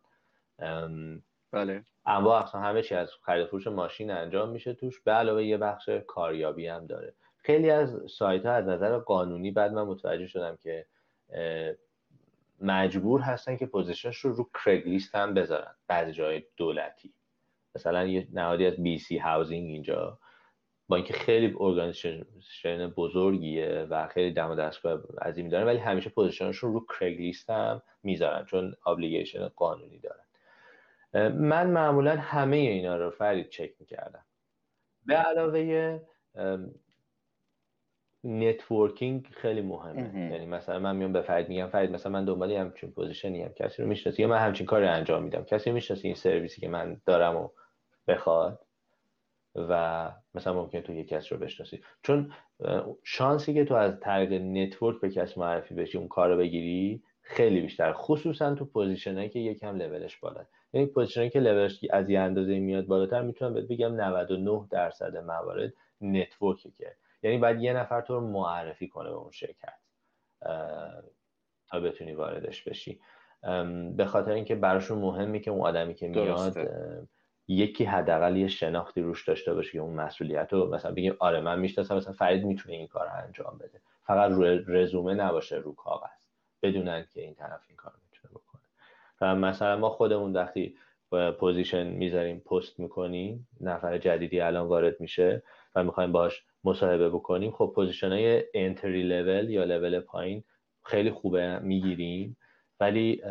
بله. 1.53 1.85
انواع 2.07 2.41
اقسام 2.41 2.63
همه 2.63 2.83
چی 2.83 2.95
از 2.95 3.11
خرید 3.23 3.47
فروش 3.47 3.67
ماشین 3.67 4.11
انجام 4.11 4.49
میشه 4.49 4.75
توش. 4.75 5.01
به 5.01 5.13
علاوه 5.13 5.45
یه 5.45 5.57
بخش 5.57 5.89
کاریابی 5.89 6.67
هم 6.67 6.87
داره. 6.87 7.15
خیلی 7.37 7.71
از 7.71 8.03
سایت 8.11 8.47
ها 8.47 8.53
از 8.53 8.69
نظر 8.69 8.99
قانونی 8.99 9.51
بعد 9.51 9.73
من 9.73 9.83
متوجه 9.83 10.27
شدم 10.27 10.57
که 10.57 10.87
مجبور 12.61 13.21
هستن 13.21 13.57
که 13.57 13.67
position 13.67 14.07
ش 14.07 14.17
رو 14.17 14.33
رو 14.33 14.51
Craigslist 14.65 15.15
هم 15.15 15.35
بذارن. 15.35 15.75
بعضی 15.89 16.13
جای 16.13 16.43
دولتی. 16.57 17.15
مثلا 17.75 18.05
یه 18.05 18.29
نهادی 18.33 18.67
از 18.67 18.83
BC 18.83 18.99
Housing 18.99 19.71
اینجا. 19.71 20.19
با 20.89 20.97
اینکه 20.97 21.15
خیلی 21.15 21.55
organization 21.61 22.87
بزرگیه 22.97 23.87
و 23.91 24.09
خیلی 24.09 24.33
دم 24.33 24.51
و 24.51 24.55
دستگاه 24.55 25.01
عظیمی 25.23 25.49
دارن 25.49 25.67
ولی 25.67 25.79
همیشه 25.79 26.11
position 26.11 26.52
شون 26.52 26.73
رو 26.73 26.87
Craigslist 27.01 27.51
هم 27.51 27.83
می‌ذارن 28.03 28.45
چون 28.45 28.75
obligation 28.87 29.49
قانونی 29.49 29.99
دارن. 29.99 30.25
من 31.33 31.71
معمولا 31.71 32.17
همه 32.17 32.57
اینا 32.57 32.97
رو 32.97 33.11
فرید 33.11 33.49
چک 33.49 33.71
می‌کردم. 33.81 34.25
به 35.07 35.15
علاوه 35.15 36.01
networking 38.25 39.27
خیلی 39.33 39.63
مهمه. 39.63 40.31
یعنی 40.33 40.47
مثلا 40.47 40.79
من 40.79 40.97
میام 40.97 41.13
به 41.13 41.23
فرید 41.23 41.49
میگم 41.49 41.67
فرید 41.67 41.91
مثلا 41.91 42.13
من 42.13 42.25
دنبال 42.25 42.53
همچین 42.53 42.91
position 42.91 43.37
ی 43.37 43.43
هم 43.43 43.53
کسی 43.53 43.83
رو 43.83 43.89
می‌شناسی؟ 43.89 44.23
یا 44.23 44.29
من 44.29 44.39
همچین 44.39 44.67
کاری 44.67 44.87
انجام 44.87 45.23
میدم. 45.23 45.45
کسی 45.45 45.71
می‌شناسی 45.71 46.09
این 46.09 46.15
سرویسی 46.15 46.61
که 46.61 46.69
من 46.69 47.01
دارم 47.07 47.37
و 47.37 47.49
بخواد؟ 48.09 48.64
و 49.55 50.13
مثلا 50.35 50.55
ممکن 50.55 50.81
تو 50.81 50.93
یک 50.93 51.09
کس 51.09 51.33
رو 51.33 51.39
بشناسی. 51.39 51.83
چون 52.03 52.33
شانسی 53.03 53.55
که 53.55 53.65
تو 53.65 53.75
از 53.75 54.01
طریق 54.01 54.33
network 54.33 55.01
به 55.01 55.11
کس 55.11 55.39
معرفی 55.39 55.75
بشی 55.75 55.99
اون 55.99 56.09
کار 56.09 56.29
رو 56.29 56.37
بگیری 56.37 57.03
خیلی 57.23 57.61
بیشتر. 57.61 57.93
خصوصا 57.93 58.55
تو 58.55 58.65
position 58.65 59.16
ایی 59.16 59.29
که 59.29 59.39
یکم 59.39 59.77
لولش 59.77 60.17
بالا 60.17 60.45
یعنی 60.73 60.87
position 60.87 61.26
ی 61.26 61.31
که 61.31 61.41
لولش 61.41 61.85
از 61.91 62.11
یه 62.11 62.21
اندازه 62.21 62.59
میاد 62.59 62.87
بالاتر 62.87 63.23
می‌تونم 63.23 63.55
بهت 63.55 63.65
بگم 63.65 64.01
99 64.01 64.67
درصد 64.71 65.17
موارد 65.17 65.73
network 66.01 66.55
یه 66.55 66.71
که. 66.71 66.97
یعنی 67.23 67.39
باید 67.39 67.61
یه 67.61 67.73
نفر 67.73 68.01
تو 68.01 68.15
رو 68.15 68.21
معرفی 68.21 68.89
کنه 68.89 69.11
به 69.11 69.17
اون 69.17 69.31
شرکت 69.31 69.75
تا 71.69 71.81
بتونی 71.81 72.15
واردش 72.15 72.63
بشی. 72.63 73.01
به 73.97 74.05
خاطر 74.05 74.33
اینکه 74.33 74.55
براشون 74.55 74.99
مهمی 74.99 75.41
که 75.41 75.51
اون 75.51 75.61
آدمی 75.61 75.95
که 75.95 76.09
میاد 76.09 76.71
یکی 77.49 77.85
حداقل 77.85 78.37
یه 78.37 78.49
شناختی 78.49 79.01
روش 79.01 79.29
داشته 79.29 79.55
باشه 79.55 79.73
که 79.73 79.79
اون 79.79 79.95
مسئولیت 79.95 80.53
رو 80.53 80.75
مثلا 80.75 80.93
بگیم 80.93 81.17
آره 81.19 81.41
من 81.41 81.59
می‌شناسم 81.59 81.97
مثلا 81.97 82.13
فرید 82.13 82.45
می‌تونه 82.45 82.75
این 82.75 82.87
کار 82.87 83.07
رو 83.07 83.13
انجام 83.25 83.59
بده. 83.59 83.81
فقط 84.07 84.31
روی 84.33 84.61
رزومه 84.67 85.15
نباشه 85.15 85.57
رو 85.57 85.75
کاغذ. 85.75 86.25
بدونن 86.63 87.07
که 87.13 87.21
این 87.21 87.35
طرف 87.35 87.61
این 87.69 87.77
کار 87.77 87.93
می‌تونه 88.05 88.31
بکنه. 88.35 88.63
و 89.21 89.35
مثلا 89.35 89.77
ما 89.77 89.91
خودمون 89.91 90.33
وقتی 90.33 90.77
position 91.41 91.87
می‌ذاریم 91.87 92.41
پست 92.41 92.81
می‌کنیم 92.81 93.49
نفر 93.61 93.99
جدیدی 93.99 94.41
الان 94.41 94.67
وارد 94.67 95.01
میشه 95.01 95.43
و 95.75 95.85
می‌خوایم 95.85 96.13
باش 96.13 96.45
مصاحبه 96.65 97.11
بکنیم 97.11 97.51
خب 97.51 97.73
position 97.75 98.13
های 98.13 98.45
entry 98.55 99.03
level 99.03 99.51
یا 99.51 99.65
لول 99.65 100.01
پایین 100.01 100.45
خیلی 100.83 101.11
خوبه 101.11 101.59
می‌گیریم. 101.59 102.37
ولی 102.81 103.23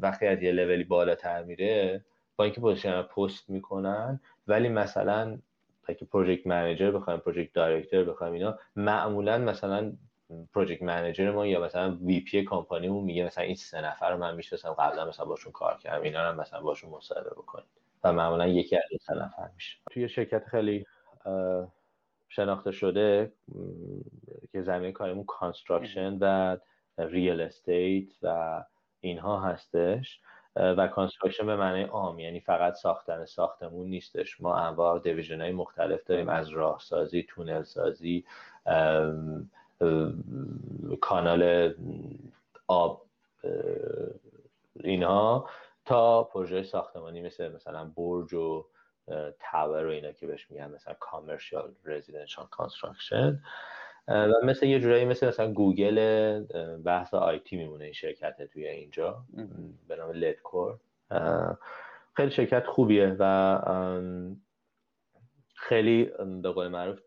وقتی 0.00 0.26
از 0.26 0.42
یه 0.42 0.52
لولی 0.52 0.84
بالاتر 0.84 1.42
میره 1.42 2.04
با 2.38 2.44
اینکه 2.44 2.60
position 2.60 3.02
post 3.02 3.50
می‌کنن 3.50 4.20
ولی 4.48 4.68
مثلا 4.68 5.38
اگه 5.84 6.06
project 6.12 6.46
manager 6.46 6.90
بخوایم 6.90 7.20
project 7.20 7.52
director 7.52 8.04
بخوایم 8.04 8.32
اینا 8.32 8.58
معمولا 8.76 9.38
مثلا 9.38 9.92
project 10.54 10.82
manager 10.82 11.30
ما 11.30 11.46
یا 11.46 11.64
مثلا 11.64 11.98
VP 12.04 12.44
کمپانیمون 12.44 13.04
میگه 13.04 13.24
مثلا 13.24 13.44
این 13.44 13.54
سه 13.54 13.80
نفر 13.80 14.10
رو 14.10 14.18
من 14.18 14.34
می‌شناسم 14.34 14.72
قبلا 14.72 15.04
مثلا 15.08 15.24
باشون 15.26 15.52
کار 15.52 15.78
کردم 15.78 16.02
اینا 16.02 16.20
هم 16.20 16.40
مثلا 16.40 16.60
باشون 16.60 16.90
مصاحبه 16.90 17.30
بکنید 17.30 17.66
و 18.04 18.12
معمولا 18.12 18.46
یکی 18.46 18.76
از 18.76 18.82
سه 19.00 19.14
نفر 19.14 19.48
میشه. 19.54 19.78
توی 19.90 20.08
شرکت 20.08 20.44
خیلی 20.46 20.86
شناخته 22.28 22.72
شده 22.72 23.32
که 24.52 24.62
زمینه 24.62 24.92
کارمون 24.92 25.24
construction 25.24 26.18
و 26.20 26.56
real 26.98 27.40
estate 27.40 28.08
و 28.22 28.64
اینها 29.00 29.40
هستش. 29.40 30.20
و 30.58 30.88
construction 30.88 31.46
به 31.46 31.56
معنی 31.56 31.82
عام 31.82 32.18
یعنی 32.18 32.40
فقط 32.40 32.74
ساختن 32.74 33.24
ساختمون 33.24 33.86
نیستش. 33.86 34.40
ما 34.40 34.56
انواع 34.56 34.98
division 34.98 35.40
های 35.40 35.52
مختلف 35.52 36.04
داریم 36.04 36.28
از 36.28 36.48
راه 36.48 36.78
سازی 36.80 37.22
تونل 37.22 37.62
سازی 37.62 38.24
کانال 41.00 41.74
آب 42.66 43.06
اینها 44.80 45.50
تا 45.84 46.24
پروژه 46.24 46.62
ساختمانی 46.62 47.22
مثل 47.22 47.52
مثلا 47.52 47.84
برج 47.96 48.34
و 48.34 48.66
tower 49.40 49.86
و 49.86 49.90
اینا 49.90 50.12
که 50.12 50.26
بهش 50.26 50.50
میگن 50.50 50.70
مثلا 50.70 50.94
commercial 50.94 51.74
residential 51.84 52.46
construction. 52.50 53.42
و 54.08 54.32
مثل 54.44 54.66
یه 54.66 54.80
جورایی 54.80 55.04
مثل 55.04 55.28
مثلا 55.28 55.52
گوگل 55.52 55.98
بحث 56.84 57.14
IT 57.14 57.56
میمونه 57.56 57.84
این 57.84 57.92
شرکت 57.92 58.42
توی 58.42 58.68
اینجا. 58.68 59.24
به 59.88 59.96
نام 59.96 60.10
Ledcor 60.10 60.78
خیلی 62.14 62.30
شرکت 62.30 62.66
خوبیه 62.66 63.16
و 63.18 63.60
خیلی 65.54 66.04
به 66.42 66.50
قول 66.50 66.68
معروف 66.68 67.00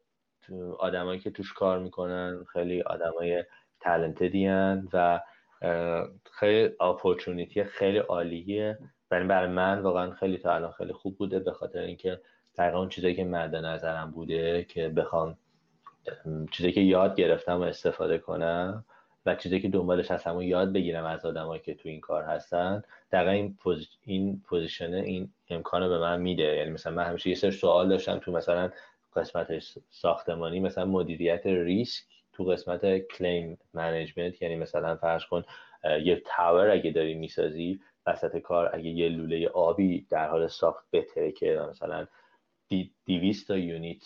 آدمایی 0.80 1.20
که 1.20 1.32
توش 1.32 1.54
کار 1.54 1.80
می‌کنن 1.80 2.44
خیلی 2.54 2.82
آدمای 2.82 3.44
talented 3.80 4.42
ی 4.42 4.50
و 4.94 5.20
خیلی 6.32 6.76
opportunity 6.80 7.64
خیلی 7.64 7.98
عالیه. 7.98 8.80
برای 9.10 9.28
برای 9.28 9.50
من 9.50 9.80
واقعا 9.80 10.12
خیلی 10.12 10.38
تا 10.38 10.56
الان 10.56 10.72
خیلی 10.72 10.94
خوب 10.94 11.18
بوده 11.18 11.40
به 11.40 11.52
خاطر 11.52 11.80
اینکه 11.80 12.22
دقیقا 12.58 12.80
اون 12.80 12.90
چیزایی 12.90 13.16
که 13.16 13.24
مد 13.24 13.56
نظرم 13.56 14.12
بوده 14.12 14.64
که 14.64 14.90
بخوام 14.90 15.38
چیزی 16.52 16.72
که 16.72 16.82
یاد 16.82 17.16
گرفتم 17.16 17.60
و 17.60 17.62
استفاده 17.62 18.18
کنم 18.18 18.86
و 19.26 19.36
چیزی 19.36 19.60
که 19.60 19.70
دنبالش 19.70 20.12
هستم 20.12 20.36
و 20.36 20.44
یاد 20.44 20.74
بگیرم 20.74 21.06
از 21.06 21.26
آدمایی 21.26 21.62
که 21.62 21.74
تو 21.74 21.90
این 21.90 22.00
کار 22.00 22.24
هستن 22.24 22.84
دقیقا 23.12 23.32
این, 23.32 23.56
پوز... 23.56 23.90
این 24.04 24.42
position 24.46 24.94
این 24.94 25.34
امکانو 25.50 25.90
به 25.90 26.00
من 26.00 26.22
میده. 26.22 26.44
یعنی 26.44 26.72
مثلا 26.72 26.94
من 26.94 27.04
همیشه 27.04 27.30
یه 27.30 27.36
سر 27.36 27.52
سوال 27.52 27.90
داشتم 27.90 28.18
تو 28.18 28.32
مثلا 28.32 28.72
قسمت 29.16 29.48
ساختمانی 29.90 30.60
مثلا 30.60 30.86
مدیریت 30.86 31.46
ریسک 31.46 32.04
تو 32.34 32.44
قسمت 32.44 32.98
claim 32.98 33.58
management. 33.74 34.42
یعنی 34.42 34.56
مثلا 34.56 34.96
فرض 34.96 35.26
کن 35.26 35.44
یه 36.04 36.22
tower 36.26 36.70
اگه 36.70 36.92
داری 36.92 37.14
می‌سازی 37.14 37.80
وسط 38.08 38.38
کار 38.38 38.70
اگه 38.74 38.90
یه 38.90 39.10
لوله 39.10 39.48
آبی 39.48 40.06
در 40.10 40.30
حال 40.30 40.48
ساخت 40.48 40.86
بترکه 40.94 41.32
که 41.32 41.62
مثلا 41.70 42.08
200 43.06 43.48
تا 43.48 43.58
unit 43.58 44.04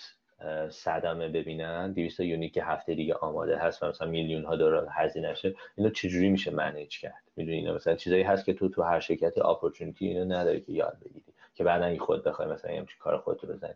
صدمه 0.70 1.30
ببینن. 1.30 1.94
200 1.94 2.20
unit 2.20 2.54
که 2.54 2.64
هفته 2.64 2.96
دیگه 2.96 3.14
آماده 3.14 3.58
هست 3.58 3.84
و 3.84 3.88
مثلا 3.88 4.08
میلیون 4.08 4.46
ها 4.46 4.56
دلار 4.56 4.88
هزینه 4.92 5.34
شه. 5.34 5.56
اینو 5.76 5.90
چجوری 5.90 6.30
میشه 6.30 6.52
manage 6.52 7.00
کرد؟ 7.00 7.24
می‌دونی 7.36 7.58
اینا 7.58 7.74
مثلا 7.74 7.96
چیزایی 7.96 8.24
هست 8.24 8.46
که 8.46 8.54
تو 8.54 8.70
تو 8.70 8.82
هر 8.82 9.00
شرکت 9.00 9.38
opportunity 9.38 10.08
اینو 10.08 10.34
نداری 10.34 10.62
که 10.62 10.72
یاد 10.72 10.98
بگیری. 11.06 11.26
که 11.56 11.64
بعدا 11.64 11.86
این 11.86 12.00
خود 12.00 12.24
بخوای 12.24 12.48
مثلا 12.48 12.72
این 12.72 12.88
کار 13.00 13.18
خودتو 13.18 13.48
بزنی. 13.48 13.74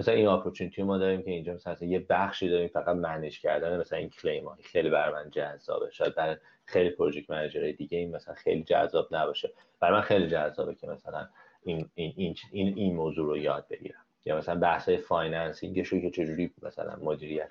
مثلا 0.00 0.14
این 0.14 0.26
opportunity 0.26 0.82
ما 0.82 0.98
داریم 0.98 1.22
که 1.22 1.30
اینجا 1.30 1.54
مثلا 1.54 1.76
یه 1.80 1.98
بخشی 1.98 2.48
داریم 2.48 2.68
فقط 2.68 2.96
manage 2.96 3.40
کردن 3.40 3.80
مثلا 3.80 3.98
این 3.98 4.10
claim 4.10 4.44
ها. 4.44 4.58
خیلی 4.62 4.90
برای 4.90 5.14
من 5.14 5.30
جذابه. 5.30 5.90
شاید 5.90 6.14
برای 6.14 6.36
خیلی 6.66 6.90
project 6.90 7.30
manager 7.30 7.63
های 7.63 7.72
دیگه 7.72 7.98
این 7.98 8.16
مثلا 8.16 8.34
خیلی 8.34 8.62
جذاب 8.62 9.08
نباشه. 9.10 9.52
برای 9.80 9.94
من 9.94 10.00
خیلی 10.00 10.26
جذابه 10.26 10.74
که 10.74 10.86
مثلا 10.86 11.28
این 11.62 11.90
این 11.94 12.12
این, 12.16 12.34
این, 12.52 12.74
این 12.76 12.94
موضوع 12.94 13.26
رو 13.26 13.36
یاد 13.36 13.66
بگیرم. 13.70 14.04
یا 14.24 14.38
مثلا 14.38 14.54
بحث 14.54 14.88
های 14.88 14.98
financing 14.98 15.73
ش 15.73 15.90
که 15.90 16.10
چجوری 16.10 16.50
مثلا 16.62 16.96
مدیریت 16.96 17.50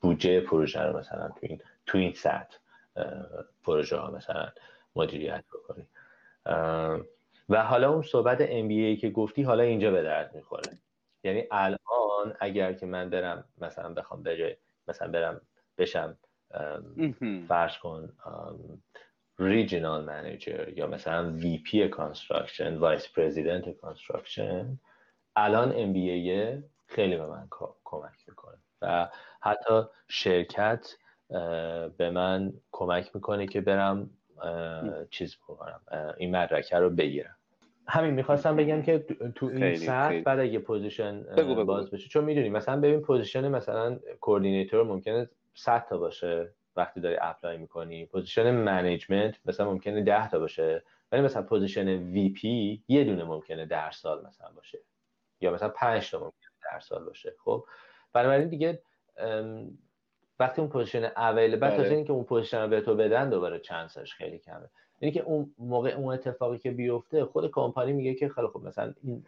بودجه 0.00 0.40
پروژه 0.40 0.82
رو 0.82 0.98
مثلا 0.98 1.28
تو 1.28 1.38
این 1.42 1.60
تو 1.86 1.98
این 1.98 2.12
سطح 2.12 2.58
پروژه 3.64 3.96
ها 3.96 4.10
مثلا 4.10 4.48
مدیریت 4.96 5.44
بکنی. 5.54 5.86
و 7.48 7.62
حالا 7.62 7.92
اون 7.92 8.02
صحبت 8.02 8.40
ای 8.40 8.96
که 8.96 9.10
گفتی 9.10 9.42
حالا 9.42 9.62
اینجا 9.62 9.90
به 9.90 10.02
درد 10.02 10.34
می‌خوره. 10.34 10.72
یعنی 11.24 11.44
الان 11.50 12.36
اگر 12.40 12.72
که 12.72 12.86
من 12.86 13.10
برم 13.10 13.44
مثلا 13.58 13.94
بخوام 13.94 14.22
بجای 14.22 14.56
مثلا 14.88 15.08
برم 15.08 15.40
بشم 15.78 16.18
فرض 17.48 17.78
کن 17.78 18.12
regional 19.38 20.04
manager 20.04 20.68
یا 20.68 20.86
مثلا 20.86 21.30
VP 21.30 21.88
construction 21.88 22.76
vice 22.76 23.12
president 23.12 23.68
construction 23.68 24.78
الان 25.36 25.72
MBA 25.76 26.62
خیلی 26.86 27.16
به 27.16 27.26
من 27.26 27.48
کمک 27.84 28.24
می‌کنه 28.28 28.56
و 28.82 29.08
حتی 29.40 29.82
شرکت 30.08 30.96
به 31.98 32.10
من 32.10 32.52
کمک 32.72 33.10
می‌کنه 33.14 33.46
که 33.46 33.60
برم 33.60 34.10
چیز 35.10 35.36
بکنم 35.36 35.80
این 36.16 36.36
مدرکه 36.36 36.76
رو 36.76 36.90
بگیرم. 36.90 37.36
همین 37.88 38.14
می‌خواستم 38.14 38.56
بگم 38.56 38.82
که 38.82 38.98
تو 39.34 39.46
این 39.46 39.76
سطح 39.76 40.20
بعد 40.20 40.38
اگه 40.38 40.58
position 40.58 41.22
باز 41.66 41.90
بشه 41.90 42.08
چون 42.08 42.24
می‌دونی 42.24 42.48
مثلا 42.48 42.80
ببین 42.80 43.00
position 43.00 43.48
مثلا 43.48 43.98
coordinator 44.20 44.84
ممکنه 44.84 45.30
100 45.54 45.86
تا 45.88 45.98
باشه 45.98 46.52
وقتی 46.76 47.00
داری 47.00 47.16
apply 47.20 47.56
می‌کنی. 47.56 48.06
position 48.06 48.50
management 48.50 49.34
مثلا 49.44 49.70
ممکنه 49.70 50.02
10 50.02 50.30
تا 50.30 50.38
باشه 50.38 50.82
ولی 51.12 51.22
مثلا 51.22 51.42
position 51.42 51.88
VP 51.88 52.82
یه 52.88 53.04
دونه 53.04 53.24
ممکنه 53.24 53.66
در 53.66 53.90
سال 53.90 54.26
مثلا 54.26 54.48
باشه. 54.56 54.78
یا 55.40 55.50
مثلا 55.50 55.68
5 55.68 56.10
تا 56.10 56.32
در 56.72 56.80
سال 56.80 57.04
باشه. 57.04 57.34
خب؟ 57.44 57.64
بنابراین 58.12 58.48
دیگه 58.48 58.82
وقتی 60.40 60.60
اون 60.60 60.70
position 60.70 61.04
available 61.16 61.70
تا 61.70 61.82
اینکه 61.82 62.12
اون 62.12 62.24
position 62.24 62.62
رو 62.62 62.68
به 62.68 62.80
تو 62.80 62.94
بدن 62.94 63.30
دوباره 63.30 63.58
chance 63.58 64.00
ش 64.00 64.14
خیلی 64.14 64.38
کمه. 64.38 64.68
یعنی 65.00 65.12
که 65.12 65.22
اون 65.22 65.54
موقع 65.58 65.90
اون 65.90 66.14
اتفاقی 66.14 66.58
که 66.58 66.70
بیفته 66.70 67.24
خود 67.24 67.50
کمپانی 67.50 67.92
میگه 67.92 68.14
که 68.14 68.28
خیلی 68.28 68.46
خوب 68.46 68.66
مثلا 68.66 68.94
این 69.02 69.26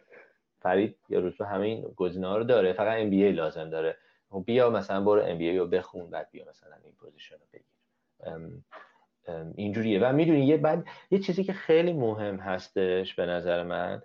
فرید 0.59 0.95
یا 1.09 1.19
روزبه 1.19 1.41
همه 1.41 1.65
این 1.65 1.81
گزینه 1.81 2.27
ها 2.27 2.37
رو 2.37 2.43
داره 2.43 2.73
فقط 2.73 2.97
MBA 2.97 3.31
لازم 3.31 3.69
داره. 3.69 3.97
خب 4.29 4.43
بیا 4.45 4.69
مثلا 4.69 5.01
برو 5.01 5.21
MBA 5.21 5.57
رو 5.57 5.67
بخون 5.67 6.09
بعد 6.09 6.27
بیا 6.31 6.45
مثلا 6.49 6.75
این 6.83 6.93
position 6.93 7.35
رو 7.35 7.41
بگیر. 7.53 7.65
اینجوریه. 9.55 9.99
و 9.99 10.13
می‌دونی 10.13 10.45
یه 10.45 10.57
بعد 10.57 10.85
یه 11.11 11.19
چیزی 11.19 11.43
که 11.43 11.53
خیلی 11.53 11.93
مهم 11.93 12.35
هستش 12.35 13.13
به 13.13 13.25
نظر 13.25 13.63
من 13.63 14.01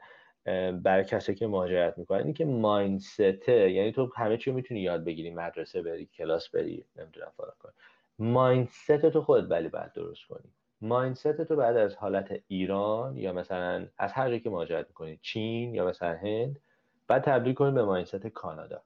برای 0.82 1.04
کسی 1.04 1.34
که 1.34 1.46
مهاجرت 1.46 1.98
می‌کنن 1.98 2.18
اینه 2.18 2.32
که 2.32 2.44
mindset 2.44 3.54
ه 3.54 3.70
یعنی 3.70 3.92
تو 3.92 4.10
همه 4.16 4.36
چی 4.36 4.52
می‌تونی 4.52 4.80
یاد 4.80 5.04
بگیری 5.04 5.30
مدرسه 5.30 5.82
بری 5.82 6.06
کلاس 6.06 6.48
بری 6.48 6.84
نمی‌دونم 6.96 7.32
فلان 7.36 7.52
کن 7.58 7.70
mindset 8.18 9.10
تو 9.10 9.22
خودت 9.22 9.50
ولی 9.50 9.68
باید 9.68 9.92
درست 9.92 10.26
کنی. 10.26 10.50
mindset 10.80 11.42
تو 11.42 11.56
بعد 11.56 11.76
از 11.76 11.96
حالت 11.96 12.40
ایران 12.48 13.16
یا 13.16 13.32
مثلا 13.32 13.86
از 13.98 14.12
هر 14.12 14.28
جایی 14.28 14.40
که 14.40 14.50
مهاجرت 14.50 14.86
می‌کنی 14.88 15.18
چین 15.22 15.74
یا 15.74 15.86
مثلا 15.86 16.16
هند 16.16 16.60
بعد 17.08 17.22
تبدیل 17.22 17.54
کنی 17.54 17.70
به 17.70 17.82
مایندست 17.84 18.26
کانادا. 18.26 18.82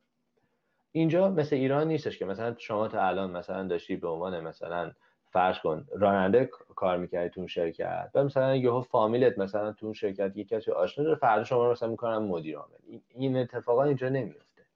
اینجا 0.92 1.30
مثل 1.30 1.56
ایران 1.56 1.88
نیستش 1.88 2.18
که 2.18 2.24
مثلا 2.24 2.54
شما 2.59 2.88
تا 2.88 3.02
الان 3.02 3.30
مثلا 3.30 3.68
داشتی 3.68 3.96
به 3.96 4.09
عنوان 4.09 4.40
مثلا 4.40 4.92
فرض 5.30 5.58
کن 5.58 5.86
راننده 5.96 6.50
کار 6.76 6.96
می‌کردی 6.96 7.28
تو 7.30 7.40
اون 7.40 7.46
شرکت 7.48 8.10
و 8.14 8.24
مثلا 8.24 8.56
یهو 8.56 8.80
فامیلت 8.80 9.38
مثلا 9.38 9.72
تو 9.72 9.86
اون 9.86 9.92
شرکت 9.92 10.36
یکی 10.36 10.56
کسی 10.56 10.70
آشنا 10.70 11.04
داره 11.04 11.16
فردا 11.16 11.44
شما 11.44 11.64
رو 11.64 11.70
مثلا 11.72 11.88
می‌کنن 11.88 12.18
مدیر 12.18 12.56
عامل. 12.56 13.00
این 13.08 13.36
اتفاقا 13.36 13.84
اینجا 13.84 14.08
نمیفته 14.08 14.66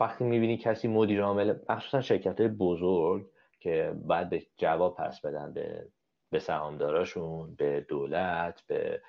وقتی 0.00 0.24
می‌بینی 0.24 0.56
کسی 0.56 0.88
مدیر 0.88 1.22
عامل 1.22 1.54
مخصوصا 1.68 2.00
شرکت 2.00 2.40
های 2.40 2.48
بزرگ 2.48 3.26
که 3.60 3.94
بعد 4.04 4.30
به 4.30 4.42
جواب 4.56 4.96
پس 4.96 5.20
بدن 5.20 5.52
به 5.52 5.88
به 6.30 6.38
سهامداراشون 6.38 7.54
به 7.54 7.86
دولت 7.88 8.62
به 8.66 9.02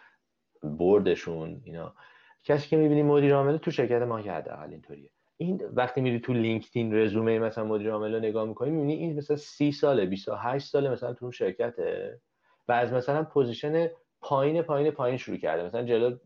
بردشون 0.64 1.62
اینا. 1.64 1.96
کسی 2.44 2.70
که 2.70 2.78
می‌بینی 2.78 3.04
مدیر 3.04 3.36
عامل 3.36 3.58
تو 3.58 3.72
شرکت 3.72 4.02
ما 4.02 4.22
که 4.22 4.32
حداقل 4.32 4.70
اینطوریه. 4.72 5.10
این 5.38 5.62
وقتی 5.74 6.02
میری 6.02 6.20
تو 6.20 6.34
LinkedIn 6.34 6.96
رزومه 6.96 7.40
مثلا 7.40 7.64
مدیر 7.64 7.92
عامل 7.92 8.14
رو 8.14 8.20
نگاه 8.20 8.46
می‌کنی 8.46 8.72
می‌بینی 8.72 8.94
این 8.94 9.18
مثلا 9.18 9.38
30 9.38 9.72
ساله 9.72 10.06
28 10.06 10.68
ساله 10.70 10.90
مثلا 10.90 11.14
تو 11.14 11.26
اون 11.26 11.32
شرکته 11.32 12.22
و 12.68 12.72
از 12.72 12.94
مثلا 12.94 13.24
position 13.24 13.90
پایین 14.22 14.62
پایین 14.62 14.92
پایین 14.92 15.18
شروع 15.18 15.38
کرده. 15.38 15.64
مثلا 15.64 15.84
جلو 15.84 16.18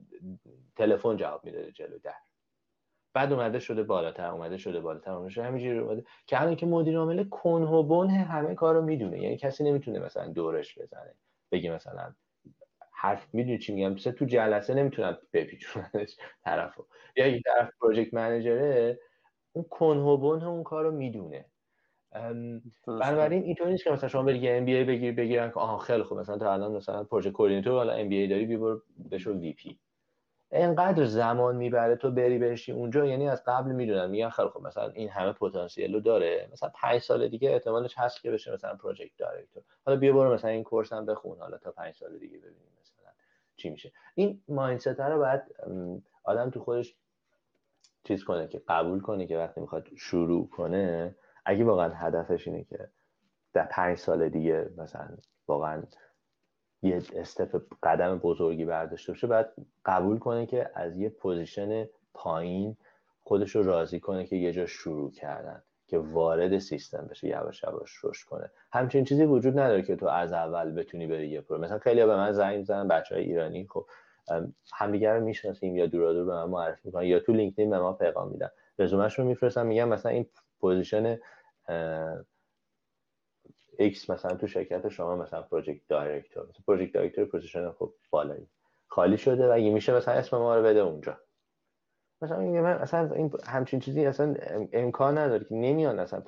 تلفن 0.75 1.15
جواب 1.17 1.45
می‌داده 1.45 1.71
جلو 1.71 1.99
در. 2.03 2.13
بعد 3.13 3.33
اومده 3.33 3.59
شده 3.59 3.83
بالاتر 3.83 4.27
اومده 4.31 4.57
شده 4.57 4.79
بالاتر 4.79 5.11
اومده 5.11 5.29
شده 5.29 5.43
همینجوری 5.45 5.79
اومده. 5.79 6.03
که 6.27 6.41
الان 6.41 6.55
که 6.55 6.65
مدیر 6.65 6.97
عامل 6.97 7.23
کنه 7.23 7.65
و 7.65 7.83
بن 7.83 8.13
همه 8.13 8.55
کارو 8.55 8.81
می‌دونه. 8.81 9.21
یعنی 9.21 9.37
کسی 9.37 9.63
نمی‌تونه 9.63 9.99
مثلا 9.99 10.27
دورش 10.27 10.79
بزنه 10.79 11.15
بگی 11.51 11.69
مثلا 11.69 12.13
حرف 13.01 13.27
می‌دونی 13.33 13.57
چی 13.59 13.73
میگم؟ 13.73 13.93
مثلا 13.93 14.13
تو 14.13 14.25
جلسه 14.25 14.73
نمی‌تونن 14.73 15.17
بپیچوننش 15.33 16.17
طرفو. 16.45 16.85
یا 17.15 17.27
یک 17.27 17.43
طرف 17.43 17.69
project 17.81 18.13
manager 18.13 18.88
ه 18.88 18.99
اون 19.53 19.65
کنه 19.69 20.11
و 20.11 20.22
بن 20.22 20.43
اون 20.43 20.63
کار 20.63 20.83
رو 20.83 20.91
می‌دونه 20.91 21.45
بنابراین 22.87 23.43
اینطور 23.43 23.67
نیست 23.67 23.83
که 23.83 23.91
مثلا 23.91 24.09
شما 24.09 24.23
بری 24.23 24.49
MBA 24.49 24.83
بگیر 24.83 25.15
بگیرن 25.15 25.49
که 25.51 25.59
آها 25.59 25.77
خیلی 25.77 26.03
خوب 26.03 26.19
مثلا 26.19 26.37
تا 26.37 26.53
الان 26.53 26.71
مثلا 26.71 27.03
project 27.03 27.31
coordinator 27.31 27.73
حالا 27.73 27.93
MBA 27.93 28.27
داری 28.27 28.45
بیا 28.45 28.58
برو 28.58 28.77
بشو 29.11 29.33
VP 29.33 29.79
انقدر 30.51 31.05
زمان 31.05 31.55
می‌بره 31.55 31.95
تو 31.95 32.11
بری 32.11 32.37
بشی 32.39 32.71
اونجا 32.71 33.05
یعنی 33.05 33.29
از 33.29 33.43
قبل 33.47 33.71
می‌دونن 33.71 34.09
میگن 34.09 34.29
خیلی 34.29 34.49
خب 34.49 34.61
مثلا 34.61 34.89
این 34.89 35.09
همه 35.09 35.33
پتانسیل 35.33 35.93
رو 35.93 35.99
داره. 35.99 36.49
مثلا 36.53 36.69
پنج 36.75 37.01
سال 37.01 37.27
دیگه 37.27 37.51
احتمالش 37.51 37.95
هست 37.97 38.21
که 38.21 38.31
بشه 38.31 38.53
مثلا 38.53 38.75
project 38.75 39.17
director 39.17 39.63
حالا 39.85 39.99
بیا 39.99 40.13
برو 40.13 40.33
مثلا 40.33 40.51
این 40.51 40.63
course 40.63 40.93
هم 40.93 41.05
بخون 41.05 41.39
حالا 41.39 41.57
تا 41.57 41.71
پنج 41.71 41.95
سال 41.95 42.17
دیگه 42.19 42.37
ببینیم. 42.37 42.80
چی 43.61 43.69
میشه. 43.69 43.91
این 44.15 44.41
mindset 44.47 44.87
رو 44.87 45.17
باید 45.17 45.41
آدم 46.23 46.49
تو 46.49 46.59
خودش 46.59 46.95
چیز 48.03 48.23
کنه 48.23 48.47
که 48.47 48.61
قبول 48.67 49.01
کنه 49.01 49.27
که 49.27 49.37
وقتی 49.37 49.61
می‌خواد 49.61 49.87
شروع 49.97 50.49
کنه 50.49 51.15
اگه 51.45 51.63
واقعا 51.63 51.89
هدفش 51.89 52.47
اینه 52.47 52.63
که 52.63 52.89
در 53.53 53.65
پنج 53.65 53.97
سال 53.97 54.29
دیگه 54.29 54.69
مثلا 54.77 55.17
واقعا 55.47 55.83
یه 56.81 57.01
step 57.15 57.61
قدم 57.83 58.19
بزرگی 58.19 58.65
برداشته 58.65 59.11
باشه 59.11 59.27
باید 59.27 59.47
قبول 59.85 60.19
کنه 60.19 60.45
که 60.45 60.71
از 60.75 60.97
یه 60.97 61.09
position 61.09 61.85
پایین 62.13 62.77
خودش 63.23 63.55
رو 63.55 63.63
راضی 63.63 63.99
کنه 63.99 64.25
که 64.25 64.35
یه 64.35 64.53
جا 64.53 64.65
شروع 64.65 65.11
کردن. 65.11 65.63
که 65.91 65.97
وارد 65.97 66.57
سیستم 66.57 67.07
بشه 67.09 67.27
یواش 67.27 67.63
یواش 67.63 68.05
رشد 68.05 68.27
کنه. 68.27 68.51
همچین 68.73 69.05
چیزی 69.05 69.25
وجود 69.25 69.59
نداره 69.59 69.81
که 69.81 69.95
تو 69.95 70.07
از 70.07 70.33
اول 70.33 70.71
بتونی 70.71 71.07
بری 71.07 71.27
یه 71.29 71.41
پرو. 71.41 71.57
مثلا 71.57 71.79
خیلی 71.79 72.05
به 72.05 72.15
من 72.15 72.31
زنگ 72.31 72.57
می‌زنن 72.57 72.87
بچه 72.87 73.15
های 73.15 73.23
ایرانی 73.23 73.67
خب 73.69 73.85
همدیگه 74.73 75.13
رو 75.13 75.21
می‌شناسیم 75.21 75.75
یا 75.75 75.85
دورا 75.85 76.13
دور 76.13 76.25
به 76.25 76.33
من 76.33 76.45
معرفی 76.45 76.81
می‌کنن 76.83 77.03
یا 77.03 77.19
تو 77.19 77.33
LinkedIn 77.33 77.69
به 77.69 77.79
ما 77.79 77.93
پیغام 77.93 78.31
میدن. 78.31 78.49
رزومش 78.79 79.19
رو 79.19 79.25
میفرستم 79.25 79.65
میگم 79.65 79.89
مثلا 79.89 80.11
این 80.11 80.25
position 80.59 81.19
X 83.77 84.09
مثلا 84.09 84.35
تو 84.35 84.47
شرکت 84.47 84.89
شما 84.89 85.15
مثلا 85.15 85.41
project 85.41 85.81
director. 85.87 86.43
مثلا 86.43 86.63
project 86.67 86.93
director 86.93 87.25
position 87.25 87.71
خب 87.71 87.93
بالایی. 88.09 88.47
خالی 88.87 89.17
شده 89.17 89.47
و 89.47 89.51
اگه 89.51 89.69
میشه 89.69 89.95
مثلا 89.95 90.13
اسم 90.13 90.37
ما 90.37 90.55
رو 90.55 90.63
بده 90.63 90.79
اونجا. 90.79 91.17
مثلا 92.21 92.39
من 92.39 92.65
اصلا 92.65 93.11
این 93.13 93.31
همچین 93.47 93.79
چیزی 93.79 94.05
اصلا 94.05 94.35
امکان 94.73 95.17
نداره 95.17 95.45
که 95.45 95.55
نمیان 95.55 95.99
اصلا 95.99 96.19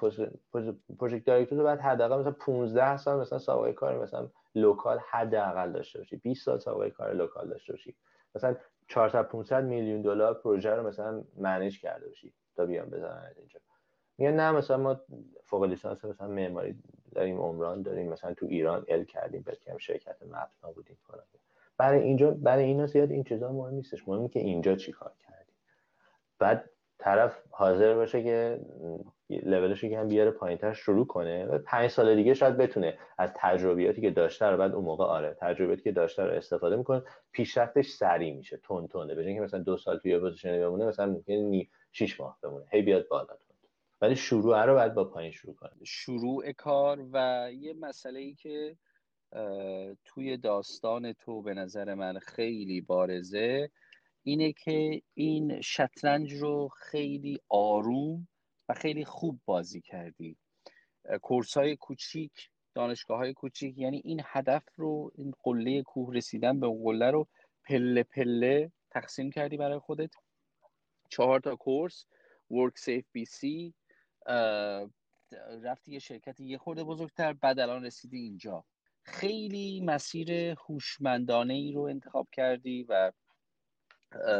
project 0.99 1.25
director 1.25 1.57
رو 1.57 1.63
بعد 1.63 1.79
حداقل 1.79 2.19
مثلا 2.19 2.31
15 2.31 2.97
سال 2.97 3.19
مثلا 3.19 3.39
سابقه 3.39 3.73
کار 3.73 4.03
مثلا 4.03 4.29
لوکال 4.55 4.99
حداقل 5.09 5.71
داشته 5.71 5.99
باشی. 5.99 6.15
20 6.15 6.45
سال 6.45 6.59
سابقه 6.59 6.89
کار 6.89 7.13
لوکال 7.13 7.49
داشته 7.49 7.73
باشی. 7.73 7.95
مثلا 8.35 8.55
400 8.87 9.23
500 9.27 9.63
میلیون 9.63 10.01
دلار 10.01 10.33
پروژه 10.33 10.75
رو 10.75 10.87
مثلا 10.87 11.23
منیج 11.37 11.81
کرده 11.81 12.07
باشی 12.07 12.33
تا 12.55 12.65
بیان 12.65 12.89
بزنن 12.89 13.31
اینجا. 13.37 13.59
میگن 14.17 14.33
نه 14.33 14.51
مثلا 14.51 14.77
ما 14.77 15.01
فوق 15.43 15.63
لیسانس 15.63 16.05
مثلا 16.05 16.27
معماری 16.27 16.75
داریم 17.11 17.41
عمران 17.41 17.81
داریم 17.81 18.09
مثلا 18.09 18.33
تو 18.33 18.45
ایران 18.45 18.85
ال 18.87 19.03
کردیم 19.03 19.41
بکنم 19.41 19.77
شرکت 19.77 20.15
مبنا 20.23 20.71
بودیم. 20.75 20.97
کنم 21.07 21.23
برای 21.77 21.99
اینجا 22.01 22.31
برای 22.31 22.63
اینا 22.63 22.85
زیاد 22.85 23.11
این 23.11 23.23
چیزا 23.23 23.51
مهم 23.51 23.73
نیستش. 23.73 24.07
مهمه 24.07 24.27
که 24.27 24.39
اینجا 24.39 24.75
چیکار 24.75 25.11
بعد 26.43 26.69
طرف 26.97 27.43
حاضر 27.49 27.95
باشه 27.95 28.23
که 28.23 28.59
لولش 29.29 29.81
که 29.81 29.99
هم 29.99 30.07
بیاره 30.07 30.31
پایینتر 30.31 30.73
شروع 30.73 31.07
کنه 31.07 31.45
و 31.45 31.57
پنج 31.57 31.89
سال 31.89 32.15
دیگه 32.15 32.33
شاید 32.33 32.57
بتونه 32.57 32.97
از 33.17 33.31
تجربیاتی 33.35 34.01
که 34.01 34.11
داشته 34.11 34.45
رو 34.45 34.57
بعد 34.57 34.75
اون 34.75 34.85
موقع 34.85 35.05
آره 35.05 35.37
تجربیاتی 35.39 35.81
که 35.81 35.91
داشته 35.91 36.23
رو 36.23 36.31
استفاده 36.31 36.75
می‌کنه. 36.75 37.03
پیشرفتش 37.31 37.87
سریع 37.87 38.33
میشه 38.35 38.57
تون 38.57 38.87
تونه. 38.87 39.15
به 39.15 39.33
که 39.33 39.41
مثلا 39.41 39.59
دو 39.59 39.77
سال 39.77 39.97
توی 39.97 40.19
position 40.19 40.59
بمونه 40.59 40.85
مثلا 40.85 41.05
ممکنه 41.05 41.67
6 41.91 42.19
ماه 42.19 42.37
بمونه. 42.43 42.65
هی 42.71 42.81
بیاد 42.81 43.07
بالا 43.07 43.27
ولی 44.01 44.15
شروع 44.15 44.65
رو 44.65 44.73
باید 44.73 44.93
با 44.93 45.05
پایین 45.05 45.31
شروع 45.31 45.55
کنیم 45.55 45.79
شروع 45.83 46.51
کار 46.51 47.05
و 47.13 47.49
یه 47.53 47.73
مسئله 47.73 48.19
ای 48.19 48.33
که 48.33 48.75
توی 50.05 50.37
داستان 50.37 51.13
تو 51.13 51.41
به 51.41 51.53
نظر 51.53 51.93
من 51.93 52.19
خیلی 52.19 52.81
بارزه. 52.81 53.69
اینه 54.23 54.53
که 54.53 55.01
این 55.13 55.61
شطرنج 55.61 56.33
رو 56.33 56.67
خیلی 56.67 57.39
آروم 57.49 58.27
و 58.69 58.73
خیلی 58.73 59.05
خوب 59.05 59.39
بازی 59.45 59.81
کردی. 59.81 60.37
course 61.21 61.57
های 61.57 61.75
کوچیک 61.75 62.49
دانشگاه 62.73 63.17
های 63.17 63.33
کوچیک 63.33 63.77
یعنی 63.77 64.01
این 64.05 64.21
هدف 64.25 64.63
رو 64.75 65.11
این 65.15 65.33
قله 65.43 65.81
کوه 65.81 66.15
رسیدن 66.15 66.59
به 66.59 66.67
قله 66.67 67.11
رو 67.11 67.27
پله 67.65 68.03
پله 68.03 68.71
تقسیم 68.91 69.31
کردی 69.31 69.57
برای 69.57 69.79
خودت. 69.79 70.11
چهار 71.09 71.39
تا 71.39 71.55
کورس 71.55 72.05
ورک 72.51 72.77
سیف 72.77 73.05
بی 73.11 73.25
سی 73.25 73.73
رفتی 75.63 75.91
یه 75.91 75.99
شرکت 75.99 76.39
یه 76.39 76.57
خورده 76.57 76.83
بزرگتر 76.83 77.33
بعد 77.33 77.59
الان 77.59 77.85
رسیدی 77.85 78.17
اینجا. 78.17 78.65
خیلی 79.03 79.81
مسیر 79.81 80.31
هوشمندانه 80.31 81.53
ای 81.53 81.71
رو 81.71 81.81
انتخاب 81.81 82.27
کردی 82.31 82.83
و 82.83 83.11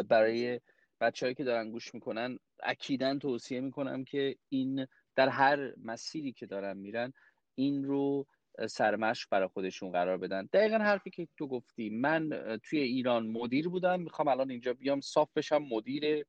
برای 0.09 0.59
بچههایی 1.01 1.35
که 1.35 1.43
دارن 1.43 1.71
گوش 1.71 1.93
می‌کنن 1.93 2.39
اکیدا 2.63 3.17
توصیه 3.17 3.61
می‌کنم 3.61 4.03
که 4.03 4.35
این 4.49 4.87
در 5.15 5.29
هر 5.29 5.73
مسیری 5.83 6.33
که 6.33 6.45
دارن 6.45 6.77
میرن 6.77 7.13
این 7.55 7.83
رو 7.83 8.27
سرمشق 8.69 9.29
برای 9.31 9.47
خودشون 9.47 9.91
قرار 9.91 10.17
بدن. 10.17 10.49
دقیقا 10.53 10.77
حرفی 10.77 11.09
که 11.09 11.27
تو 11.37 11.47
گفتی. 11.47 11.89
من 11.89 12.29
توی 12.63 12.79
ایران 12.79 13.27
مدیر 13.27 13.69
بودم. 13.69 14.01
می‌خوام 14.01 14.27
الان 14.27 14.51
اینجا 14.51 14.73
بیام. 14.73 15.01
صاف 15.01 15.29
بشم. 15.35 15.57
مدیر 15.57 16.25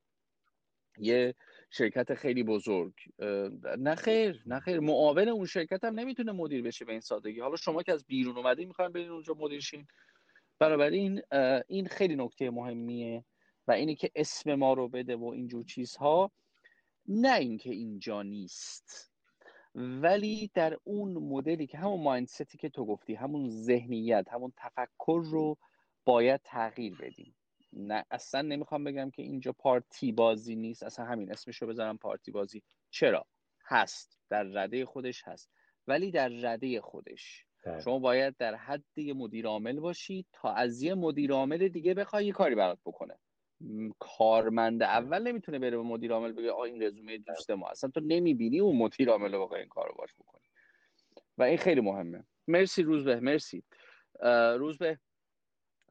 یه 0.99 1.35
شرکت 1.71 2.15
خیلی 2.15 2.43
بزرگ. 2.43 2.95
نه 3.79 3.95
خیر 3.95 4.43
نه 4.47 4.61
خیر. 4.61 4.81
معاون 4.81 5.29
اون 5.29 5.47
شرکت 5.47 5.85
هم 5.85 6.01
نمی‌تونه 6.01 6.33
مدیر 6.33 6.63
بشه 6.63 6.85
به 6.85 6.93
این 6.93 7.01
سادگی. 7.01 7.41
حالا 7.41 7.57
شما 7.57 7.83
که 7.83 7.93
از 7.93 8.05
بیرون 8.05 8.37
اومدین 8.37 8.69
می‌خواین 8.69 8.93
برین 8.93 9.11
اونجا 9.11 9.35
مدیر 9.35 9.61
شین. 9.61 9.87
بنابراین 10.59 11.23
این 11.69 11.87
خیلی 11.87 12.17
نکته 12.17 12.51
مهمیه. 12.51 13.25
و 13.69 13.73
اینی 13.73 13.95
که 13.95 14.11
اسم 14.15 14.55
ما 14.55 14.73
رو 14.73 14.89
بده 14.89 15.17
و 15.17 15.25
اینجور 15.25 15.65
چیزها 15.65 16.33
نه 17.09 17.35
اینکه 17.35 17.71
اینجا 17.71 18.23
نیست. 18.23 19.11
ولی 19.75 20.51
در 20.55 20.79
اون 20.85 21.13
مدلی 21.13 21.67
که 21.67 21.79
همون 21.79 22.03
مایندستی 22.03 22.59
که 22.59 22.69
تو 22.69 22.87
گفتی 22.87 23.15
همون 23.15 23.49
ذهنیت 23.49 24.29
همون 24.33 24.53
تفکر 24.57 25.23
رو 25.25 25.59
باید 26.05 26.41
تغییر 26.45 26.97
بدیم. 26.97 27.37
نه 27.73 28.05
اصلا 28.11 28.43
نمی‌خوام 28.43 28.85
بگم 28.85 29.11
که 29.11 29.23
اینجا 29.23 29.53
پارتی 29.53 30.13
بازی 30.13 30.57
نیست. 30.57 30.83
اصلا 30.83 31.05
همین 31.05 31.33
اسمش 31.33 31.63
رو 31.63 31.69
بذارم 31.69 31.99
پارتی 31.99 32.31
بازی. 32.31 32.63
چرا؟ 32.91 33.27
هست. 33.67 34.19
در 34.31 34.43
رده 34.43 34.85
خودش 34.85 35.23
هست. 35.25 35.51
ولی 35.87 36.11
در 36.11 36.29
رده 36.29 36.81
خودش. 36.81 37.45
ده. 37.65 37.81
شما 37.81 37.99
باید 37.99 38.37
در 38.37 38.55
حد 38.55 38.99
یه 38.99 39.15
مدیر 39.15 39.47
عامل 39.47 39.81
باشی 39.81 40.27
تا 40.33 40.53
از 40.53 40.83
یه 40.83 40.95
مدیر 40.95 41.33
عامل 41.33 41.69
دیگه 41.69 41.95
بخوای 41.95 42.27
یه 42.27 42.33
کاری 42.33 42.55
برات 42.55 42.79
بکنه. 42.85 43.19
کارمند 43.99 44.83
اول 44.83 45.23
نمی‌تونه 45.23 45.59
بره 45.59 45.77
به 45.77 45.83
مدیر 45.83 46.13
عامل 46.13 46.33
بگه 46.33 46.51
آ 46.51 46.63
این 46.63 46.83
رزومه 46.83 47.19
دوست 47.19 47.51
ما. 47.51 47.69
اصلا 47.69 47.91
تو 47.91 48.01
نمی‌بینی 48.01 48.61
اون 48.61 48.77
مدیر 48.77 49.11
عامل 49.11 49.35
رو 49.35 49.55
این 49.55 49.69
کارو 49.69 49.95
باش 49.99 50.15
بکنی. 50.15 50.45
و 51.39 51.43
این 51.43 51.59
خیلی 51.59 51.81
مهمه. 51.81 52.25
مرسی 52.49 52.83
روزبه 52.83 53.21
مرسی. 53.21 53.63
روزبه 54.59 54.99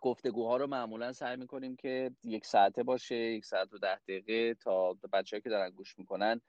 گفتگوها 0.02 0.58
رو 0.58 0.68
معمولا 0.68 1.14
سعی 1.14 1.38
می‌کنیم 1.38 1.76
که 1.76 2.12
یک 2.24 2.46
ساعته 2.46 2.84
باشه 2.84 3.16
یک 3.16 3.46
ساعت 3.46 3.74
و 3.74 3.78
ده 3.78 3.96
دقیقه 3.96 4.54
تا 4.54 4.94
بچه 5.14 5.42
که 5.42 5.50
دارن 5.50 5.70
گوش 5.70 6.00
می‌کنن 6.00 6.42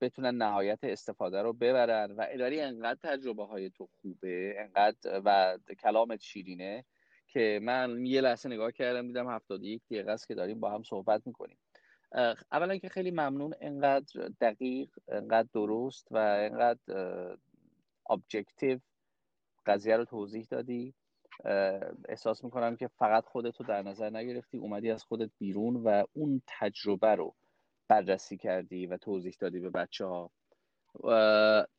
بتونن 0.00 0.34
نهایت 0.34 0.78
استفاده 0.82 1.42
رو 1.42 1.52
ببرن. 1.52 2.10
و 2.10 2.26
اداری 2.28 2.60
انقدر 2.60 2.98
تجربه 3.02 3.44
های 3.44 3.70
تو 3.70 3.88
خوبه 4.00 4.54
انقدر 4.58 5.22
و 5.24 5.58
کلامت 5.82 6.20
شیرینه 6.20 6.84
که 7.32 7.60
من 7.62 8.06
یه 8.06 8.20
لحظه 8.20 8.48
نگاه 8.48 8.72
کردم 8.72 9.06
دیدم 9.06 9.28
71 9.28 9.82
دقیقه 9.90 10.12
است 10.12 10.28
که 10.28 10.34
داریم 10.34 10.60
با 10.60 10.70
هم 10.70 10.82
صحبت 10.82 11.26
می‌کنیم. 11.26 11.58
اولا 12.52 12.76
که 12.76 12.88
خیلی 12.88 13.10
ممنون 13.10 13.54
انقدر 13.60 14.28
دقیق 14.40 14.90
انقدر 15.08 15.48
درست 15.54 16.08
و 16.10 16.16
انقدر 16.16 16.78
ابجکتیو 18.10 18.78
قضیه 19.66 19.96
رو 19.96 20.04
توضیح 20.04 20.46
دادی. 20.50 20.94
احساس 22.08 22.44
می‌کنم 22.44 22.76
که 22.76 22.88
فقط 22.88 23.24
خودتو 23.24 23.64
در 23.64 23.82
نظر 23.82 24.10
نگرفتی 24.10 24.58
اومدی 24.58 24.90
از 24.90 25.04
خودت 25.04 25.30
بیرون 25.38 25.76
و 25.76 26.04
اون 26.12 26.42
تجربه 26.46 27.14
رو 27.14 27.34
بررسی 27.88 28.36
کردی 28.36 28.86
و 28.86 28.96
توضیح 28.96 29.34
دادی 29.40 29.60
به 29.60 29.70
بچه 29.70 30.04
ها 30.04 30.30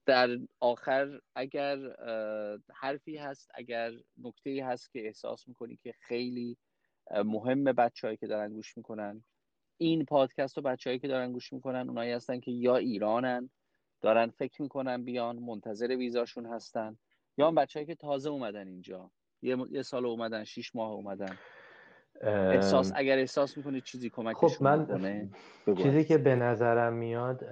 در 0.06 0.38
آخر 0.60 1.20
اگر 1.36 1.78
حرفی 2.76 3.18
هست 3.18 3.52
اگر 3.54 3.92
نکته 4.18 4.66
هست 4.66 4.92
که 4.92 5.06
احساس 5.06 5.48
می‌کنی 5.48 5.80
که 5.84 5.94
خیلی 6.00 6.58
مهم 7.26 7.64
بچههایی 7.64 8.18
که 8.18 8.28
دارن 8.28 8.54
گوش 8.54 8.78
می‌کنن 8.78 9.24
این 9.78 10.06
پادکست 10.06 10.58
و 10.58 10.62
بچههایی 10.62 11.00
که 11.00 11.08
دارن 11.08 11.32
گوش 11.32 11.54
می‌کنن 11.54 11.90
اونایی 11.90 12.12
هستن 12.12 12.40
که 12.40 12.52
یا 12.52 12.78
ایرانن 12.78 13.50
دارن 14.02 14.28
فکر 14.28 14.62
می‌کنن 14.62 15.04
بیان 15.04 15.40
منتظر 15.40 15.88
ویزاشون 15.88 16.46
هستن 16.46 16.98
یا 17.38 17.48
هم 17.48 17.56
بچههایی 17.56 17.88
که 17.88 17.96
تازه 17.96 18.30
اومدن 18.30 18.68
اینجا 18.68 19.12
یه, 19.42 19.58
یه 19.72 19.82
سال 19.82 20.06
اومدن 20.06 20.44
شیش 20.44 20.76
ماه 20.76 20.92
اومدن. 20.92 21.38
احساس 22.22 22.92
اگر 22.96 23.18
احساس 23.18 23.58
می‌کنید 23.58 23.84
چیزی 23.84 24.10
کمکشون 24.10 24.50
خب 24.50 24.64
من 24.64 25.30
چیزی 25.78 26.04
که 26.04 26.18
به 26.18 26.36
نظرم 26.36 26.94
میاد 26.94 27.44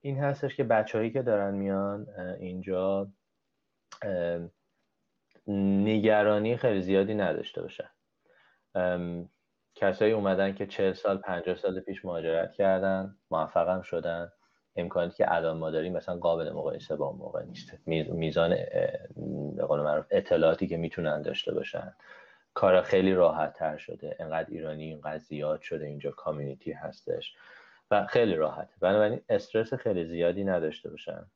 این 0.00 0.18
هستش 0.18 0.56
که 0.56 0.64
بچههایی 0.64 1.10
که 1.10 1.22
دارن 1.22 1.54
میان 1.54 2.06
اینجا 2.40 3.08
نگرانی 5.46 6.56
خیلی 6.56 6.82
زیادی 6.82 7.14
نداشته 7.14 7.62
باشن. 7.62 7.90
کسایی 9.74 10.12
اومدن 10.12 10.54
که 10.54 10.66
چهل 10.66 10.92
سال 10.92 11.18
پنجاه 11.18 11.56
سال 11.56 11.80
پیش 11.80 12.04
مهاجرت 12.04 12.52
کردن 12.52 13.16
موفقم 13.30 13.82
شدن. 13.82 14.32
امکاناتی 14.76 15.16
که 15.16 15.34
الان 15.34 15.58
ما 15.58 15.70
داریم 15.70 15.92
مثلا 15.92 16.16
قابل 16.16 16.50
مقایسه 16.50 16.96
با 16.96 17.06
اون 17.06 17.18
موقع 17.18 17.44
نیست. 17.44 17.78
میزان 17.86 18.56
به 19.56 19.64
قول 19.64 19.80
معروف 19.80 20.06
اطلاعاتی 20.10 20.66
که 20.66 20.76
می‌تونن 20.76 21.22
داشته 21.22 21.54
باشن. 21.54 21.94
کار 22.54 22.82
خیلی 22.82 23.14
راحت 23.14 23.52
تر 23.52 23.76
شده. 23.76 24.16
انقدر 24.20 24.48
ایرانی 24.50 24.84
اینقدر 24.84 25.18
زیاد 25.18 25.60
شده. 25.60 25.86
اینجا 25.86 26.10
کامیونیتی 26.10 26.72
هستش. 26.72 27.36
و 27.90 28.06
خیلی 28.06 28.34
راحت 28.34 28.68
بنابراین 28.80 29.20
استرس 29.28 29.74
خیلی 29.74 30.04
زیادی 30.04 30.44
نداشته 30.44 30.90
باشن 30.90 31.26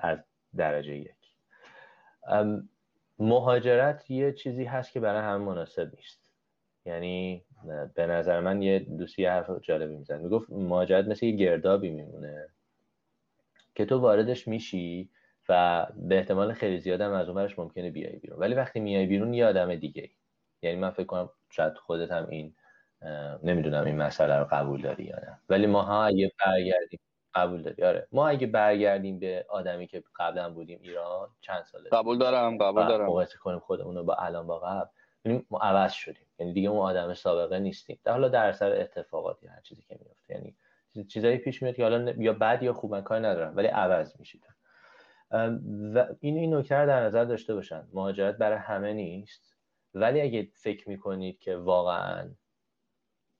از 0.00 0.18
درجه 0.56 0.96
یک. 0.96 1.10
مهاجرت 3.18 4.10
یه 4.10 4.32
چیزی 4.32 4.64
هست 4.64 4.92
که 4.92 5.00
برای 5.00 5.22
هم 5.22 5.40
مناسب 5.40 5.92
نیست. 5.96 6.32
یعنی 6.84 7.44
به 7.94 8.06
نظر 8.06 8.40
من 8.40 8.62
یه 8.62 8.78
دوستی 8.78 9.24
حرف 9.24 9.50
جالبی 9.62 9.96
میزن 9.96 10.20
می‌گفت 10.20 10.50
مهاجرت 10.50 11.06
مثل 11.06 11.26
یه 11.26 11.36
گردابی 11.36 11.90
میمونه 11.90 12.48
که 13.74 13.84
تو 13.84 13.98
واردش 13.98 14.48
میشی 14.48 15.10
و 15.48 15.86
به 15.96 16.16
احتمال 16.18 16.52
خیلی 16.52 16.78
زیاد 16.78 17.00
هم 17.00 17.12
از 17.12 17.28
اونورش 17.28 17.58
ممکنه 17.58 17.90
بیای 17.90 18.16
بیرون. 18.16 18.38
ولی 18.38 18.54
وقتی 18.54 18.80
میای 18.80 19.06
بیرون 19.06 19.34
یه 19.34 19.46
آدم 19.46 19.74
دیگه. 19.74 20.10
یعنی 20.62 20.76
من 20.76 20.90
فکر 20.90 21.06
کنم 21.06 21.30
شاید 21.50 21.74
خودت 21.74 22.12
هم 22.12 22.28
این 22.28 22.54
نمی‌دونم 23.42 23.84
این 23.84 23.96
مسئله 23.96 24.36
رو 24.38 24.46
قبول 24.50 24.82
داری 24.82 25.04
یا 25.04 25.16
نه. 25.16 25.40
ولی 25.48 25.66
ما 25.66 25.82
ها 25.82 26.04
اگه 26.04 26.32
برگردیم 26.46 27.00
قبول 27.34 27.62
داری؟ 27.62 27.82
آره. 27.82 28.08
ما 28.12 28.28
اگه 28.28 28.46
برگردیم 28.46 29.18
به 29.18 29.46
آدمی 29.48 29.86
که 29.86 30.02
قبلا 30.16 30.50
بودیم 30.50 30.78
ایران 30.82 31.28
چند 31.40 31.64
ساله 31.64 31.90
قبول 31.90 32.18
دارم 32.18 32.58
قبول 32.58 32.86
دارم. 32.88 33.06
مقایسه 33.06 33.38
کنیم 33.38 33.58
خودمون 33.58 33.96
رو 33.96 34.04
با 34.04 34.14
الان 34.14 34.46
با 34.46 34.58
قبل 34.58 34.88
یعنی 35.24 35.46
ما 35.50 35.58
عوض 35.58 35.92
شدیم. 35.92 36.26
یعنی 36.38 36.52
دیگه 36.52 36.68
اون 36.68 36.80
آدم 36.80 37.14
سابقه 37.14 37.58
نیستیم. 37.58 37.98
در 38.04 38.12
حالا 38.12 38.28
در 38.28 38.52
سر 38.52 38.72
اتفاقاتی 38.72 39.46
هر 39.46 39.60
چیزی 39.60 39.82
که 39.82 39.98
میفته 40.04 40.34
یعنی 40.34 40.56
چیزایی 41.08 41.38
پیش 41.38 41.62
میاد 41.62 41.74
که 41.74 41.82
حالا 41.82 42.10
یا 42.10 42.32
بد 42.32 42.62
یا 42.62 42.72
خوب 42.72 42.90
من 42.90 43.02
کاری 43.02 43.24
ندارم 43.24 43.56
ولی 43.56 43.66
عوض 43.66 44.20
میشید. 44.20 44.46
و 45.94 46.06
این 46.20 46.36
این 46.36 46.54
نکته 46.54 46.86
در 46.86 47.02
نظر 47.02 47.24
داشته 47.24 47.54
باشن. 47.54 47.88
مهاجرت 47.92 48.36
برای 48.36 48.58
همه 48.58 48.92
نیست. 48.92 49.56
ولی 49.94 50.20
اگه 50.20 50.48
فکر 50.54 50.88
می‌کنید 50.88 51.38
که 51.38 51.56
واقعا 51.56 52.30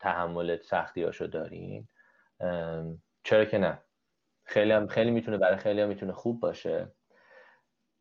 تحمل 0.01 0.57
سختی 0.57 1.03
هاشو 1.03 1.27
دارین 1.27 1.89
چرا 3.25 3.45
که 3.45 3.59
نه. 3.59 3.83
خیلی 4.45 4.73
هم 4.73 4.87
خیلی 4.87 5.11
می‌تونه 5.11 5.37
برای 5.39 5.57
خیلی 5.57 5.81
هم 5.81 5.89
می‌تونه 5.89 6.13
خوب 6.13 6.41
باشه. 6.41 6.93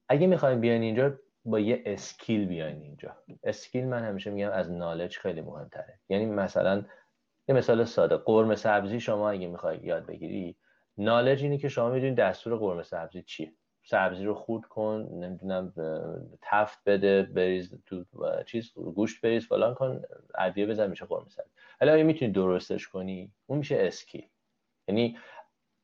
اگه 0.09 0.27
می‌خواین 0.27 0.61
بیاین 0.61 0.81
اینجا 0.81 1.19
با 1.45 1.59
یه 1.59 1.83
skill 1.85 2.45
بیاین 2.45 2.81
اینجا. 2.81 3.17
skill 3.43 3.87
من 3.87 4.03
همیشه 4.03 4.31
میگم 4.31 4.51
از 4.51 4.71
knowledge 4.71 5.17
خیلی 5.17 5.41
مهمتره. 5.41 5.99
یعنی 6.09 6.25
مثلا 6.25 6.85
یه 7.47 7.55
مثال 7.55 7.85
ساده 7.85 8.17
قرمه 8.17 8.55
سبزی 8.55 8.99
شما 8.99 9.29
اگه 9.29 9.47
می‌خوای 9.47 9.77
یاد 9.77 10.05
بگیری 10.05 10.57
knowledge 10.97 11.43
اینه 11.43 11.57
که 11.57 11.69
شما 11.69 11.89
می‌دونید 11.89 12.17
دستور 12.17 12.57
قرمه 12.57 12.83
سبزی 12.83 13.23
چیه. 13.23 13.53
سبزی 13.85 14.25
رو 14.25 14.33
خورد 14.33 14.65
کن 14.65 15.09
نمی‌دونم 15.13 15.73
تفت 16.41 16.79
بده 16.85 17.23
بریز 17.23 17.75
تو 17.85 18.05
چیز 18.45 18.73
گوشت 18.73 19.21
بریز 19.21 19.47
فلان 19.47 19.73
کن 19.73 20.01
ادویه 20.35 20.65
بزن 20.65 20.89
میشه 20.89 21.05
قرمه 21.05 21.29
سبزی 21.29 21.49
حالا 21.79 22.03
می‌تونی 22.03 22.31
درستش 22.31 22.87
کنی؟ 22.87 23.31
اون 23.47 23.59
میشه 23.59 23.77
skill 23.79 24.27
یعنی 24.87 25.17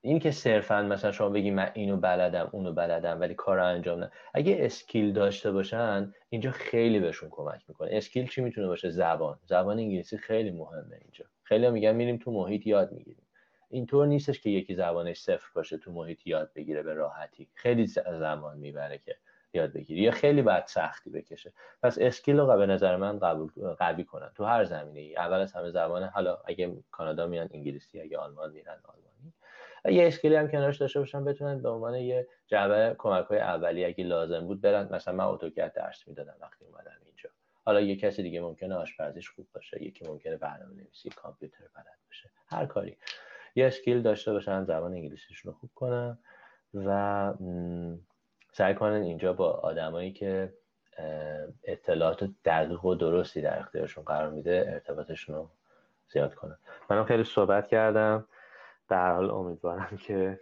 این 0.01 0.19
که 0.19 0.31
صرفا 0.31 0.81
مثلا 0.81 1.11
شما 1.11 1.29
بگی 1.29 1.51
من 1.51 1.71
اینو 1.73 1.97
بلدم 1.97 2.49
اونو 2.51 2.73
بلدم 2.73 3.19
ولی 3.21 3.33
کار 3.33 3.57
رو 3.57 3.65
انجام 3.65 3.99
نه. 3.99 4.11
اگه 4.33 4.57
skill 4.59 5.13
داشته 5.13 5.51
باشن 5.51 6.13
اینجا 6.29 6.51
خیلی 6.51 6.99
بهشون 6.99 7.29
کمک 7.29 7.61
می‌کنه. 7.67 7.89
skill 7.93 8.27
چی 8.27 8.41
می‌تونه 8.41 8.67
باشه؟ 8.67 8.89
زبان. 8.89 9.39
زبان 9.45 9.79
انگلیسی 9.79 10.17
خیلی 10.17 10.51
مهمه 10.51 10.97
اینجا. 11.01 11.25
خیلی 11.43 11.69
میگن 11.69 11.91
میریم 11.91 12.17
تو 12.17 12.31
محیط 12.31 12.67
یاد 12.67 12.91
می‌گیریم. 12.91 13.27
اینطور 13.71 14.07
نیستش 14.07 14.39
که 14.41 14.49
یکی 14.49 14.75
زبانش 14.75 15.21
صفر 15.21 15.47
باشه 15.55 15.77
تو 15.77 15.91
محیط 15.91 16.27
یاد 16.27 16.51
بگیره 16.55 16.83
به 16.83 16.93
راحتی. 16.93 17.49
خیلی 17.53 17.87
زمان 17.87 18.57
می‌بره 18.57 18.97
که 18.97 19.17
یاد 19.53 19.73
بگیری 19.73 20.01
یا 20.01 20.11
خیلی 20.11 20.41
بعد 20.41 20.65
سختی 20.67 21.09
بکشه. 21.09 21.53
پس 21.83 21.97
skill 22.01 22.39
رو 22.39 22.57
به 22.57 22.65
نظر 22.65 22.95
من 22.95 23.19
قبول 23.19 23.51
قوی 23.73 24.03
کنن 24.03 24.31
تو 24.35 24.43
هر 24.45 24.63
زمینه 24.63 24.99
ای 24.99 25.17
اول 25.17 25.39
از 25.39 25.53
همه 25.53 25.71
زبانه 25.71 26.07
حالا 26.07 26.37
اگه 26.45 26.77
کانادا 26.91 27.27
میان 27.27 27.49
انگلیسی 27.51 28.01
اگه 28.01 28.17
آلمان 28.17 28.51
میرن 28.51 28.79
آلمانی. 28.83 29.33
یه 29.85 30.07
skill 30.07 30.31
ی 30.31 30.35
هم 30.35 30.47
کنارش 30.47 30.77
داشته 30.77 30.99
باشن 30.99 31.25
بتونن 31.25 31.61
به 31.61 31.69
عنوان 31.69 31.95
یه 31.95 32.27
جعبه 32.47 32.95
کمک 32.97 33.25
های 33.25 33.39
اولیه 33.39 33.87
اگه 33.87 34.03
لازم 34.03 34.47
بود 34.47 34.61
برن. 34.61 34.93
مثلا 34.93 35.13
من 35.13 35.25
AutoCAD 35.25 35.73
درس 35.73 36.07
می‌دادم 36.07 36.35
وقتی 36.41 36.65
اومدم 36.65 36.97
اینجا. 37.05 37.29
حالا 37.65 37.81
یه 37.81 37.95
کسی 37.95 38.23
دیگه 38.23 38.41
ممکنه 38.41 38.75
آشپزیش 38.75 39.29
خوب 39.29 39.47
باشه 39.53 39.83
یکی 39.83 40.05
ممکنه 40.05 40.37
برنامه 40.37 40.73
نویسی 40.73 41.09
کامپیوتر 41.09 41.63
بلد 41.75 41.97
باشه. 42.07 42.29
هر 42.47 42.65
کاری. 42.65 42.97
یه 43.55 43.67
skill 43.67 44.01
داشته 44.01 44.33
باشن 44.33 44.63
زبان 44.63 44.93
انگلیسیشون 44.93 45.51
رو 45.51 45.57
خوب 45.59 45.69
کنن 45.75 46.17
و 46.73 47.33
سعی 48.51 48.75
کنن 48.75 49.01
اینجا 49.01 49.33
با 49.33 49.51
آدمایی 49.51 50.13
که 50.13 50.53
اطلاعات 51.63 52.29
دقیق 52.45 52.85
و 52.85 52.95
درستی 52.95 53.41
در 53.41 53.59
اختیارشون 53.59 54.03
قرار 54.03 54.29
میده 54.29 54.65
ارتباطشون 54.67 55.35
رو 55.35 55.49
زیاد 56.13 56.33
کنن. 56.33 56.57
منم 56.89 57.05
خیلی 57.05 57.23
صحبت 57.23 57.67
کردم. 57.67 58.27
در 58.89 59.13
حال 59.13 59.31
امیدوارم 59.31 59.97
که 59.97 60.39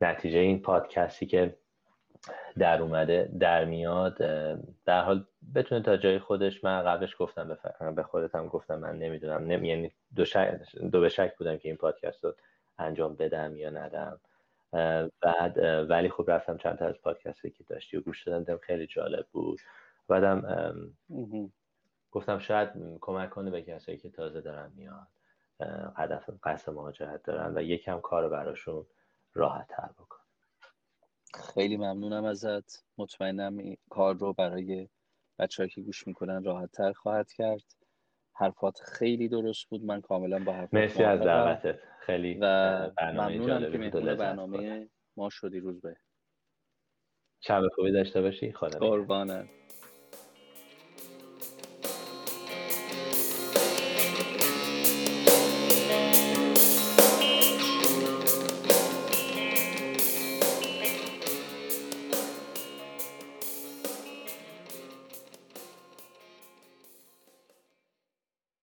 نتیجه 0.00 0.38
این 0.38 0.62
پادکستی 0.62 1.26
که 1.26 1.56
در 2.58 2.82
اومده 2.82 3.30
در 3.38 3.64
میاد 3.64 4.16
در 4.84 5.02
حال 5.02 5.26
بتونه 5.54 5.82
تا 5.82 5.96
جای 5.96 6.18
خودش 6.18 6.64
من 6.64 6.82
قبلش 6.82 7.16
گفتم 7.18 7.58
به 7.96 8.02
خودت 8.02 8.34
هم 8.34 8.48
گفتم 8.48 8.78
من 8.78 8.98
نمی‌دونم 8.98 9.46
نمی... 9.46 9.68
یعنی 9.68 9.92
دو, 10.16 10.24
شک... 10.24 10.60
دو 10.92 11.00
به 11.00 11.08
شک 11.08 11.36
بودم 11.36 11.56
که 11.56 11.68
این 11.68 11.76
پادکست 11.76 12.24
رو 12.24 12.34
انجام 12.78 13.14
بدم 13.14 13.56
یا 13.56 13.70
ندم. 13.70 14.20
بعد 15.20 15.58
ولی 15.90 16.08
خب 16.08 16.24
رفتم 16.28 16.56
چند 16.56 16.78
تا 16.78 16.86
از 16.86 16.94
پادکستی 17.02 17.50
که 17.50 17.64
داشتی 17.64 17.96
و 17.96 18.00
گوش 18.00 18.28
دادم 18.28 18.58
خیلی 18.58 18.86
جالب 18.86 19.26
بود. 19.32 19.60
بعدم 20.08 20.42
گفتم 22.12 22.38
شاید 22.38 22.68
کمک 23.00 23.30
کنه 23.30 23.50
به 23.50 23.62
کسایی 23.62 23.98
که 23.98 24.10
تازه 24.10 24.40
دارن 24.40 24.72
میاد 24.76 25.06
هدف 25.96 26.30
قصد 26.42 26.72
مهاجرت 26.72 27.22
دارن 27.22 27.58
و 27.58 27.62
یکم 27.62 28.00
کار 28.00 28.28
براشون 28.28 28.86
راحت 29.34 29.66
تر 29.68 29.88
بکن 29.98 30.21
خیلی 31.34 31.76
ممنونم 31.76 32.24
ازت. 32.24 32.84
مطمئنم 32.98 33.58
این 33.58 33.76
کار 33.90 34.16
رو 34.16 34.32
برای 34.32 34.88
بچه 35.38 35.68
که 35.68 35.80
گوش 35.80 36.06
می‌کنن 36.06 36.44
راحت 36.44 36.70
تر 36.72 36.92
خواهد 36.92 37.32
کرد. 37.32 37.64
حرفات 38.34 38.80
خیلی 38.80 39.28
درست 39.28 39.68
بود. 39.68 39.84
من 39.84 40.00
کاملا 40.00 40.38
با 40.38 40.52
حرفات 40.52 40.74
مرسی 40.74 41.02
از 41.02 41.20
دعوتت. 41.20 41.78
خیلی 42.00 42.34
و 42.40 42.44
ممنونم 43.00 43.72
که 43.72 43.78
مهمون 43.78 44.14
برنامه 44.14 44.88
ما 45.16 45.30
شدی. 45.30 45.60
روز 45.60 45.80
به 45.80 45.96
شب 47.40 47.62
خوبی 47.74 47.92
داشته 47.92 48.22
باشی. 48.22 48.52
خدا 48.52 48.78
قربانت. 48.78 49.48